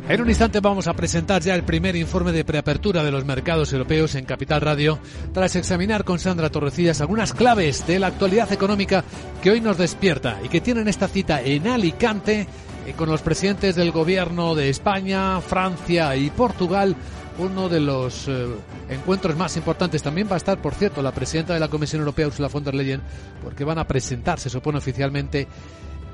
En 0.10 0.20
un 0.20 0.28
instante 0.30 0.60
vamos 0.60 0.88
a 0.88 0.94
presentar 0.94 1.42
ya 1.42 1.56
el 1.56 1.64
primer 1.64 1.96
informe 1.96 2.32
de 2.32 2.44
preapertura 2.44 3.04
de 3.04 3.12
los 3.12 3.24
mercados 3.24 3.72
europeos 3.72 4.16
en 4.16 4.26
Capital 4.26 4.60
Radio, 4.60 5.00
tras 5.34 5.56
examinar 5.56 6.04
con 6.04 6.20
Sandra 6.20 6.50
Torrecillas 6.50 7.02
algunas 7.02 7.34
claves 7.34 7.86
de 7.88 8.00
la 8.00 8.08
actualidad 8.08 8.52
económica 8.52 9.04
que 9.42 9.52
hoy 9.52 9.62
nos 9.62 9.78
despierta 9.78 10.40
y 10.44 10.50
que 10.50 10.60
tienen 10.60 10.88
esta 10.88 11.08
cita 11.08 11.42
en 11.42 11.68
Alicante 11.68 12.48
eh, 12.88 12.94
con 12.98 13.10
los 13.10 13.22
presidentes 13.22 13.76
del 13.76 13.92
gobierno 13.92 14.56
de 14.56 14.70
España, 14.70 15.40
Francia 15.40 16.16
y 16.16 16.30
Portugal. 16.32 16.96
Uno 17.38 17.70
de 17.70 17.80
los 17.80 18.28
eh, 18.28 18.48
encuentros 18.90 19.38
más 19.38 19.56
importantes 19.56 20.02
también 20.04 20.28
va 20.30 20.34
a 20.34 20.38
estar, 20.38 20.58
por 20.62 20.74
cierto, 20.74 21.02
la 21.02 21.14
presidenta 21.14 21.54
de 21.54 21.60
la 21.60 21.70
Comisión 21.70 22.02
Europea, 22.02 22.28
Ursula 22.28 22.50
von 22.50 22.64
der 22.64 22.76
Leyen, 22.76 23.02
porque 23.44 23.64
van 23.64 23.78
a 23.78 23.88
presentar, 23.88 24.40
se 24.40 24.50
supone 24.50 24.80
oficialmente, 24.80 25.48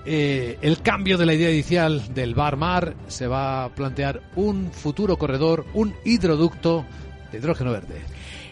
eh, 0.07 0.57
el 0.61 0.81
cambio 0.81 1.17
de 1.17 1.25
la 1.25 1.33
idea 1.33 1.51
inicial 1.51 2.13
del 2.13 2.33
Bar 2.33 2.55
Mar 2.55 2.95
se 3.07 3.27
va 3.27 3.65
a 3.65 3.69
plantear 3.75 4.21
un 4.37 4.71
futuro 4.71 5.17
corredor, 5.17 5.65
un 5.73 5.93
hidroducto 6.05 6.85
de 7.31 7.39
hidrógeno 7.39 7.73
verde. 7.73 7.95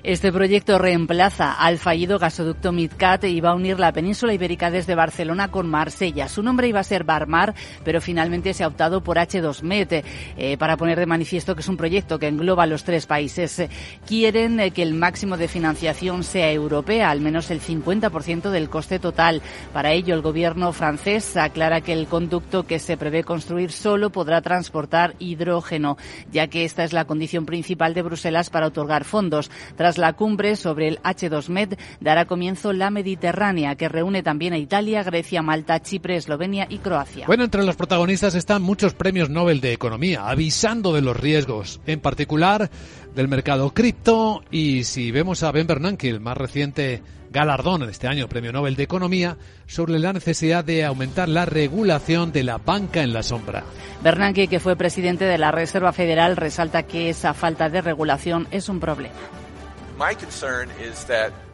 Este 0.06 0.32
proyecto 0.32 0.78
reemplaza 0.78 1.52
al 1.54 1.80
fallido 1.80 2.20
gasoducto 2.20 2.72
Midcat 2.72 3.24
y 3.24 3.42
va 3.42 3.50
a 3.50 3.56
unir 3.56 3.80
la 3.80 3.92
península 3.92 4.36
ibérica 4.36 4.70
desde 4.70 4.94
Barcelona 4.94 5.50
con 5.50 5.68
Marsella. 5.68 6.30
Su 6.30 6.44
nombre 6.44 6.68
iba 6.68 6.80
a 6.80 6.84
ser 6.84 7.06
Barmar, 7.06 7.56
pero 7.84 8.00
finalmente 8.02 8.54
se 8.54 8.64
ha 8.64 8.68
optado 8.68 9.02
por 9.02 9.18
H2Med 9.18 10.04
eh, 10.38 10.58
para 10.60 10.78
poner 10.78 11.00
de 11.00 11.08
manifiesto 11.08 11.56
que 11.56 11.62
es 11.62 11.68
un 11.68 11.76
proyecto 11.76 12.20
que 12.20 12.28
engloba 12.28 12.68
los 12.68 12.84
tres 12.84 13.08
países. 13.08 13.68
Quieren 14.06 14.60
eh, 14.60 14.70
que 14.70 14.84
el 14.84 14.94
máximo 14.94 15.38
de 15.38 15.48
financiación 15.48 16.24
sea 16.24 16.52
europea, 16.52 17.10
al 17.10 17.20
menos 17.20 17.50
el 17.50 17.60
50% 17.60 18.52
del 18.52 18.70
coste 18.70 19.00
total. 19.00 19.42
Para 19.74 19.92
ello, 19.92 20.14
el 20.14 20.22
gobierno 20.22 20.72
francés 20.72 21.36
aclara 21.36 21.82
que 21.82 21.94
el 21.94 22.06
conducto 22.06 22.68
que 22.68 22.78
se 22.78 22.96
prevé 22.96 23.24
construir 23.24 23.72
solo 23.72 24.12
podrá 24.12 24.42
transportar 24.42 25.16
hidrógeno, 25.18 25.98
ya 26.32 26.46
que 26.46 26.64
esta 26.64 26.84
es 26.84 26.94
la 26.94 27.06
condición 27.06 27.48
principal 27.48 27.96
de 27.96 28.04
Bruselas 28.04 28.52
para 28.52 28.68
otorgar 28.68 29.04
fondos. 29.04 29.50
Tras 29.76 29.95
la 29.98 30.14
cumbre 30.14 30.56
sobre 30.56 30.88
el 30.88 31.00
H2Med 31.02 31.78
dará 32.00 32.26
comienzo 32.26 32.74
la 32.74 32.90
Mediterránea, 32.90 33.76
que 33.76 33.90
reúne 33.90 34.24
también 34.24 34.54
a 34.54 34.58
Italia, 34.58 35.04
Grecia, 35.04 35.42
Malta, 35.42 35.82
Chipre, 35.82 36.16
Eslovenia 36.16 36.68
y 36.70 36.80
Croacia. 36.80 37.28
Bueno, 37.28 37.44
entre 37.44 37.64
los 37.64 37.76
protagonistas 37.76 38.36
están 38.36 38.62
muchos 38.62 38.94
premios 38.94 39.30
Nobel 39.30 39.62
de 39.62 39.74
Economía, 39.74 40.28
avisando 40.28 40.94
de 40.94 41.02
los 41.02 41.18
riesgos, 41.18 41.82
en 41.86 42.00
particular 42.00 42.70
del 43.16 43.28
mercado 43.28 43.74
cripto. 43.74 44.44
Y 44.52 44.84
si 44.84 45.12
vemos 45.12 45.44
a 45.44 45.52
Ben 45.52 45.68
Bernanke, 45.68 46.10
el 46.10 46.20
más 46.20 46.38
reciente 46.38 47.02
galardón 47.36 47.82
de 47.82 47.92
este 47.92 48.08
año, 48.08 48.30
Premio 48.30 48.54
Nobel 48.54 48.76
de 48.76 48.84
Economía, 48.84 49.38
sobre 49.68 50.00
la 50.00 50.14
necesidad 50.14 50.64
de 50.64 50.86
aumentar 50.86 51.28
la 51.28 51.46
regulación 51.46 52.32
de 52.32 52.44
la 52.44 52.58
banca 52.58 53.04
en 53.04 53.12
la 53.12 53.24
sombra. 53.24 53.64
Bernanke, 54.02 54.48
que 54.48 54.62
fue 54.62 54.78
presidente 54.78 55.26
de 55.26 55.38
la 55.38 55.52
Reserva 55.52 55.92
Federal, 55.92 56.38
resalta 56.38 56.84
que 56.84 57.10
esa 57.10 57.34
falta 57.34 57.70
de 57.70 57.82
regulación 57.82 58.48
es 58.52 58.70
un 58.70 58.80
problema. 58.80 59.16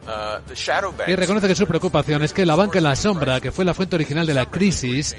Uh, 0.04 1.10
y 1.10 1.14
reconoce 1.14 1.46
que 1.46 1.54
su 1.54 1.66
preocupación 1.66 2.22
es 2.24 2.32
que 2.32 2.44
la 2.44 2.56
banca 2.56 2.78
en 2.78 2.84
la 2.84 2.96
sombra, 2.96 3.40
que 3.40 3.52
fue 3.52 3.64
la 3.64 3.72
fuente 3.72 3.94
original 3.94 4.26
de 4.26 4.34
la 4.34 4.46
crisis, 4.46 5.16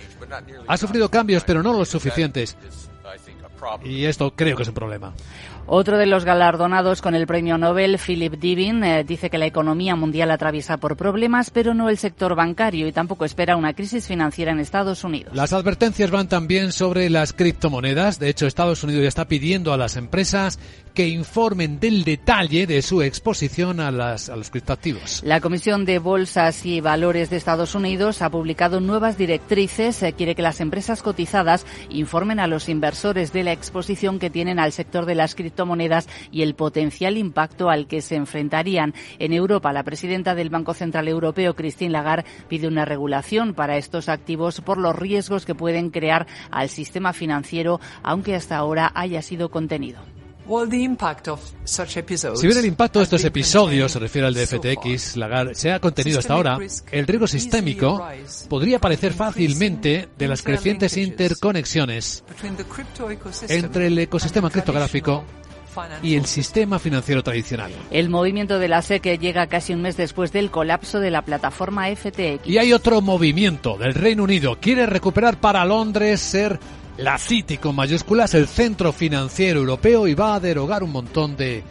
ha 0.67 0.77
sufrido 0.77 1.09
cambios, 1.09 1.43
pero 1.45 1.63
no 1.63 1.71
los 1.71 1.87
suficientes. 1.87 2.57
Y 3.83 4.05
esto 4.05 4.33
creo 4.35 4.57
que 4.57 4.63
es 4.63 4.69
un 4.69 4.75
problema. 4.75 5.13
Otro 5.65 5.97
de 5.97 6.05
los 6.05 6.25
galardonados 6.25 7.01
con 7.01 7.15
el 7.15 7.25
premio 7.25 7.57
Nobel, 7.57 7.97
Philip 7.97 8.33
Divin, 8.33 8.83
eh, 8.83 9.05
dice 9.05 9.29
que 9.29 9.37
la 9.37 9.45
economía 9.45 9.95
mundial 9.95 10.29
atraviesa 10.29 10.75
por 10.75 10.97
problemas, 10.97 11.51
pero 11.51 11.73
no 11.73 11.87
el 11.87 11.97
sector 11.97 12.35
bancario 12.35 12.85
y 12.85 12.91
tampoco 12.91 13.23
espera 13.23 13.55
una 13.55 13.73
crisis 13.73 14.05
financiera 14.05 14.51
en 14.51 14.59
Estados 14.59 15.05
Unidos. 15.05 15.33
Las 15.33 15.53
advertencias 15.53 16.11
van 16.11 16.27
también 16.27 16.73
sobre 16.73 17.09
las 17.09 17.31
criptomonedas. 17.31 18.19
De 18.19 18.27
hecho, 18.27 18.45
Estados 18.45 18.83
Unidos 18.83 19.03
ya 19.03 19.07
está 19.07 19.29
pidiendo 19.29 19.71
a 19.71 19.77
las 19.77 19.95
empresas 19.95 20.59
que 20.93 21.07
informen 21.07 21.79
del 21.79 22.03
detalle 22.03 22.67
de 22.67 22.81
su 22.81 23.01
exposición 23.01 23.79
a, 23.79 23.89
las, 23.89 24.29
a 24.29 24.35
los 24.35 24.51
criptoactivos. 24.51 25.23
La 25.23 25.39
Comisión 25.39 25.85
de 25.85 25.97
Bolsas 25.97 26.65
y 26.65 26.81
Valores 26.81 27.29
de 27.29 27.37
Estados 27.37 27.73
Unidos 27.73 28.21
ha 28.21 28.29
publicado 28.29 28.81
nuevas 28.81 29.17
directrices. 29.17 30.03
Eh, 30.03 30.13
quiere 30.13 30.35
que 30.35 30.41
las 30.41 30.59
empresas 30.59 31.01
cotizadas 31.01 31.65
informen 31.89 32.41
a 32.41 32.47
los 32.47 32.67
inversores 32.67 33.31
de 33.31 33.43
la 33.43 33.53
exposición 33.53 34.19
que 34.19 34.29
tienen 34.29 34.59
al 34.59 34.73
sector 34.73 35.05
de 35.05 35.15
las 35.15 35.33
criptomonedas 35.33 35.52
y 36.31 36.41
el 36.41 36.55
potencial 36.55 37.17
impacto 37.17 37.69
al 37.69 37.87
que 37.87 38.01
se 38.01 38.15
enfrentarían. 38.15 38.93
En 39.19 39.33
Europa, 39.33 39.73
la 39.73 39.83
presidenta 39.83 40.35
del 40.35 40.49
Banco 40.49 40.73
Central 40.73 41.07
Europeo, 41.07 41.55
Christine 41.55 41.91
Lagarde, 41.91 42.25
pide 42.47 42.67
una 42.67 42.85
regulación 42.85 43.53
para 43.53 43.77
estos 43.77 44.09
activos 44.09 44.61
por 44.61 44.77
los 44.77 44.95
riesgos 44.95 45.45
que 45.45 45.55
pueden 45.55 45.89
crear 45.89 46.27
al 46.51 46.69
sistema 46.69 47.13
financiero, 47.13 47.79
aunque 48.01 48.35
hasta 48.35 48.57
ahora 48.57 48.91
haya 48.95 49.21
sido 49.21 49.49
contenido. 49.49 49.99
Si 52.35 52.47
bien 52.47 52.57
el 52.57 52.65
impacto 52.65 52.99
de 52.99 53.03
estos 53.03 53.23
episodios 53.23 53.91
se 53.91 53.99
refiere 53.99 54.27
al 54.27 54.33
de 54.33 54.45
FTX, 54.45 55.15
Lagarde, 55.15 55.55
se 55.55 55.71
ha 55.71 55.79
contenido 55.79 56.19
hasta 56.19 56.33
ahora, 56.33 56.57
el 56.91 57.07
riesgo 57.07 57.27
sistémico 57.27 58.05
podría 58.49 58.77
aparecer 58.77 59.13
fácilmente 59.13 60.09
de 60.17 60.27
las 60.27 60.41
crecientes 60.41 60.97
interconexiones 60.97 62.23
entre 63.47 63.87
el 63.87 63.99
ecosistema 63.99 64.49
criptográfico 64.49 65.23
y 66.01 66.15
el 66.15 66.25
sistema 66.25 66.77
financiero 66.77 67.23
tradicional. 67.23 67.71
El 67.89 68.09
movimiento 68.09 68.59
de 68.59 68.67
la 68.67 68.81
SEC 68.81 69.19
llega 69.19 69.47
casi 69.47 69.73
un 69.73 69.81
mes 69.81 69.97
después 69.97 70.31
del 70.31 70.51
colapso 70.51 70.99
de 70.99 71.09
la 71.09 71.23
plataforma 71.23 71.87
FTX. 71.95 72.45
Y 72.45 72.57
hay 72.57 72.73
otro 72.73 73.01
movimiento 73.01 73.77
del 73.77 73.93
Reino 73.93 74.23
Unido. 74.23 74.57
Quiere 74.59 74.85
recuperar 74.85 75.39
para 75.39 75.65
Londres 75.65 76.19
ser 76.19 76.59
la 76.97 77.17
City 77.17 77.57
con 77.57 77.75
mayúsculas, 77.75 78.33
el 78.33 78.47
centro 78.47 78.91
financiero 78.91 79.59
europeo 79.59 80.07
y 80.07 80.13
va 80.13 80.35
a 80.35 80.39
derogar 80.39 80.83
un 80.83 80.91
montón 80.91 81.35
de 81.35 81.63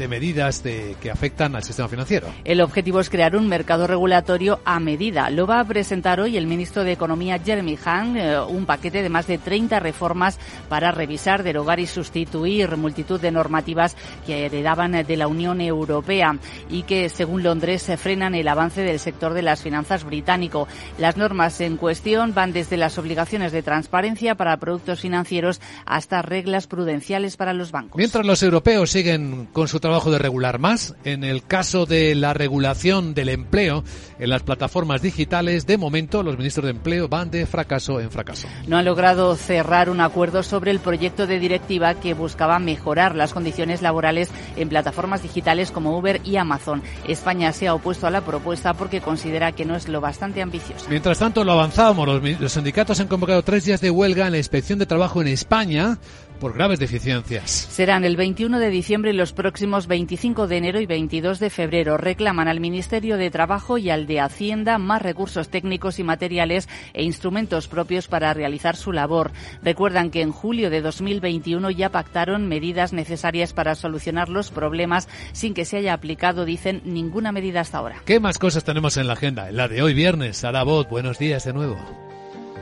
de 0.00 0.08
medidas 0.08 0.62
de, 0.62 0.96
que 0.98 1.10
afectan 1.10 1.54
al 1.54 1.62
sistema 1.62 1.86
financiero. 1.86 2.26
El 2.44 2.62
objetivo 2.62 3.00
es 3.00 3.10
crear 3.10 3.36
un 3.36 3.46
mercado 3.48 3.86
regulatorio 3.86 4.60
a 4.64 4.80
medida. 4.80 5.28
Lo 5.28 5.46
va 5.46 5.60
a 5.60 5.64
presentar 5.64 6.20
hoy 6.20 6.38
el 6.38 6.46
ministro 6.46 6.84
de 6.84 6.92
Economía 6.92 7.38
Jeremy 7.38 7.74
Hunt, 7.74 8.16
eh, 8.16 8.40
un 8.40 8.64
paquete 8.64 9.02
de 9.02 9.10
más 9.10 9.26
de 9.26 9.36
30 9.36 9.78
reformas 9.78 10.38
para 10.70 10.90
revisar, 10.90 11.42
derogar 11.42 11.80
y 11.80 11.86
sustituir 11.86 12.78
multitud 12.78 13.20
de 13.20 13.30
normativas 13.30 13.94
que 14.24 14.46
heredaban 14.46 14.92
de 14.92 15.16
la 15.18 15.28
Unión 15.28 15.60
Europea 15.60 16.38
y 16.70 16.84
que, 16.84 17.10
según 17.10 17.42
Londres, 17.42 17.86
frenan 17.98 18.34
el 18.34 18.48
avance 18.48 18.80
del 18.80 19.00
sector 19.00 19.34
de 19.34 19.42
las 19.42 19.60
finanzas 19.60 20.04
británico. 20.04 20.66
Las 20.96 21.18
normas 21.18 21.60
en 21.60 21.76
cuestión 21.76 22.32
van 22.32 22.54
desde 22.54 22.78
las 22.78 22.96
obligaciones 22.96 23.52
de 23.52 23.62
transparencia 23.62 24.34
para 24.34 24.56
productos 24.56 25.00
financieros 25.00 25.60
hasta 25.84 26.22
reglas 26.22 26.66
prudenciales 26.66 27.36
para 27.36 27.52
los 27.52 27.70
bancos. 27.70 27.98
Mientras 27.98 28.24
los 28.24 28.42
europeos 28.42 28.90
siguen 28.90 29.46
con 29.52 29.68
su 29.68 29.78
trabajo 29.78 29.89
trabajo 29.90 30.12
de 30.12 30.18
regular 30.18 30.60
más. 30.60 30.94
En 31.02 31.24
el 31.24 31.42
caso 31.42 31.84
de 31.84 32.14
la 32.14 32.32
regulación 32.32 33.12
del 33.12 33.28
empleo 33.28 33.82
en 34.20 34.30
las 34.30 34.44
plataformas 34.44 35.02
digitales, 35.02 35.66
de 35.66 35.78
momento 35.78 36.22
los 36.22 36.38
ministros 36.38 36.66
de 36.66 36.70
empleo 36.70 37.08
van 37.08 37.32
de 37.32 37.44
fracaso 37.44 37.98
en 37.98 38.08
fracaso. 38.12 38.46
No 38.68 38.76
han 38.76 38.84
logrado 38.84 39.34
cerrar 39.34 39.90
un 39.90 40.00
acuerdo 40.00 40.44
sobre 40.44 40.70
el 40.70 40.78
proyecto 40.78 41.26
de 41.26 41.40
directiva 41.40 41.94
que 41.94 42.14
buscaba 42.14 42.60
mejorar 42.60 43.16
las 43.16 43.32
condiciones 43.32 43.82
laborales 43.82 44.30
en 44.56 44.68
plataformas 44.68 45.24
digitales 45.24 45.72
como 45.72 45.98
Uber 45.98 46.20
y 46.24 46.36
Amazon. 46.36 46.84
España 47.08 47.52
se 47.52 47.66
ha 47.66 47.74
opuesto 47.74 48.06
a 48.06 48.10
la 48.10 48.20
propuesta 48.20 48.74
porque 48.74 49.00
considera 49.00 49.50
que 49.50 49.64
no 49.64 49.74
es 49.74 49.88
lo 49.88 50.00
bastante 50.00 50.40
ambiciosa. 50.40 50.88
Mientras 50.88 51.18
tanto, 51.18 51.42
lo 51.42 51.50
avanzábamos. 51.50 52.06
Los, 52.06 52.40
los 52.40 52.52
sindicatos 52.52 53.00
han 53.00 53.08
convocado 53.08 53.42
tres 53.42 53.64
días 53.64 53.80
de 53.80 53.90
huelga 53.90 54.26
en 54.26 54.32
la 54.32 54.38
inspección 54.38 54.78
de 54.78 54.86
trabajo 54.86 55.20
en 55.20 55.26
España 55.26 55.98
por 56.40 56.54
graves 56.54 56.80
deficiencias. 56.80 57.50
Serán 57.50 58.04
el 58.04 58.16
21 58.16 58.58
de 58.58 58.70
diciembre 58.70 59.12
y 59.12 59.14
los 59.14 59.32
próximos 59.32 59.86
25 59.86 60.48
de 60.48 60.56
enero 60.56 60.80
y 60.80 60.86
22 60.86 61.38
de 61.38 61.50
febrero. 61.50 61.96
Reclaman 61.96 62.48
al 62.48 62.58
Ministerio 62.58 63.16
de 63.16 63.30
Trabajo 63.30 63.78
y 63.78 63.90
al 63.90 64.08
de 64.08 64.18
Hacienda 64.20 64.78
más 64.78 65.02
recursos 65.02 65.48
técnicos 65.48 66.00
y 66.00 66.02
materiales 66.02 66.68
e 66.94 67.04
instrumentos 67.04 67.68
propios 67.68 68.08
para 68.08 68.34
realizar 68.34 68.74
su 68.74 68.90
labor. 68.92 69.30
Recuerdan 69.62 70.10
que 70.10 70.22
en 70.22 70.32
julio 70.32 70.70
de 70.70 70.80
2021 70.80 71.70
ya 71.70 71.90
pactaron 71.90 72.48
medidas 72.48 72.92
necesarias 72.92 73.52
para 73.52 73.76
solucionar 73.76 74.28
los 74.28 74.50
problemas 74.50 75.08
sin 75.32 75.54
que 75.54 75.64
se 75.64 75.76
haya 75.76 75.92
aplicado, 75.92 76.44
dicen, 76.44 76.82
ninguna 76.84 77.30
medida 77.30 77.60
hasta 77.60 77.78
ahora. 77.78 78.02
¿Qué 78.04 78.18
más 78.18 78.38
cosas 78.38 78.64
tenemos 78.64 78.96
en 78.96 79.06
la 79.06 79.12
agenda? 79.12 79.48
En 79.48 79.56
la 79.56 79.68
de 79.68 79.82
hoy 79.82 79.94
viernes, 79.94 80.38
Sara 80.38 80.62
Bot, 80.62 80.88
buenos 80.88 81.18
días 81.18 81.44
de 81.44 81.52
nuevo. 81.52 82.09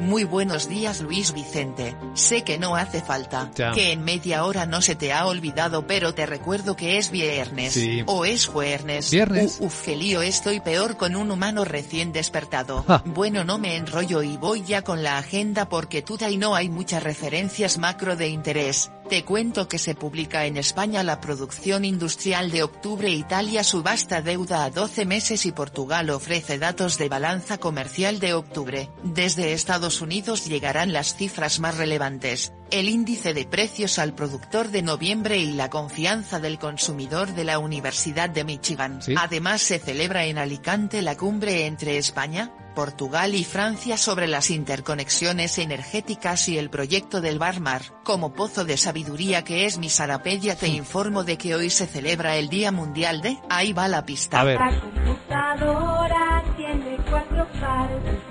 Muy 0.00 0.22
buenos 0.22 0.68
días 0.68 1.00
Luis 1.00 1.32
Vicente, 1.32 1.96
sé 2.14 2.44
que 2.44 2.56
no 2.58 2.76
hace 2.76 3.02
falta, 3.02 3.50
que 3.74 3.92
en 3.92 4.04
media 4.04 4.44
hora 4.44 4.64
no 4.64 4.80
se 4.80 4.94
te 4.94 5.12
ha 5.12 5.26
olvidado 5.26 5.86
pero 5.86 6.14
te 6.14 6.24
recuerdo 6.24 6.76
que 6.76 6.98
es 6.98 7.10
viernes, 7.10 7.76
o 8.06 8.24
es 8.24 8.46
jueves. 8.46 9.10
Viernes. 9.10 9.58
uf, 9.60 9.82
qué 9.84 9.96
lío 9.96 10.22
estoy 10.22 10.60
peor 10.60 10.96
con 10.96 11.16
un 11.16 11.30
humano 11.30 11.64
recién 11.64 12.12
despertado. 12.12 12.84
Bueno 13.06 13.42
no 13.44 13.58
me 13.58 13.76
enrollo 13.76 14.22
y 14.22 14.36
voy 14.36 14.62
ya 14.62 14.82
con 14.82 15.02
la 15.02 15.18
agenda 15.18 15.68
porque 15.68 16.02
tú 16.02 16.16
y 16.30 16.36
no 16.36 16.54
hay 16.54 16.68
muchas 16.68 17.02
referencias 17.02 17.78
macro 17.78 18.16
de 18.16 18.28
interés. 18.28 18.90
Te 19.08 19.24
cuento 19.24 19.68
que 19.68 19.78
se 19.78 19.94
publica 19.94 20.44
en 20.44 20.58
España 20.58 21.02
la 21.02 21.18
producción 21.18 21.86
industrial 21.86 22.50
de 22.50 22.62
octubre 22.62 23.08
Italia 23.08 23.64
subasta 23.64 24.20
deuda 24.20 24.64
a 24.64 24.70
12 24.70 25.06
meses 25.06 25.46
y 25.46 25.52
Portugal 25.52 26.10
ofrece 26.10 26.58
datos 26.58 26.98
de 26.98 27.08
balanza 27.08 27.56
comercial 27.56 28.20
de 28.20 28.34
octubre. 28.34 28.90
Desde 29.02 29.54
Estados 29.54 30.02
Unidos 30.02 30.46
llegarán 30.46 30.92
las 30.92 31.16
cifras 31.16 31.58
más 31.58 31.78
relevantes, 31.78 32.52
el 32.70 32.90
índice 32.90 33.32
de 33.32 33.46
precios 33.46 33.98
al 33.98 34.14
productor 34.14 34.68
de 34.68 34.82
noviembre 34.82 35.38
y 35.38 35.52
la 35.52 35.70
confianza 35.70 36.38
del 36.38 36.58
consumidor 36.58 37.34
de 37.34 37.44
la 37.44 37.58
Universidad 37.58 38.28
de 38.28 38.44
Michigan. 38.44 39.00
Además 39.16 39.62
se 39.62 39.78
celebra 39.78 40.26
en 40.26 40.36
Alicante 40.36 41.00
la 41.00 41.16
cumbre 41.16 41.64
entre 41.64 41.96
España, 41.96 42.52
Portugal 42.78 43.34
y 43.34 43.42
Francia 43.42 43.96
sobre 43.96 44.28
las 44.28 44.50
interconexiones 44.50 45.58
energéticas 45.58 46.48
y 46.48 46.58
el 46.58 46.70
proyecto 46.70 47.20
del 47.20 47.40
Barmar, 47.40 47.82
como 48.04 48.32
pozo 48.34 48.64
de 48.64 48.76
sabiduría 48.76 49.42
que 49.42 49.66
es 49.66 49.78
mi 49.78 49.88
Sarapedia 49.88 50.54
te 50.54 50.68
informo 50.68 51.24
de 51.24 51.36
que 51.38 51.56
hoy 51.56 51.70
se 51.70 51.88
celebra 51.88 52.36
el 52.36 52.48
Día 52.48 52.70
Mundial 52.70 53.20
de, 53.20 53.36
ahí 53.50 53.72
va 53.72 53.88
la 53.88 54.06
pista. 54.06 54.38
A 54.38 54.44
ver. 54.44 54.60
La 54.60 54.80
computadora 54.80 56.44
tiene 56.56 56.98
cuatro 57.10 57.48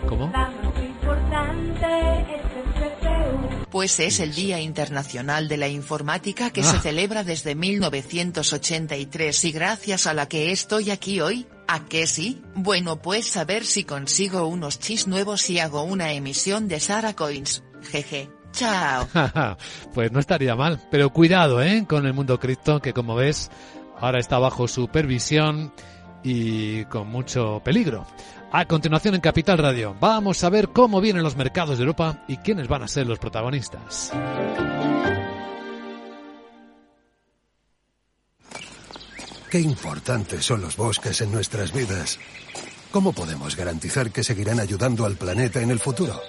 ¿Cómo? 0.07 0.29
La 0.31 0.49
más 0.49 0.81
importante 0.81 1.85
es 2.21 2.29
el 2.29 2.41
CPU. 2.41 2.46
Pues 3.71 3.99
es 3.99 4.19
el 4.21 4.33
Día 4.33 4.59
Internacional 4.61 5.47
de 5.47 5.57
la 5.57 5.67
Informática 5.67 6.51
que 6.51 6.63
se 6.63 6.77
Ah. 6.77 6.81
celebra 6.81 7.23
desde 7.23 7.53
1983 7.53 9.45
y 9.45 9.51
gracias 9.51 10.07
a 10.07 10.13
la 10.13 10.27
que 10.27 10.51
estoy 10.51 10.89
aquí 10.89 11.19
hoy, 11.21 11.47
¿a 11.67 11.85
qué 11.85 12.07
sí? 12.07 12.41
Bueno 12.55 13.01
pues 13.01 13.35
a 13.37 13.43
ver 13.45 13.65
si 13.65 13.83
consigo 13.83 14.47
unos 14.47 14.79
chis 14.79 15.07
nuevos 15.07 15.49
y 15.49 15.59
hago 15.59 15.83
una 15.83 16.13
emisión 16.13 16.67
de 16.67 16.79
Sara 16.79 17.13
Coins. 17.13 17.63
Jeje. 17.91 18.29
Chao. 18.53 19.07
pues 19.93 20.11
no 20.11 20.19
estaría 20.19 20.55
mal. 20.55 20.81
Pero 20.89 21.11
cuidado, 21.11 21.61
¿eh? 21.61 21.85
Con 21.87 22.05
el 22.07 22.13
mundo 22.13 22.39
cripto, 22.39 22.79
que 22.81 22.93
como 22.93 23.15
ves, 23.15 23.51
ahora 23.99 24.19
está 24.19 24.39
bajo 24.39 24.67
supervisión 24.67 25.73
y 26.23 26.85
con 26.85 27.07
mucho 27.07 27.61
peligro. 27.63 28.07
A 28.49 28.65
continuación 28.65 29.13
en 29.15 29.21
Capital 29.21 29.57
Radio, 29.57 29.93
vamos 29.99 30.41
a 30.45 30.49
ver 30.49 30.69
cómo 30.69 31.01
vienen 31.01 31.21
los 31.21 31.35
mercados 31.35 31.77
de 31.77 31.83
Europa 31.83 32.23
y 32.29 32.37
quiénes 32.37 32.69
van 32.69 32.81
a 32.81 32.87
ser 32.87 33.05
los 33.05 33.19
protagonistas. 33.19 34.13
Qué 39.51 39.59
importantes 39.59 40.45
son 40.45 40.61
los 40.61 40.77
bosques 40.77 41.19
en 41.21 41.31
nuestras 41.31 41.73
vidas. 41.73 42.19
¿Cómo 42.91 43.11
podemos 43.11 43.57
garantizar 43.57 44.11
que 44.11 44.23
seguirán 44.23 44.61
ayudando 44.61 45.05
al 45.05 45.17
planeta 45.17 45.61
en 45.61 45.71
el 45.71 45.79
futuro? 45.79 46.19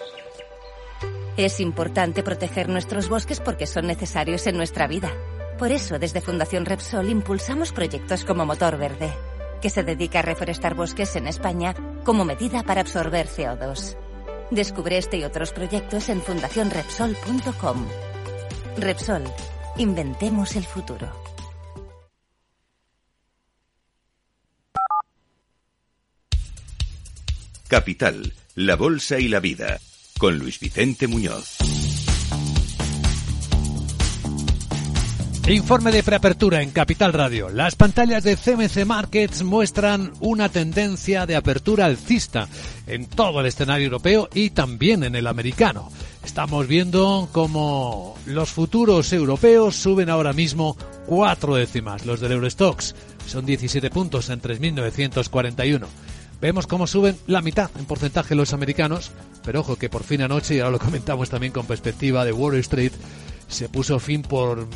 Es 1.37 1.61
importante 1.61 2.25
proteger 2.25 2.69
nuestros 2.69 3.09
bosques 3.09 3.39
porque 3.39 3.69
son 3.69 3.87
necesarios 3.87 4.49
en 4.49 4.57
nuestra 4.57 4.89
vida. 4.89 5.13
Por 5.57 5.71
eso, 5.71 6.01
desde 6.01 6.21
Fundación 6.21 6.67
Repsol 6.67 7.11
impulsamos 7.11 7.73
proyectos 7.73 8.25
como 8.25 8.45
Motor 8.45 8.77
Verde, 8.77 9.13
que 9.61 9.71
se 9.71 9.83
dedica 9.83 10.21
a 10.21 10.23
reforestar 10.23 10.75
bosques 10.75 11.17
en 11.17 11.27
España 11.27 11.75
como 12.05 12.25
medida 12.25 12.63
para 12.63 12.81
absorber 12.81 13.27
CO2. 13.27 13.97
Descubre 14.51 14.99
este 14.99 15.19
y 15.19 15.25
otros 15.25 15.53
proyectos 15.53 16.09
en 16.09 16.23
fundacionrepsol.com. 16.23 17.87
Repsol, 18.79 19.25
inventemos 19.77 20.57
el 20.57 20.65
futuro. 20.65 21.13
Capital, 27.69 28.33
la 28.55 28.77
Bolsa 28.77 29.19
y 29.19 29.29
la 29.29 29.41
Vida, 29.41 29.79
con 30.19 30.39
Luis 30.39 30.59
Vicente 30.59 31.07
Muñoz. 31.07 31.59
Informe 35.49 35.93
de 35.93 36.03
preapertura 36.03 36.61
en 36.61 36.73
Capital 36.73 37.15
Radio. 37.15 37.49
Las 37.49 37.75
pantallas 37.75 38.23
de 38.23 38.37
CMC 38.37 38.85
Markets 38.85 39.43
muestran 39.43 40.13
una 40.21 40.51
tendencia 40.51 41.25
de 41.25 41.37
apertura 41.37 41.87
alcista 41.87 42.49
en 42.87 43.07
todo 43.07 43.41
el 43.41 43.47
escenario 43.47 43.87
europeo 43.87 44.29
y 44.35 44.51
también 44.51 45.05
en 45.05 45.15
el 45.15 45.27
americano. 45.27 45.91
Estamos 46.23 46.67
viendo 46.67 47.31
cómo 47.33 48.15
los 48.27 48.51
futuros 48.51 49.11
europeos 49.15 49.75
suben 49.75 50.11
ahora 50.11 50.35
mismo 50.35 50.77
cuatro 51.07 51.55
décimas. 51.55 52.05
Los 52.05 52.21
del 52.21 52.33
Eurostox 52.33 52.95
son 53.27 53.47
17 53.47 53.89
puntos 53.89 54.29
en 54.29 54.43
3.941. 54.43 55.87
Vemos 56.43 56.67
cómo 56.67 56.87
suben 56.87 57.17
la 57.27 57.41
mitad 57.41 57.71
en 57.79 57.87
porcentaje 57.87 58.35
los 58.35 58.53
americanos, 58.53 59.13
pero 59.47 59.61
ojo 59.61 59.77
que 59.77 59.89
por 59.89 60.05
fin 60.05 60.21
anoche, 60.21 60.57
y 60.57 60.59
ahora 60.61 60.73
lo 60.73 60.79
comentamos 60.79 61.31
también 61.31 61.55
con 61.55 61.65
perspectiva 61.65 62.27
de 62.27 62.33
Wall 62.33 62.57
Street, 62.57 62.93
se 63.49 63.71
puso 63.71 63.99
fin 63.99 64.21
por 64.21 64.69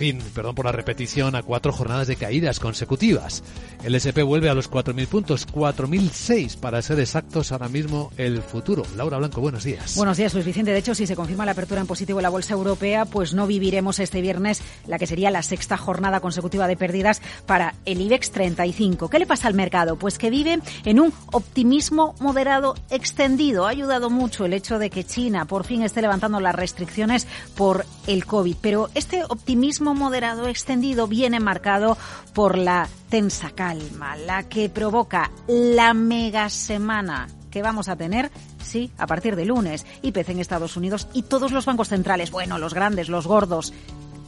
fin, 0.00 0.18
perdón 0.34 0.54
por 0.54 0.64
la 0.64 0.72
repetición, 0.72 1.36
a 1.36 1.42
cuatro 1.42 1.74
jornadas 1.74 2.06
de 2.06 2.16
caídas 2.16 2.58
consecutivas. 2.58 3.44
El 3.84 3.94
SP 4.00 4.24
vuelve 4.24 4.48
a 4.48 4.54
los 4.54 4.70
4.000 4.70 5.06
puntos, 5.08 5.46
4.006 5.46 6.56
para 6.56 6.80
ser 6.80 6.98
exactos 7.00 7.52
ahora 7.52 7.68
mismo 7.68 8.10
el 8.16 8.40
futuro. 8.40 8.82
Laura 8.96 9.18
Blanco, 9.18 9.42
buenos 9.42 9.62
días. 9.62 9.96
Buenos 9.96 10.16
días, 10.16 10.32
Luis 10.32 10.46
Vicente. 10.46 10.72
De 10.72 10.78
hecho, 10.78 10.94
si 10.94 11.06
se 11.06 11.14
confirma 11.14 11.44
la 11.44 11.52
apertura 11.52 11.82
en 11.82 11.86
positivo 11.86 12.18
en 12.18 12.22
la 12.22 12.30
bolsa 12.30 12.54
europea, 12.54 13.04
pues 13.04 13.34
no 13.34 13.46
viviremos 13.46 13.98
este 13.98 14.22
viernes 14.22 14.62
la 14.86 14.98
que 14.98 15.06
sería 15.06 15.30
la 15.30 15.42
sexta 15.42 15.76
jornada 15.76 16.20
consecutiva 16.20 16.66
de 16.66 16.78
pérdidas 16.78 17.20
para 17.44 17.74
el 17.84 18.00
IBEX 18.00 18.30
35. 18.30 19.10
¿Qué 19.10 19.18
le 19.18 19.26
pasa 19.26 19.48
al 19.48 19.54
mercado? 19.54 19.96
Pues 19.96 20.16
que 20.16 20.30
vive 20.30 20.60
en 20.86 20.98
un 20.98 21.12
optimismo 21.30 22.14
moderado 22.20 22.74
extendido. 22.88 23.66
Ha 23.66 23.70
ayudado 23.70 24.08
mucho 24.08 24.46
el 24.46 24.54
hecho 24.54 24.78
de 24.78 24.88
que 24.88 25.04
China 25.04 25.44
por 25.44 25.64
fin 25.64 25.82
esté 25.82 26.00
levantando 26.00 26.40
las 26.40 26.54
restricciones 26.54 27.26
por 27.54 27.84
el 28.06 28.24
COVID. 28.24 28.56
Pero 28.62 28.88
este 28.94 29.24
optimismo 29.24 29.89
moderado 29.94 30.46
extendido 30.48 31.06
viene 31.06 31.40
marcado 31.40 31.96
por 32.34 32.58
la 32.58 32.88
tensa 33.08 33.50
calma, 33.50 34.16
la 34.16 34.48
que 34.48 34.68
provoca 34.68 35.30
la 35.46 35.94
mega 35.94 36.48
semana 36.48 37.28
que 37.50 37.62
vamos 37.62 37.88
a 37.88 37.96
tener, 37.96 38.30
sí, 38.62 38.90
a 38.96 39.06
partir 39.06 39.36
de 39.36 39.44
lunes. 39.44 39.84
IPC 40.02 40.30
en 40.30 40.40
Estados 40.40 40.76
Unidos 40.76 41.08
y 41.12 41.22
todos 41.22 41.52
los 41.52 41.66
bancos 41.66 41.88
centrales, 41.88 42.30
bueno, 42.30 42.58
los 42.58 42.74
grandes, 42.74 43.08
los 43.08 43.26
gordos, 43.26 43.72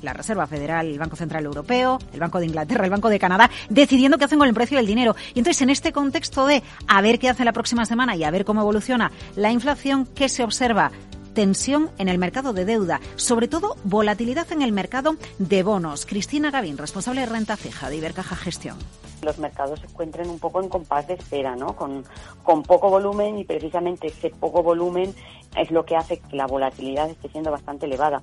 la 0.02 0.12
Reserva 0.12 0.46
Federal, 0.46 0.88
el 0.88 0.98
Banco 0.98 1.16
Central 1.16 1.44
Europeo, 1.44 1.98
el 2.12 2.20
Banco 2.20 2.40
de 2.40 2.46
Inglaterra, 2.46 2.84
el 2.84 2.90
Banco 2.90 3.08
de 3.08 3.18
Canadá, 3.18 3.50
decidiendo 3.68 4.18
qué 4.18 4.24
hacen 4.24 4.38
con 4.38 4.48
el 4.48 4.54
precio 4.54 4.76
del 4.76 4.86
dinero. 4.86 5.14
Y 5.34 5.38
entonces, 5.38 5.62
en 5.62 5.70
este 5.70 5.92
contexto 5.92 6.46
de 6.46 6.62
a 6.88 7.00
ver 7.00 7.18
qué 7.18 7.28
hace 7.28 7.44
la 7.44 7.52
próxima 7.52 7.86
semana 7.86 8.16
y 8.16 8.24
a 8.24 8.30
ver 8.30 8.44
cómo 8.44 8.60
evoluciona 8.60 9.12
la 9.36 9.52
inflación, 9.52 10.06
¿qué 10.06 10.28
se 10.28 10.42
observa? 10.42 10.90
Tensión 11.34 11.90
en 11.98 12.08
el 12.08 12.18
mercado 12.18 12.52
de 12.52 12.64
deuda, 12.64 13.00
sobre 13.16 13.48
todo 13.48 13.76
volatilidad 13.84 14.50
en 14.52 14.62
el 14.62 14.72
mercado 14.72 15.16
de 15.38 15.62
bonos. 15.62 16.06
Cristina 16.06 16.50
Gavín, 16.50 16.78
responsable 16.78 17.22
de 17.22 17.26
renta 17.26 17.56
fija 17.56 17.90
de 17.90 17.96
Ibercaja 17.96 18.36
Gestión 18.36 18.78
los 19.22 19.38
mercados 19.38 19.80
se 19.80 19.86
encuentren 19.86 20.28
un 20.28 20.38
poco 20.38 20.60
en 20.60 20.68
compás 20.68 21.06
de 21.06 21.14
espera, 21.14 21.56
¿no? 21.56 21.76
Con 21.76 22.62
poco 22.64 22.90
volumen 22.90 23.38
y 23.38 23.44
precisamente 23.44 24.08
ese 24.08 24.30
poco 24.30 24.62
volumen 24.62 25.14
es 25.56 25.70
lo 25.70 25.84
que 25.84 25.96
hace 25.96 26.18
que 26.18 26.36
la 26.36 26.46
volatilidad 26.46 27.08
esté 27.08 27.28
siendo 27.28 27.50
bastante 27.50 27.86
elevada. 27.86 28.22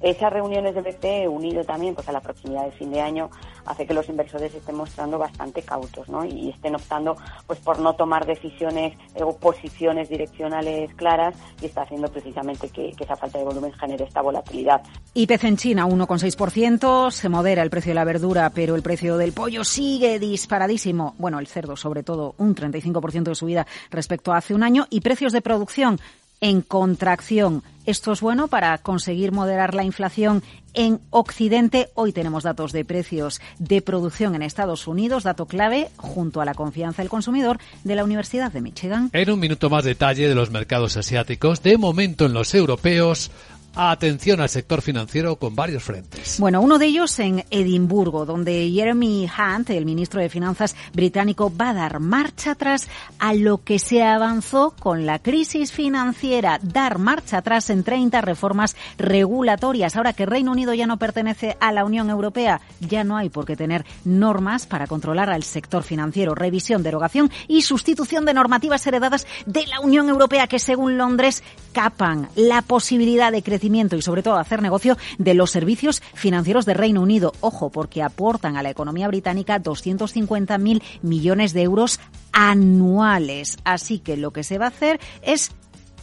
Esas 0.00 0.32
reuniones 0.32 0.74
de 0.74 0.82
BCE, 0.82 1.28
unido 1.28 1.64
también 1.64 1.94
pues, 1.94 2.08
a 2.08 2.12
la 2.12 2.20
proximidad 2.20 2.62
del 2.62 2.72
fin 2.72 2.90
de 2.90 3.00
año, 3.00 3.30
hace 3.66 3.86
que 3.86 3.94
los 3.94 4.08
inversores 4.08 4.54
estén 4.54 4.76
mostrando 4.76 5.18
bastante 5.18 5.62
cautos 5.62 6.08
¿no? 6.08 6.24
y 6.24 6.50
estén 6.50 6.74
optando 6.74 7.16
pues, 7.46 7.58
por 7.60 7.78
no 7.78 7.94
tomar 7.94 8.26
decisiones 8.26 8.96
o 9.20 9.36
posiciones 9.36 10.08
direccionales 10.08 10.92
claras 10.94 11.34
y 11.60 11.66
está 11.66 11.82
haciendo 11.82 12.08
precisamente 12.08 12.68
que, 12.70 12.92
que 12.92 13.04
esa 13.04 13.16
falta 13.16 13.38
de 13.38 13.44
volumen 13.44 13.72
genere 13.72 14.04
esta 14.04 14.22
volatilidad. 14.22 14.82
IPC 15.14 15.44
en 15.44 15.56
China 15.56 15.86
1,6%, 15.86 17.10
se 17.10 17.28
modera 17.28 17.62
el 17.62 17.70
precio 17.70 17.90
de 17.90 17.94
la 17.94 18.04
verdura, 18.04 18.50
pero 18.54 18.74
el 18.76 18.82
precio 18.82 19.16
del 19.16 19.32
pollo 19.32 19.64
sigue 19.64 20.18
disparadísimo. 20.18 21.14
Bueno, 21.18 21.38
el 21.38 21.46
cerdo 21.46 21.76
sobre 21.76 22.02
todo, 22.02 22.34
un 22.38 22.54
35% 22.54 23.24
de 23.24 23.34
subida 23.34 23.66
respecto 23.90 24.32
a 24.32 24.38
hace 24.38 24.54
un 24.54 24.62
año 24.62 24.86
y 24.90 25.00
precios 25.00 25.32
de 25.32 25.42
producción 25.42 25.98
en 26.40 26.62
contracción. 26.62 27.62
Esto 27.86 28.12
es 28.12 28.20
bueno 28.20 28.48
para 28.48 28.76
conseguir 28.78 29.32
moderar 29.32 29.74
la 29.74 29.84
inflación 29.84 30.42
en 30.74 31.00
Occidente. 31.10 31.88
Hoy 31.94 32.12
tenemos 32.12 32.44
datos 32.44 32.72
de 32.72 32.84
precios 32.84 33.40
de 33.58 33.82
producción 33.82 34.34
en 34.34 34.42
Estados 34.42 34.86
Unidos, 34.86 35.24
dato 35.24 35.46
clave 35.46 35.88
junto 35.96 36.40
a 36.40 36.44
la 36.44 36.54
confianza 36.54 37.02
del 37.02 37.08
consumidor 37.08 37.58
de 37.84 37.94
la 37.94 38.04
Universidad 38.04 38.52
de 38.52 38.60
Michigan. 38.60 39.10
En 39.12 39.30
un 39.30 39.40
minuto 39.40 39.70
más 39.70 39.84
detalle 39.84 40.28
de 40.28 40.34
los 40.34 40.50
mercados 40.50 40.96
asiáticos, 40.96 41.62
de 41.62 41.78
momento 41.78 42.26
en 42.26 42.32
los 42.32 42.54
europeos, 42.54 43.30
atención 43.74 44.40
al 44.40 44.48
sector 44.48 44.82
financiero 44.82 45.36
con 45.36 45.54
varios 45.54 45.82
frentes. 45.82 46.36
Bueno, 46.38 46.60
uno 46.60 46.78
de 46.78 46.86
ellos 46.86 47.18
en 47.18 47.44
Edimburgo, 47.50 48.26
donde 48.26 48.70
Jeremy 48.70 49.28
Hunt, 49.28 49.70
el 49.70 49.86
ministro 49.86 50.20
de 50.20 50.28
Finanzas 50.28 50.74
británico, 50.92 51.52
va 51.54 51.70
a 51.70 51.74
dar 51.74 52.00
marcha 52.00 52.52
atrás 52.52 52.88
a 53.18 53.34
lo 53.34 53.62
que 53.62 53.78
se 53.78 54.02
avanzó 54.02 54.74
con 54.78 55.06
la 55.06 55.20
crisis 55.20 55.72
financiera, 55.72 56.58
dar 56.62 56.98
marcha 56.98 57.38
atrás 57.38 57.70
en 57.70 57.84
30 57.84 58.20
reformas 58.20 58.76
regulatorias. 58.98 59.96
Ahora 59.96 60.12
que 60.12 60.26
Reino 60.26 60.52
Unido 60.52 60.74
ya 60.74 60.86
no 60.86 60.98
pertenece 60.98 61.56
a 61.60 61.72
la 61.72 61.84
Unión 61.84 62.10
Europea, 62.10 62.60
ya 62.80 63.04
no 63.04 63.16
hay 63.16 63.28
por 63.28 63.46
qué 63.46 63.56
tener 63.56 63.84
normas 64.04 64.66
para 64.66 64.86
controlar 64.86 65.30
al 65.30 65.44
sector 65.44 65.84
financiero. 65.84 66.34
Revisión, 66.34 66.82
derogación 66.82 67.30
y 67.46 67.62
sustitución 67.62 68.24
de 68.24 68.34
normativas 68.34 68.86
heredadas 68.86 69.26
de 69.46 69.66
la 69.66 69.80
Unión 69.80 70.08
Europea 70.08 70.48
que, 70.48 70.58
según 70.58 70.98
Londres, 70.98 71.42
capan 71.72 72.28
la 72.34 72.62
posibilidad 72.62 73.30
de 73.30 73.42
crecer 73.42 73.59
y 73.62 74.02
sobre 74.02 74.22
todo 74.22 74.36
hacer 74.36 74.62
negocio 74.62 74.96
de 75.18 75.34
los 75.34 75.50
servicios 75.50 76.02
financieros 76.14 76.64
de 76.64 76.74
Reino 76.74 77.02
Unido. 77.02 77.32
Ojo, 77.40 77.70
porque 77.70 78.02
aportan 78.02 78.56
a 78.56 78.62
la 78.62 78.70
economía 78.70 79.08
británica 79.08 79.60
250.000 79.60 80.82
millones 81.02 81.52
de 81.52 81.62
euros 81.62 82.00
anuales. 82.32 83.58
Así 83.64 83.98
que 83.98 84.16
lo 84.16 84.32
que 84.32 84.44
se 84.44 84.58
va 84.58 84.66
a 84.66 84.68
hacer 84.68 85.00
es 85.22 85.52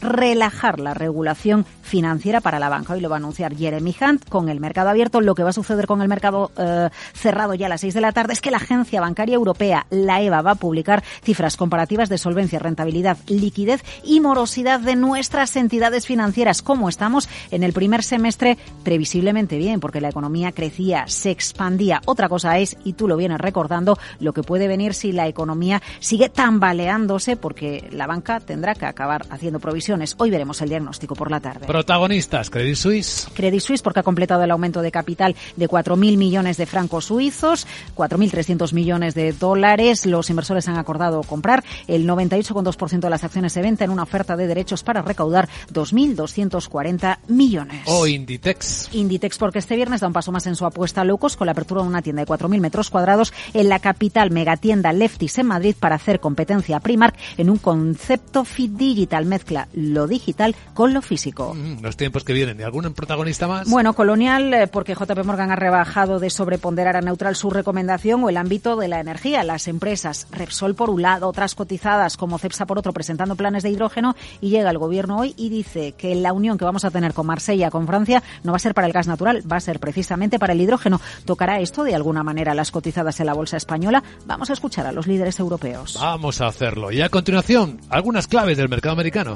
relajar 0.01 0.79
la 0.79 0.93
regulación 0.93 1.65
financiera 1.81 2.41
para 2.41 2.59
la 2.59 2.69
banca. 2.69 2.93
Hoy 2.93 3.01
lo 3.01 3.09
va 3.09 3.15
a 3.15 3.17
anunciar 3.17 3.55
Jeremy 3.55 3.95
Hunt 3.99 4.27
con 4.27 4.49
el 4.49 4.59
mercado 4.59 4.89
abierto. 4.89 5.21
Lo 5.21 5.35
que 5.35 5.43
va 5.43 5.49
a 5.49 5.53
suceder 5.53 5.87
con 5.87 6.01
el 6.01 6.07
mercado 6.07 6.51
eh, 6.57 6.89
cerrado 7.13 7.53
ya 7.53 7.65
a 7.67 7.69
las 7.69 7.81
seis 7.81 7.93
de 7.93 8.01
la 8.01 8.11
tarde 8.11 8.33
es 8.33 8.41
que 8.41 8.51
la 8.51 8.57
Agencia 8.57 9.01
Bancaria 9.01 9.35
Europea, 9.35 9.87
la 9.89 10.21
EVA, 10.21 10.41
va 10.41 10.51
a 10.51 10.55
publicar 10.55 11.03
cifras 11.23 11.57
comparativas 11.57 12.09
de 12.09 12.17
solvencia, 12.17 12.59
rentabilidad, 12.59 13.17
liquidez 13.27 13.83
y 14.03 14.19
morosidad 14.19 14.79
de 14.79 14.95
nuestras 14.95 15.55
entidades 15.55 16.05
financieras. 16.05 16.61
¿Cómo 16.61 16.89
estamos 16.89 17.29
en 17.51 17.63
el 17.63 17.73
primer 17.73 18.03
semestre? 18.03 18.57
Previsiblemente 18.83 19.57
bien, 19.57 19.79
porque 19.79 20.01
la 20.01 20.09
economía 20.09 20.51
crecía, 20.51 21.05
se 21.07 21.31
expandía. 21.31 22.01
Otra 22.05 22.29
cosa 22.29 22.59
es, 22.59 22.77
y 22.83 22.93
tú 22.93 23.07
lo 23.07 23.17
vienes 23.17 23.39
recordando, 23.39 23.97
lo 24.19 24.33
que 24.33 24.43
puede 24.43 24.67
venir 24.67 24.93
si 24.93 25.11
la 25.11 25.27
economía 25.27 25.81
sigue 25.99 26.29
tambaleándose, 26.29 27.37
porque 27.37 27.87
la 27.91 28.07
banca 28.07 28.39
tendrá 28.39 28.75
que 28.75 28.85
acabar 28.85 29.25
haciendo 29.29 29.59
provisiones. 29.59 29.86
Hoy 30.17 30.29
veremos 30.29 30.61
el 30.61 30.69
diagnóstico 30.69 31.15
por 31.15 31.31
la 31.31 31.39
tarde. 31.39 31.65
Protagonistas, 31.65 32.49
Credit 32.49 32.75
Suisse. 32.75 33.29
Credit 33.33 33.61
Suisse 33.61 33.81
porque 33.81 34.01
ha 34.01 34.03
completado 34.03 34.43
el 34.43 34.51
aumento 34.51 34.81
de 34.81 34.91
capital 34.91 35.35
de 35.55 35.69
4.000 35.69 36.17
millones 36.17 36.57
de 36.57 36.65
francos 36.65 37.05
suizos, 37.05 37.65
4.300 37.95 38.73
millones 38.73 39.13
de 39.13 39.31
dólares. 39.31 40.05
Los 40.05 40.29
inversores 40.29 40.67
han 40.67 40.77
acordado 40.77 41.21
comprar 41.23 41.63
el 41.87 42.05
98,2% 42.07 42.99
de 42.99 43.09
las 43.09 43.23
acciones 43.23 43.53
se 43.53 43.61
venta 43.61 43.85
en 43.85 43.91
una 43.91 44.03
oferta 44.03 44.35
de 44.35 44.47
derechos 44.47 44.83
para 44.83 45.01
recaudar 45.01 45.47
2.240 45.73 47.19
millones. 47.27 47.83
O 47.85 48.07
Inditex. 48.07 48.89
Inditex 48.93 49.37
porque 49.37 49.59
este 49.59 49.75
viernes 49.75 50.01
da 50.01 50.07
un 50.07 50.13
paso 50.13 50.31
más 50.31 50.47
en 50.47 50.55
su 50.55 50.65
apuesta 50.65 51.01
a 51.01 51.05
locos 51.05 51.37
con 51.37 51.45
la 51.45 51.51
apertura 51.51 51.81
de 51.81 51.87
una 51.87 52.01
tienda 52.01 52.23
de 52.23 52.27
4.000 52.27 52.59
metros 52.59 52.89
cuadrados 52.89 53.33
en 53.53 53.69
la 53.69 53.79
capital 53.79 54.31
megatienda 54.31 54.91
Leftis 54.93 55.37
en 55.37 55.47
Madrid 55.47 55.75
para 55.79 55.95
hacer 55.95 56.19
competencia 56.19 56.77
a 56.77 56.79
Primark 56.79 57.15
en 57.37 57.49
un 57.49 57.57
concepto 57.57 58.43
fit 58.43 58.71
digital. 58.71 59.25
Mezcla 59.25 59.67
lo 59.77 60.07
digital 60.07 60.55
con 60.73 60.93
lo 60.93 61.01
físico. 61.01 61.53
Mm, 61.53 61.81
los 61.81 61.95
tiempos 61.95 62.23
que 62.23 62.33
vienen. 62.33 62.59
¿Y 62.59 62.63
algún 62.63 62.93
protagonista 62.93 63.47
más? 63.47 63.69
Bueno, 63.69 63.93
Colonial, 63.93 64.53
eh, 64.53 64.67
porque 64.67 64.95
JP 64.95 65.23
Morgan 65.23 65.51
ha 65.51 65.55
rebajado 65.55 66.19
de 66.19 66.29
sobreponderar 66.29 66.95
a 66.95 67.01
neutral 67.01 67.35
su 67.35 67.49
recomendación 67.49 68.23
o 68.23 68.29
el 68.29 68.37
ámbito 68.37 68.75
de 68.75 68.87
la 68.87 68.99
energía. 68.99 69.43
Las 69.43 69.67
empresas, 69.67 70.27
Repsol 70.31 70.75
por 70.75 70.89
un 70.89 71.01
lado, 71.01 71.27
otras 71.27 71.53
cotizadas 71.55 72.17
como 72.17 72.39
CEPSA 72.39 72.65
por 72.65 72.79
otro, 72.79 72.91
presentando 72.91 73.35
planes 73.35 73.63
de 73.63 73.69
hidrógeno 73.69 74.15
y 74.41 74.49
llega 74.49 74.71
el 74.71 74.77
gobierno 74.77 75.19
hoy 75.19 75.33
y 75.37 75.49
dice 75.49 75.93
que 75.93 76.15
la 76.15 76.33
unión 76.33 76.57
que 76.57 76.65
vamos 76.65 76.85
a 76.85 76.91
tener 76.91 77.13
con 77.13 77.27
Marsella, 77.27 77.69
con 77.69 77.85
Francia, 77.85 78.23
no 78.43 78.51
va 78.53 78.57
a 78.57 78.59
ser 78.59 78.73
para 78.73 78.87
el 78.87 78.93
gas 78.93 79.07
natural, 79.07 79.43
va 79.49 79.57
a 79.57 79.61
ser 79.61 79.79
precisamente 79.79 80.39
para 80.39 80.53
el 80.53 80.61
hidrógeno. 80.61 80.99
¿Tocará 81.25 81.59
esto 81.59 81.83
de 81.83 81.95
alguna 81.95 82.23
manera 82.23 82.53
las 82.53 82.71
cotizadas 82.71 83.19
en 83.19 83.27
la 83.27 83.33
bolsa 83.33 83.57
española? 83.57 84.03
Vamos 84.25 84.49
a 84.49 84.53
escuchar 84.53 84.87
a 84.87 84.91
los 84.91 85.07
líderes 85.07 85.39
europeos. 85.39 85.97
Vamos 85.99 86.41
a 86.41 86.47
hacerlo. 86.47 86.91
Y 86.91 87.01
a 87.01 87.09
continuación, 87.09 87.79
algunas 87.89 88.27
claves 88.27 88.57
del 88.57 88.69
mercado 88.69 88.93
americano. 88.93 89.35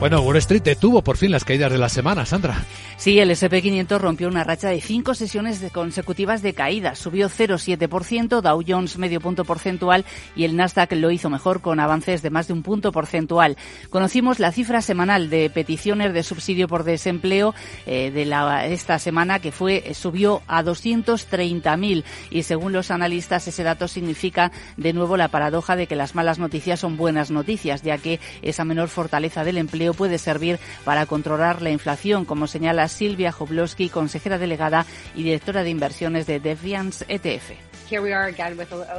Bueno, 0.00 0.20
Wall 0.20 0.36
Street 0.36 0.62
detuvo 0.62 1.02
por 1.02 1.16
fin 1.16 1.32
las 1.32 1.44
caídas 1.44 1.72
de 1.72 1.78
la 1.78 1.88
semana, 1.88 2.24
Sandra. 2.24 2.64
Sí, 2.96 3.18
el 3.18 3.30
SP500 3.30 3.98
rompió 3.98 4.28
una 4.28 4.44
racha 4.44 4.68
de 4.68 4.80
cinco 4.80 5.14
sesiones 5.14 5.60
consecutivas 5.72 6.40
de 6.40 6.54
caídas. 6.54 7.00
Subió 7.00 7.28
0,7%, 7.28 8.40
Dow 8.40 8.62
Jones 8.66 8.96
medio 8.96 9.20
punto 9.20 9.44
porcentual 9.44 10.04
y 10.36 10.44
el 10.44 10.54
Nasdaq 10.54 10.92
lo 10.92 11.10
hizo 11.10 11.30
mejor 11.30 11.60
con 11.60 11.80
avances 11.80 12.22
de 12.22 12.30
más 12.30 12.46
de 12.46 12.52
un 12.52 12.62
punto 12.62 12.92
porcentual. 12.92 13.56
Conocimos 13.90 14.38
la 14.38 14.52
cifra 14.52 14.82
semanal 14.82 15.30
de 15.30 15.50
peticiones 15.50 16.14
de 16.14 16.22
subsidio 16.22 16.68
por 16.68 16.84
desempleo 16.84 17.54
eh, 17.84 18.12
de 18.12 18.24
la, 18.24 18.66
esta 18.66 19.00
semana 19.00 19.40
que 19.40 19.50
fue 19.50 19.94
subió 19.94 20.42
a 20.46 20.62
230.000 20.62 22.04
y 22.30 22.44
según 22.44 22.72
los 22.72 22.92
analistas 22.92 23.48
ese 23.48 23.64
dato 23.64 23.88
significa 23.88 24.52
de 24.76 24.92
nuevo 24.92 25.16
la 25.16 25.28
paradoja 25.28 25.74
de 25.74 25.88
que 25.88 25.96
las 25.96 26.14
malas 26.14 26.38
noticias 26.38 26.78
son 26.78 26.96
buenas 26.96 27.32
noticias, 27.32 27.82
ya 27.82 27.98
que 27.98 28.20
esa 28.42 28.64
menor 28.64 28.88
fortaleza 28.88 29.42
del 29.42 29.58
empleo 29.58 29.87
puede 29.94 30.18
servir 30.18 30.58
para 30.84 31.06
controlar 31.06 31.62
la 31.62 31.70
inflación, 31.70 32.24
como 32.24 32.46
señala 32.46 32.88
Silvia 32.88 33.32
Joblowski, 33.32 33.88
consejera 33.88 34.38
delegada 34.38 34.86
y 35.14 35.22
directora 35.22 35.62
de 35.62 35.70
inversiones 35.70 36.26
de 36.26 36.40
Defiance 36.40 37.04
ETF. 37.08 37.67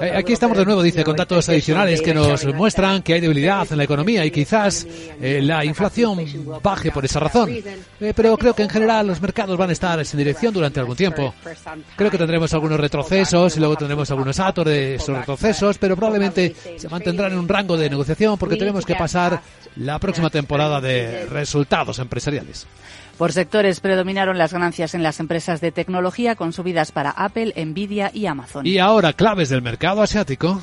Eh, 0.01 0.11
aquí 0.15 0.33
estamos 0.33 0.57
de 0.57 0.65
nuevo, 0.65 0.81
dice, 0.81 1.03
con 1.03 1.15
datos 1.15 1.47
adicionales 1.49 2.01
que 2.01 2.13
nos 2.13 2.45
muestran 2.53 3.01
que 3.03 3.13
hay 3.13 3.21
debilidad 3.21 3.67
en 3.71 3.77
la 3.77 3.83
economía 3.83 4.25
y 4.25 4.31
quizás 4.31 4.87
eh, 5.21 5.41
la 5.41 5.63
inflación 5.63 6.19
baje 6.61 6.91
por 6.91 7.05
esa 7.05 7.19
razón. 7.19 7.49
Eh, 7.49 8.13
pero 8.15 8.37
creo 8.37 8.53
que 8.53 8.63
en 8.63 8.69
general 8.69 9.07
los 9.07 9.21
mercados 9.21 9.57
van 9.57 9.69
a 9.69 9.73
estar 9.73 9.99
en 9.99 10.01
esa 10.01 10.17
dirección 10.17 10.53
durante 10.53 10.79
algún 10.79 10.95
tiempo. 10.95 11.33
Creo 11.95 12.09
que 12.09 12.17
tendremos 12.17 12.53
algunos 12.53 12.79
retrocesos 12.79 13.55
y 13.55 13.59
luego 13.59 13.75
tendremos 13.75 14.09
algunos 14.11 14.39
atos 14.39 14.65
de 14.65 14.95
esos 14.95 15.17
retrocesos, 15.17 15.77
pero 15.77 15.95
probablemente 15.95 16.55
se 16.77 16.89
mantendrán 16.89 17.33
en 17.33 17.39
un 17.39 17.47
rango 17.47 17.77
de 17.77 17.89
negociación 17.89 18.37
porque 18.37 18.55
tenemos 18.55 18.85
que 18.85 18.95
pasar 18.95 19.41
la 19.75 19.99
próxima 19.99 20.29
temporada 20.29 20.81
de 20.81 21.25
resultados 21.25 21.99
empresariales. 21.99 22.67
Por 23.19 23.33
sectores 23.33 23.81
predominaron 23.81 24.37
las 24.37 24.53
ganancias 24.53 24.95
en 24.95 25.03
las 25.03 25.19
empresas 25.19 25.59
de 25.59 25.73
tecnología 25.73 26.37
con 26.37 26.53
subidas 26.53 26.93
para 26.93 27.09
Apple, 27.09 27.53
Nvidia 27.65 28.11
y 28.13 28.27
Amazon. 28.27 28.65
Y 28.65 28.77
ahora 28.77 29.11
claves 29.11 29.49
del 29.49 29.61
mercado 29.61 30.01
asiático. 30.01 30.61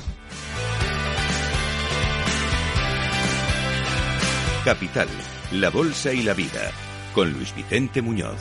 Capital, 4.65 5.07
la 5.51 5.69
bolsa 5.69 6.11
y 6.11 6.23
la 6.23 6.33
vida, 6.33 6.71
con 7.13 7.31
Luis 7.31 7.53
Vicente 7.55 8.01
Muñoz. 8.01 8.39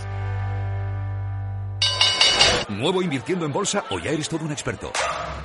¿Nuevo 2.70 3.02
invirtiendo 3.02 3.44
en 3.44 3.52
bolsa 3.52 3.84
o 3.90 3.98
ya 3.98 4.12
eres 4.12 4.30
todo 4.30 4.46
un 4.46 4.52
experto? 4.52 4.92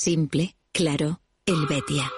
Simple, 0.00 0.54
claro, 0.70 1.22
el 1.44 1.66
Betia. 1.66 2.08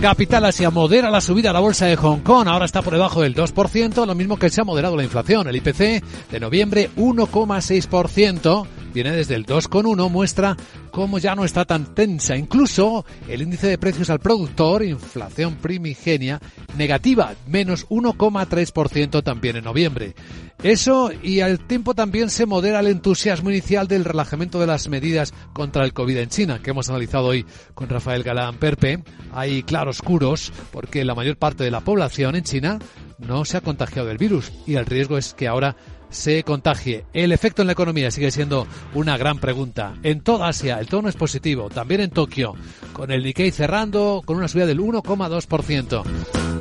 Capital 0.00 0.46
Asia 0.46 0.68
modera 0.70 1.10
la 1.12 1.20
subida 1.20 1.50
a 1.50 1.52
la 1.52 1.60
bolsa 1.60 1.86
de 1.86 1.94
Hong 1.94 2.22
Kong, 2.22 2.48
ahora 2.48 2.64
está 2.64 2.82
por 2.82 2.92
debajo 2.92 3.22
del 3.22 3.36
2%, 3.36 4.04
lo 4.04 4.16
mismo 4.16 4.36
que 4.36 4.50
se 4.50 4.60
ha 4.60 4.64
moderado 4.64 4.96
la 4.96 5.04
inflación. 5.04 5.46
El 5.46 5.54
IPC 5.54 6.02
de 6.32 6.40
noviembre 6.40 6.90
1,6%, 6.96 8.66
viene 8.92 9.12
desde 9.12 9.34
el 9.34 9.46
2,1, 9.46 10.10
muestra 10.10 10.56
cómo 10.90 11.18
ya 11.18 11.34
no 11.34 11.44
está 11.44 11.64
tan 11.64 11.94
tensa. 11.94 12.36
Incluso 12.36 13.04
el 13.28 13.42
índice 13.42 13.68
de 13.68 13.78
precios 13.78 14.10
al 14.10 14.20
productor, 14.20 14.84
inflación 14.84 15.56
primigenia, 15.56 16.40
negativa, 16.76 17.34
menos 17.46 17.88
1,3% 17.88 19.22
también 19.22 19.56
en 19.56 19.64
noviembre. 19.64 20.14
Eso 20.62 21.10
y 21.22 21.40
al 21.40 21.58
tiempo 21.58 21.92
también 21.94 22.30
se 22.30 22.46
modera 22.46 22.80
el 22.80 22.86
entusiasmo 22.86 23.50
inicial 23.50 23.88
del 23.88 24.04
relajamiento 24.04 24.60
de 24.60 24.68
las 24.68 24.88
medidas 24.88 25.34
contra 25.52 25.84
el 25.84 25.92
COVID 25.92 26.18
en 26.18 26.28
China, 26.28 26.60
que 26.62 26.70
hemos 26.70 26.88
analizado 26.88 27.26
hoy 27.26 27.44
con 27.74 27.88
Rafael 27.88 28.22
Galán 28.22 28.58
Perpe. 28.58 29.02
Hay 29.32 29.64
claroscuros 29.64 30.52
porque 30.70 31.04
la 31.04 31.16
mayor 31.16 31.36
parte 31.36 31.64
de 31.64 31.72
la 31.72 31.80
población 31.80 32.36
en 32.36 32.44
China 32.44 32.78
no 33.18 33.44
se 33.44 33.56
ha 33.56 33.60
contagiado 33.60 34.06
del 34.06 34.18
virus 34.18 34.52
y 34.66 34.74
el 34.74 34.86
riesgo 34.86 35.18
es 35.18 35.34
que 35.34 35.48
ahora 35.48 35.76
se 36.12 36.44
contagie. 36.44 37.04
El 37.12 37.32
efecto 37.32 37.62
en 37.62 37.66
la 37.66 37.72
economía 37.72 38.10
sigue 38.10 38.30
siendo 38.30 38.68
una 38.94 39.16
gran 39.16 39.38
pregunta. 39.38 39.94
En 40.04 40.20
toda 40.20 40.48
Asia 40.48 40.78
el 40.78 40.86
tono 40.86 41.08
es 41.08 41.16
positivo, 41.16 41.68
también 41.70 42.00
en 42.00 42.10
Tokio, 42.10 42.54
con 42.92 43.10
el 43.10 43.24
Nikkei 43.24 43.50
cerrando 43.50 44.22
con 44.24 44.36
una 44.36 44.46
subida 44.46 44.66
del 44.66 44.78
1,2%. 44.78 46.51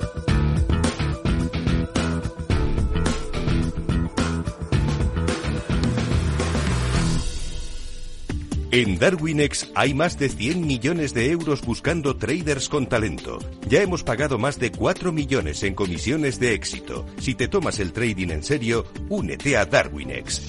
En 8.73 8.97
Darwinex 8.97 9.69
hay 9.75 9.93
más 9.93 10.17
de 10.17 10.29
100 10.29 10.65
millones 10.65 11.13
de 11.13 11.29
euros 11.29 11.61
buscando 11.61 12.15
traders 12.15 12.69
con 12.69 12.87
talento. 12.87 13.37
Ya 13.67 13.81
hemos 13.81 14.01
pagado 14.01 14.37
más 14.37 14.59
de 14.59 14.71
4 14.71 15.11
millones 15.11 15.61
en 15.63 15.75
comisiones 15.75 16.39
de 16.39 16.53
éxito. 16.53 17.05
Si 17.19 17.35
te 17.35 17.49
tomas 17.49 17.81
el 17.81 17.91
trading 17.91 18.29
en 18.29 18.43
serio, 18.43 18.85
únete 19.09 19.57
a 19.57 19.65
Darwinex. 19.65 20.41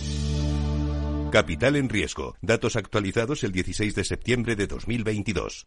Capital 1.33 1.75
en 1.75 1.89
riesgo. 1.89 2.37
Datos 2.41 2.77
actualizados 2.77 3.43
el 3.43 3.51
16 3.51 3.93
de 3.97 4.05
septiembre 4.05 4.55
de 4.55 4.69
2022. 4.69 5.67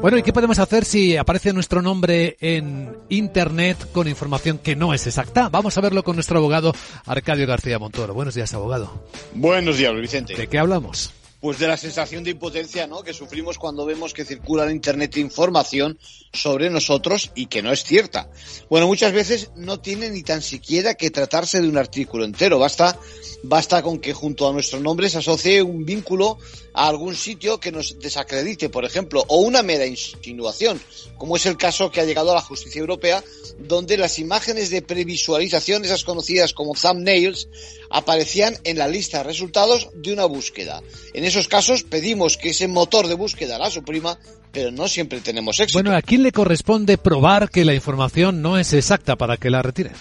Bueno, 0.00 0.16
¿y 0.16 0.22
qué 0.22 0.32
podemos 0.32 0.58
hacer 0.58 0.86
si 0.86 1.18
aparece 1.18 1.52
nuestro 1.52 1.82
nombre 1.82 2.38
en 2.40 2.96
Internet 3.10 3.90
con 3.92 4.08
información 4.08 4.56
que 4.56 4.76
no 4.76 4.94
es 4.94 5.06
exacta? 5.06 5.50
Vamos 5.50 5.76
a 5.76 5.82
verlo 5.82 6.04
con 6.04 6.16
nuestro 6.16 6.38
abogado 6.38 6.72
Arcadio 7.04 7.46
García 7.46 7.78
Montoro. 7.78 8.14
Buenos 8.14 8.34
días, 8.34 8.54
abogado. 8.54 9.04
Buenos 9.34 9.76
días, 9.76 9.94
Vicente. 9.94 10.34
¿De 10.34 10.46
qué 10.46 10.58
hablamos? 10.58 11.12
Pues 11.44 11.58
de 11.58 11.68
la 11.68 11.76
sensación 11.76 12.24
de 12.24 12.30
impotencia 12.30 12.86
¿no? 12.86 13.02
que 13.02 13.12
sufrimos 13.12 13.58
cuando 13.58 13.84
vemos 13.84 14.14
que 14.14 14.24
circula 14.24 14.64
en 14.64 14.70
Internet 14.70 15.18
información 15.18 15.98
sobre 16.32 16.70
nosotros 16.70 17.32
y 17.34 17.48
que 17.48 17.60
no 17.60 17.70
es 17.70 17.84
cierta. 17.84 18.30
Bueno, 18.70 18.86
muchas 18.86 19.12
veces 19.12 19.50
no 19.54 19.78
tiene 19.78 20.08
ni 20.08 20.22
tan 20.22 20.40
siquiera 20.40 20.94
que 20.94 21.10
tratarse 21.10 21.60
de 21.60 21.68
un 21.68 21.76
artículo 21.76 22.24
entero, 22.24 22.58
basta, 22.58 22.98
basta 23.42 23.82
con 23.82 23.98
que 23.98 24.14
junto 24.14 24.48
a 24.48 24.54
nuestro 24.54 24.80
nombre 24.80 25.10
se 25.10 25.18
asocie 25.18 25.60
un 25.60 25.84
vínculo 25.84 26.38
a 26.74 26.88
algún 26.88 27.14
sitio 27.14 27.60
que 27.60 27.72
nos 27.72 27.98
desacredite, 28.00 28.68
por 28.68 28.84
ejemplo, 28.84 29.24
o 29.28 29.38
una 29.38 29.62
mera 29.62 29.86
insinuación, 29.86 30.80
como 31.16 31.36
es 31.36 31.46
el 31.46 31.56
caso 31.56 31.90
que 31.90 32.00
ha 32.00 32.04
llegado 32.04 32.32
a 32.32 32.34
la 32.34 32.40
justicia 32.40 32.80
europea, 32.80 33.22
donde 33.60 33.96
las 33.96 34.18
imágenes 34.18 34.70
de 34.70 34.82
previsualización, 34.82 35.84
esas 35.84 36.04
conocidas 36.04 36.52
como 36.52 36.74
thumbnails, 36.74 37.48
aparecían 37.90 38.56
en 38.64 38.78
la 38.78 38.88
lista 38.88 39.18
de 39.18 39.24
resultados 39.24 39.88
de 39.94 40.12
una 40.12 40.24
búsqueda. 40.24 40.82
En 41.14 41.24
esos 41.24 41.46
casos 41.46 41.84
pedimos 41.84 42.36
que 42.36 42.50
ese 42.50 42.66
motor 42.66 43.06
de 43.06 43.14
búsqueda 43.14 43.56
la 43.56 43.70
suprima, 43.70 44.18
pero 44.52 44.72
no 44.72 44.88
siempre 44.88 45.20
tenemos 45.20 45.60
éxito. 45.60 45.78
Bueno, 45.78 45.96
¿a 45.96 46.02
quién 46.02 46.24
le 46.24 46.32
corresponde 46.32 46.98
probar 46.98 47.50
que 47.50 47.64
la 47.64 47.74
información 47.74 48.42
no 48.42 48.58
es 48.58 48.72
exacta 48.72 49.16
para 49.16 49.36
que 49.36 49.50
la 49.50 49.62
retire? 49.62 49.92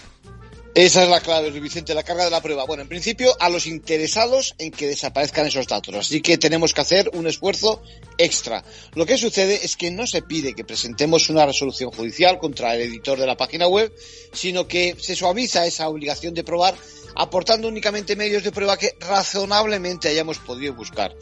Esa 0.76 1.04
es 1.04 1.10
la 1.10 1.22
clave, 1.22 1.52
Vicente, 1.52 1.94
la 1.94 2.02
carga 2.02 2.26
de 2.26 2.32
la 2.32 2.42
prueba. 2.42 2.66
Bueno, 2.66 2.82
en 2.82 2.90
principio, 2.90 3.36
a 3.40 3.48
los 3.48 3.68
interesados 3.68 4.56
en 4.58 4.72
que 4.72 4.88
desaparezcan 4.88 5.46
esos 5.46 5.68
datos. 5.68 5.94
Así 5.94 6.20
que 6.20 6.40
tenemos 6.40 6.74
que 6.74 6.82
hacer 6.82 7.12
un 7.14 7.28
esfuerzo 7.28 7.84
extra. 8.18 8.64
Lo 8.96 9.06
que 9.06 9.20
sucede 9.20 9.64
es 9.64 9.78
que 9.78 9.92
no 9.92 10.08
se 10.08 10.24
pide 10.24 10.56
que 10.56 10.66
presentemos 10.66 11.30
una 11.30 11.46
resolución 11.46 11.92
judicial 11.92 12.40
contra 12.40 12.74
el 12.74 12.82
editor 12.82 13.20
de 13.20 13.28
la 13.28 13.38
página 13.38 13.68
web, 13.68 13.94
sino 14.34 14.68
que 14.68 14.96
se 15.00 15.16
suaviza 15.16 15.68
esa 15.68 15.88
obligación 15.88 16.34
de 16.34 16.44
probar 16.44 16.74
aportando 17.16 17.68
únicamente 17.68 18.16
medios 18.16 18.44
de 18.44 18.52
prueba 18.52 18.78
que 18.78 18.96
razonablemente 19.00 20.10
hayamos 20.10 20.40
podido 20.40 20.74
buscar. 20.74 21.16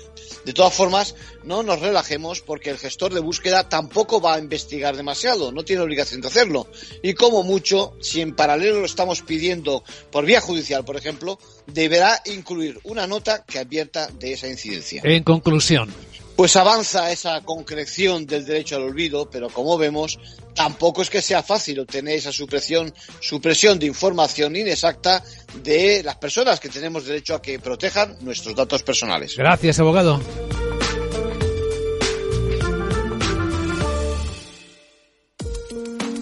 De 0.45 0.53
todas 0.53 0.73
formas, 0.73 1.15
no 1.43 1.61
nos 1.63 1.79
relajemos 1.79 2.41
porque 2.41 2.69
el 2.69 2.77
gestor 2.77 3.13
de 3.13 3.19
búsqueda 3.19 3.69
tampoco 3.69 4.19
va 4.19 4.35
a 4.35 4.39
investigar 4.39 4.95
demasiado, 4.95 5.51
no 5.51 5.63
tiene 5.63 5.81
obligación 5.83 6.21
de 6.21 6.27
hacerlo. 6.27 6.67
Y 7.03 7.13
como 7.13 7.43
mucho, 7.43 7.93
si 8.01 8.21
en 8.21 8.35
paralelo 8.35 8.79
lo 8.79 8.85
estamos 8.85 9.21
pidiendo 9.21 9.83
por 10.11 10.25
vía 10.25 10.41
judicial, 10.41 10.83
por 10.83 10.97
ejemplo, 10.97 11.39
deberá 11.67 12.21
incluir 12.25 12.79
una 12.83 13.07
nota 13.07 13.43
que 13.45 13.59
advierta 13.59 14.07
de 14.07 14.33
esa 14.33 14.47
incidencia. 14.47 15.01
En 15.05 15.23
conclusión, 15.23 15.93
pues 16.35 16.55
avanza 16.55 17.11
esa 17.11 17.41
concreción 17.41 18.25
del 18.25 18.45
derecho 18.45 18.75
al 18.75 18.83
olvido, 18.83 19.29
pero 19.29 19.49
como 19.49 19.77
vemos, 19.77 20.17
tampoco 20.55 21.01
es 21.01 21.09
que 21.09 21.21
sea 21.21 21.43
fácil 21.43 21.79
obtener 21.79 22.15
esa 22.15 22.31
supresión, 22.31 22.93
supresión 23.19 23.77
de 23.77 23.85
información 23.85 24.55
inexacta 24.55 25.23
de 25.55 26.01
las 26.03 26.15
personas 26.15 26.59
que 26.59 26.69
tenemos 26.69 27.05
derecho 27.05 27.35
a 27.35 27.41
que 27.41 27.59
protejan 27.59 28.15
nuestros 28.21 28.55
datos 28.55 28.83
personales. 28.83 29.35
Gracias, 29.37 29.79
abogado. 29.79 30.21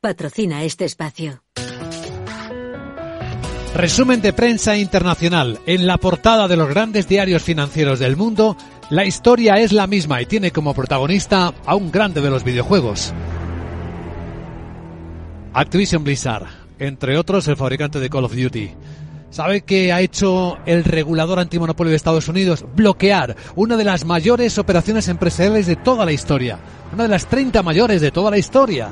patrocina 0.00 0.64
este 0.64 0.86
espacio. 0.86 1.42
Resumen 3.74 4.20
de 4.20 4.32
prensa 4.32 4.76
internacional. 4.76 5.60
En 5.66 5.86
la 5.86 5.98
portada 5.98 6.48
de 6.48 6.56
los 6.56 6.68
grandes 6.68 7.06
diarios 7.06 7.42
financieros 7.42 7.98
del 7.98 8.16
mundo, 8.16 8.56
la 8.88 9.04
historia 9.04 9.54
es 9.56 9.72
la 9.72 9.86
misma 9.86 10.20
y 10.22 10.26
tiene 10.26 10.50
como 10.50 10.74
protagonista 10.74 11.52
a 11.66 11.74
un 11.74 11.90
grande 11.90 12.20
de 12.20 12.30
los 12.30 12.44
videojuegos. 12.44 13.12
Activision 15.52 16.02
Blizzard, 16.02 16.46
entre 16.78 17.18
otros 17.18 17.46
el 17.48 17.56
fabricante 17.56 18.00
de 18.00 18.08
Call 18.08 18.24
of 18.24 18.34
Duty. 18.34 18.70
¿Sabe 19.30 19.60
qué 19.60 19.92
ha 19.92 20.00
hecho 20.00 20.58
el 20.66 20.82
regulador 20.82 21.38
antimonopolio 21.38 21.90
de 21.90 21.96
Estados 21.96 22.26
Unidos? 22.26 22.64
Bloquear 22.74 23.36
una 23.54 23.76
de 23.76 23.84
las 23.84 24.04
mayores 24.04 24.58
operaciones 24.58 25.06
empresariales 25.08 25.66
de 25.66 25.76
toda 25.76 26.04
la 26.04 26.12
historia. 26.12 26.58
Una 26.92 27.04
de 27.04 27.10
las 27.10 27.26
30 27.26 27.62
mayores 27.62 28.00
de 28.00 28.10
toda 28.10 28.32
la 28.32 28.38
historia 28.38 28.90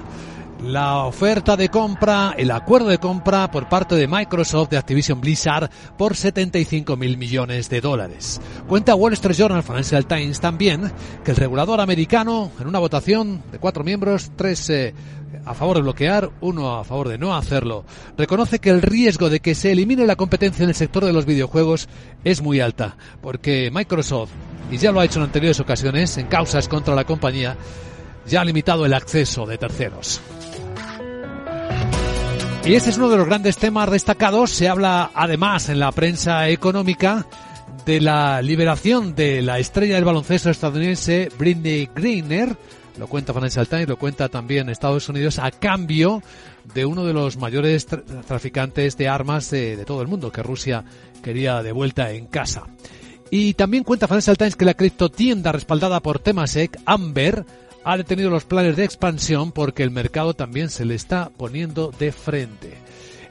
la 0.62 1.04
oferta 1.04 1.56
de 1.56 1.68
compra, 1.68 2.34
el 2.36 2.50
acuerdo 2.50 2.88
de 2.88 2.98
compra 2.98 3.50
por 3.50 3.68
parte 3.68 3.94
de 3.94 4.08
Microsoft 4.08 4.70
de 4.70 4.76
Activision 4.76 5.20
Blizzard 5.20 5.70
por 5.96 6.16
75 6.16 6.96
mil 6.96 7.16
millones 7.16 7.68
de 7.70 7.80
dólares. 7.80 8.40
Cuenta 8.66 8.94
Wall 8.94 9.12
Street 9.12 9.36
Journal 9.36 9.62
Financial 9.62 10.06
Times 10.06 10.40
también 10.40 10.92
que 11.24 11.30
el 11.30 11.36
regulador 11.36 11.80
americano, 11.80 12.50
en 12.60 12.66
una 12.66 12.80
votación 12.80 13.42
de 13.52 13.58
cuatro 13.58 13.84
miembros, 13.84 14.32
tres 14.36 14.68
eh, 14.70 14.94
a 15.44 15.54
favor 15.54 15.76
de 15.76 15.82
bloquear, 15.82 16.30
uno 16.40 16.76
a 16.76 16.84
favor 16.84 17.08
de 17.08 17.18
no 17.18 17.36
hacerlo, 17.36 17.84
reconoce 18.16 18.58
que 18.58 18.70
el 18.70 18.82
riesgo 18.82 19.30
de 19.30 19.40
que 19.40 19.54
se 19.54 19.72
elimine 19.72 20.06
la 20.06 20.16
competencia 20.16 20.64
en 20.64 20.70
el 20.70 20.74
sector 20.74 21.04
de 21.04 21.12
los 21.12 21.26
videojuegos 21.26 21.88
es 22.24 22.42
muy 22.42 22.60
alta, 22.60 22.96
porque 23.20 23.70
Microsoft, 23.72 24.30
y 24.70 24.76
ya 24.76 24.92
lo 24.92 25.00
ha 25.00 25.04
hecho 25.04 25.20
en 25.20 25.26
anteriores 25.26 25.60
ocasiones, 25.60 26.18
en 26.18 26.26
causas 26.26 26.68
contra 26.68 26.94
la 26.94 27.04
compañía, 27.04 27.56
ya 28.26 28.42
ha 28.42 28.44
limitado 28.44 28.84
el 28.84 28.92
acceso 28.92 29.46
de 29.46 29.56
terceros. 29.56 30.20
Y 32.68 32.74
este 32.74 32.90
es 32.90 32.98
uno 32.98 33.08
de 33.08 33.16
los 33.16 33.26
grandes 33.26 33.56
temas 33.56 33.90
destacados. 33.90 34.50
Se 34.50 34.68
habla 34.68 35.10
además 35.14 35.70
en 35.70 35.78
la 35.80 35.90
prensa 35.90 36.48
económica 36.50 37.26
de 37.86 38.02
la 38.02 38.42
liberación 38.42 39.14
de 39.14 39.40
la 39.40 39.58
estrella 39.58 39.94
del 39.94 40.04
baloncesto 40.04 40.50
estadounidense 40.50 41.30
Britney 41.38 41.88
Greener. 41.94 42.54
Lo 42.98 43.06
cuenta 43.06 43.32
Financial 43.32 43.66
Times, 43.66 43.88
lo 43.88 43.96
cuenta 43.96 44.28
también 44.28 44.68
Estados 44.68 45.08
Unidos 45.08 45.38
a 45.38 45.50
cambio 45.50 46.22
de 46.74 46.84
uno 46.84 47.06
de 47.06 47.14
los 47.14 47.38
mayores 47.38 47.86
traficantes 47.86 48.98
de 48.98 49.08
armas 49.08 49.50
de, 49.50 49.76
de, 49.76 49.86
todo 49.86 50.02
el 50.02 50.08
mundo 50.08 50.30
que 50.30 50.42
Rusia 50.42 50.84
quería 51.22 51.62
de 51.62 51.72
vuelta 51.72 52.12
en 52.12 52.26
casa. 52.26 52.64
Y 53.30 53.54
también 53.54 53.84
cuenta 53.84 54.08
Financial 54.08 54.36
Times 54.36 54.56
que 54.56 54.66
la 54.66 54.74
criptotienda 54.74 55.52
respaldada 55.52 56.00
por 56.00 56.18
Temasek, 56.18 56.78
Amber, 56.84 57.46
ha 57.88 57.96
detenido 57.96 58.28
los 58.28 58.44
planes 58.44 58.76
de 58.76 58.84
expansión 58.84 59.50
porque 59.50 59.82
el 59.82 59.90
mercado 59.90 60.34
también 60.34 60.68
se 60.68 60.84
le 60.84 60.94
está 60.94 61.30
poniendo 61.30 61.90
de 61.98 62.12
frente. 62.12 62.74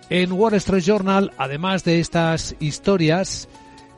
En 0.09 0.31
Wall 0.31 0.55
Street 0.55 0.81
Journal, 0.81 1.31
además 1.37 1.83
de 1.83 1.99
estas 1.99 2.55
historias, 2.59 3.47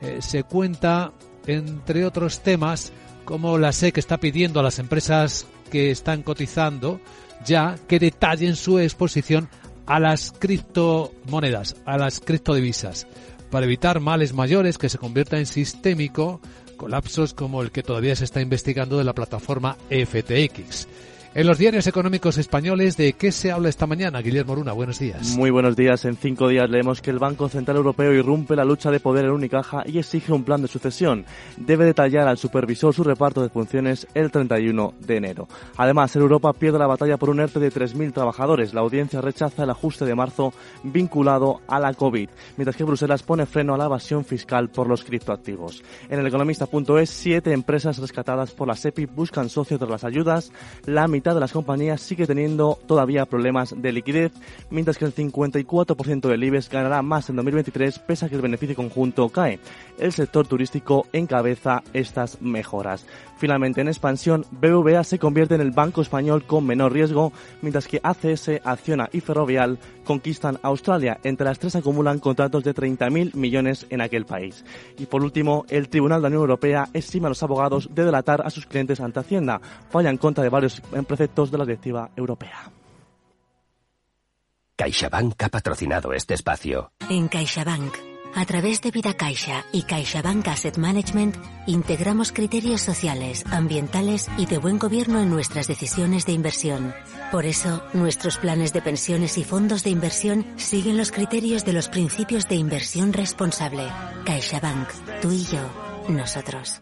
eh, 0.02 0.18
se 0.20 0.44
cuenta, 0.44 1.14
entre 1.48 2.04
otros 2.04 2.42
temas, 2.42 2.92
como 3.24 3.58
la 3.58 3.72
SEC 3.72 4.00
está 4.00 4.18
pidiendo 4.18 4.60
a 4.60 4.64
las 4.64 4.80
empresas 4.80 5.48
que 5.72 5.92
están 5.92 6.24
cotizando 6.24 7.00
ya 7.46 7.78
que 7.88 7.98
detallen 7.98 8.58
su 8.58 8.80
exposición 8.80 9.48
a 9.86 10.02
las 10.02 10.34
criptomonedas, 10.34 11.78
a 11.86 11.98
las 11.98 12.20
criptodivisas, 12.20 13.08
para 13.50 13.66
evitar 13.66 14.02
males 14.02 14.34
mayores 14.34 14.78
que 14.78 14.90
se 14.90 14.98
convierta 14.98 15.40
en 15.40 15.46
sistémico 15.46 16.42
colapsos 16.80 17.34
como 17.36 17.62
el 17.62 17.72
que 17.72 17.84
todavía 17.84 18.16
se 18.16 18.24
está 18.24 18.42
investigando 18.42 18.98
de 18.98 19.04
la 19.04 19.14
plataforma 19.14 19.78
FTX. 19.90 20.88
En 21.36 21.46
los 21.46 21.60
diarios 21.60 21.86
económicos 21.86 22.40
españoles, 22.40 22.98
¿de 22.98 23.14
qué 23.14 23.32
se 23.32 23.52
habla 23.52 23.70
esta 23.70 23.86
mañana? 23.86 24.20
Guillermo 24.20 24.56
Luna, 24.56 24.74
buenos 24.74 24.98
días. 24.98 25.38
Muy 25.38 25.52
buenos 25.52 25.76
días. 25.76 26.04
En 26.06 26.16
cinco 26.16 26.48
días 26.48 26.68
leemos 26.68 27.04
que 27.04 27.12
el 27.12 27.20
Banco 27.20 27.48
Central 27.50 27.78
Europeo 27.78 28.12
irrumpe 28.12 28.56
la 28.56 28.66
lucha 28.66 28.90
de 28.90 29.00
poder 29.00 29.26
en 29.26 29.32
Unicaja 29.32 29.84
y 29.86 30.00
exige 30.00 30.34
un 30.34 30.44
plan 30.44 30.64
de 30.64 30.68
sucesión. 30.68 31.26
Debe 31.56 31.86
detallar 31.86 32.28
al 32.28 32.40
supervisor 32.40 32.96
su 32.96 33.04
reparto 33.04 33.44
de 33.44 33.50
funciones 33.50 34.08
el 34.16 34.32
31 34.32 34.96
de 35.00 35.18
enero. 35.18 35.48
Además, 35.78 36.16
Europa 36.16 36.52
pierde 36.52 36.80
la 36.80 36.88
batalla 36.88 37.18
por 37.18 37.30
un 37.30 37.42
ERTE 37.42 37.60
de 37.60 37.72
3.000 37.72 38.12
trabajadores. 38.12 38.74
La 38.74 38.82
audiencia 38.82 39.22
rechaza 39.22 39.66
el 39.66 39.70
ajuste 39.70 40.06
de 40.06 40.16
marzo 40.16 40.52
vinculado 40.82 41.62
a 41.68 41.80
la 41.80 41.94
COVID, 41.94 42.28
mientras 42.58 42.76
que 42.76 42.86
Bruselas 42.86 43.22
pone 43.22 43.46
freno 43.46 43.76
a 43.76 43.78
la 43.78 43.86
evasión 43.86 44.26
fiscal 44.26 44.70
por 44.70 44.88
los 44.88 45.04
criptoactivos. 45.04 45.84
En 46.10 46.20
el 46.20 46.26
economista.es, 46.26 47.10
siete 47.12 47.54
empresas 47.54 48.00
rescatadas 48.00 48.50
por 48.50 48.68
la 48.68 48.76
SEPI 48.76 49.06
buscan 49.06 49.48
socios 49.48 49.78
tras 49.78 49.92
las 49.92 50.04
ayudas. 50.04 50.52
La 50.86 51.08
mitad 51.20 51.29
de 51.34 51.40
las 51.40 51.52
compañías 51.52 52.02
sigue 52.02 52.28
teniendo 52.28 52.80
todavía 52.88 53.26
problemas 53.26 53.74
de 53.76 53.92
liquidez, 53.92 54.32
mientras 54.70 54.98
que 54.98 55.06
el 55.06 55.14
54% 55.14 56.28
del 56.28 56.44
IBEX 56.44 56.70
ganará 56.70 57.02
más 57.02 57.30
en 57.30 57.36
2023 57.36 58.00
pese 58.00 58.26
a 58.26 58.30
que 58.30 58.36
el 58.36 58.42
beneficio 58.42 58.76
conjunto 58.76 59.30
cae. 59.30 59.60
El 59.98 60.14
sector 60.14 60.48
turístico 60.48 61.08
encabeza 61.14 61.84
estas 61.94 62.42
mejoras. 62.42 63.06
Finalmente, 63.40 63.80
en 63.80 63.88
expansión, 63.88 64.46
BBVA 64.52 65.02
se 65.06 65.18
convierte 65.18 65.56
en 65.56 65.62
el 65.62 65.72
banco 65.72 66.02
español 66.02 66.44
con 66.44 66.66
menor 66.66 66.92
riesgo, 66.92 67.32
mientras 67.62 67.88
que 67.88 68.02
ACS, 68.04 68.60
Acciona 68.66 69.10
y 69.14 69.22
Ferrovial 69.22 69.80
conquistan 70.04 70.60
Australia. 70.62 71.20
Entre 71.24 71.46
las 71.46 71.58
tres 71.58 71.78
acumulan 71.78 72.20
contratos 72.20 72.66
de 72.66 72.76
30.000 72.76 73.36
millones 73.36 73.86
en 73.90 74.02
aquel 74.02 74.26
país. 74.26 74.66
Y 74.98 75.06
por 75.06 75.24
último, 75.24 75.66
el 75.70 75.88
Tribunal 75.88 76.20
de 76.20 76.24
la 76.24 76.28
Unión 76.28 76.42
Europea 76.42 76.90
estima 76.94 77.28
a 77.28 77.30
los 77.30 77.42
abogados 77.42 77.88
de 77.96 78.04
delatar 78.04 78.42
a 78.46 78.50
sus 78.50 78.66
clientes 78.66 79.00
ante 79.00 79.22
Hacienda. 79.22 79.62
Falla 79.90 80.10
en 80.10 80.18
contra 80.18 80.44
de 80.44 80.50
varios 80.50 80.82
preceptos 81.08 81.50
de 81.50 81.58
la 81.58 81.64
directiva 81.64 82.10
europea. 82.18 82.70
CaixaBank 84.76 85.44
ha 85.44 85.50
patrocinado 85.50 86.12
este 86.14 86.34
espacio. 86.34 86.92
En 87.10 87.28
CaixaBank, 87.30 87.94
a 88.36 88.46
través 88.46 88.82
de 88.82 88.92
Vida 88.92 89.14
Caixa 89.14 89.66
y 89.72 89.84
CaixaBank 89.84 90.48
Asset 90.48 90.78
Management, 90.78 91.36
integramos 91.68 92.32
criterios 92.32 92.82
sociales, 92.82 93.46
ambientales 93.52 94.28
y 94.38 94.46
de 94.46 94.58
buen 94.58 94.80
gobierno 94.80 95.22
en 95.22 95.30
nuestras 95.30 95.68
decisiones 95.68 96.26
de 96.26 96.34
inversión. 96.34 96.94
Por 97.32 97.46
eso, 97.46 97.84
nuestros 97.94 98.38
planes 98.38 98.74
de 98.74 98.82
pensiones 98.82 99.38
y 99.38 99.44
fondos 99.44 99.84
de 99.84 99.92
inversión 99.92 100.46
siguen 100.58 100.98
los 100.98 101.12
criterios 101.12 101.66
de 101.66 101.74
los 101.74 101.90
principios 101.90 102.48
de 102.48 102.56
inversión 102.56 103.14
responsable. 103.14 103.88
CaixaBank, 104.26 104.90
tú 105.22 105.32
y 105.32 105.46
yo, 105.46 105.62
nosotros. 106.10 106.82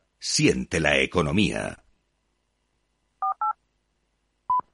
Siente 0.23 0.79
la 0.79 0.99
economía. 0.99 1.80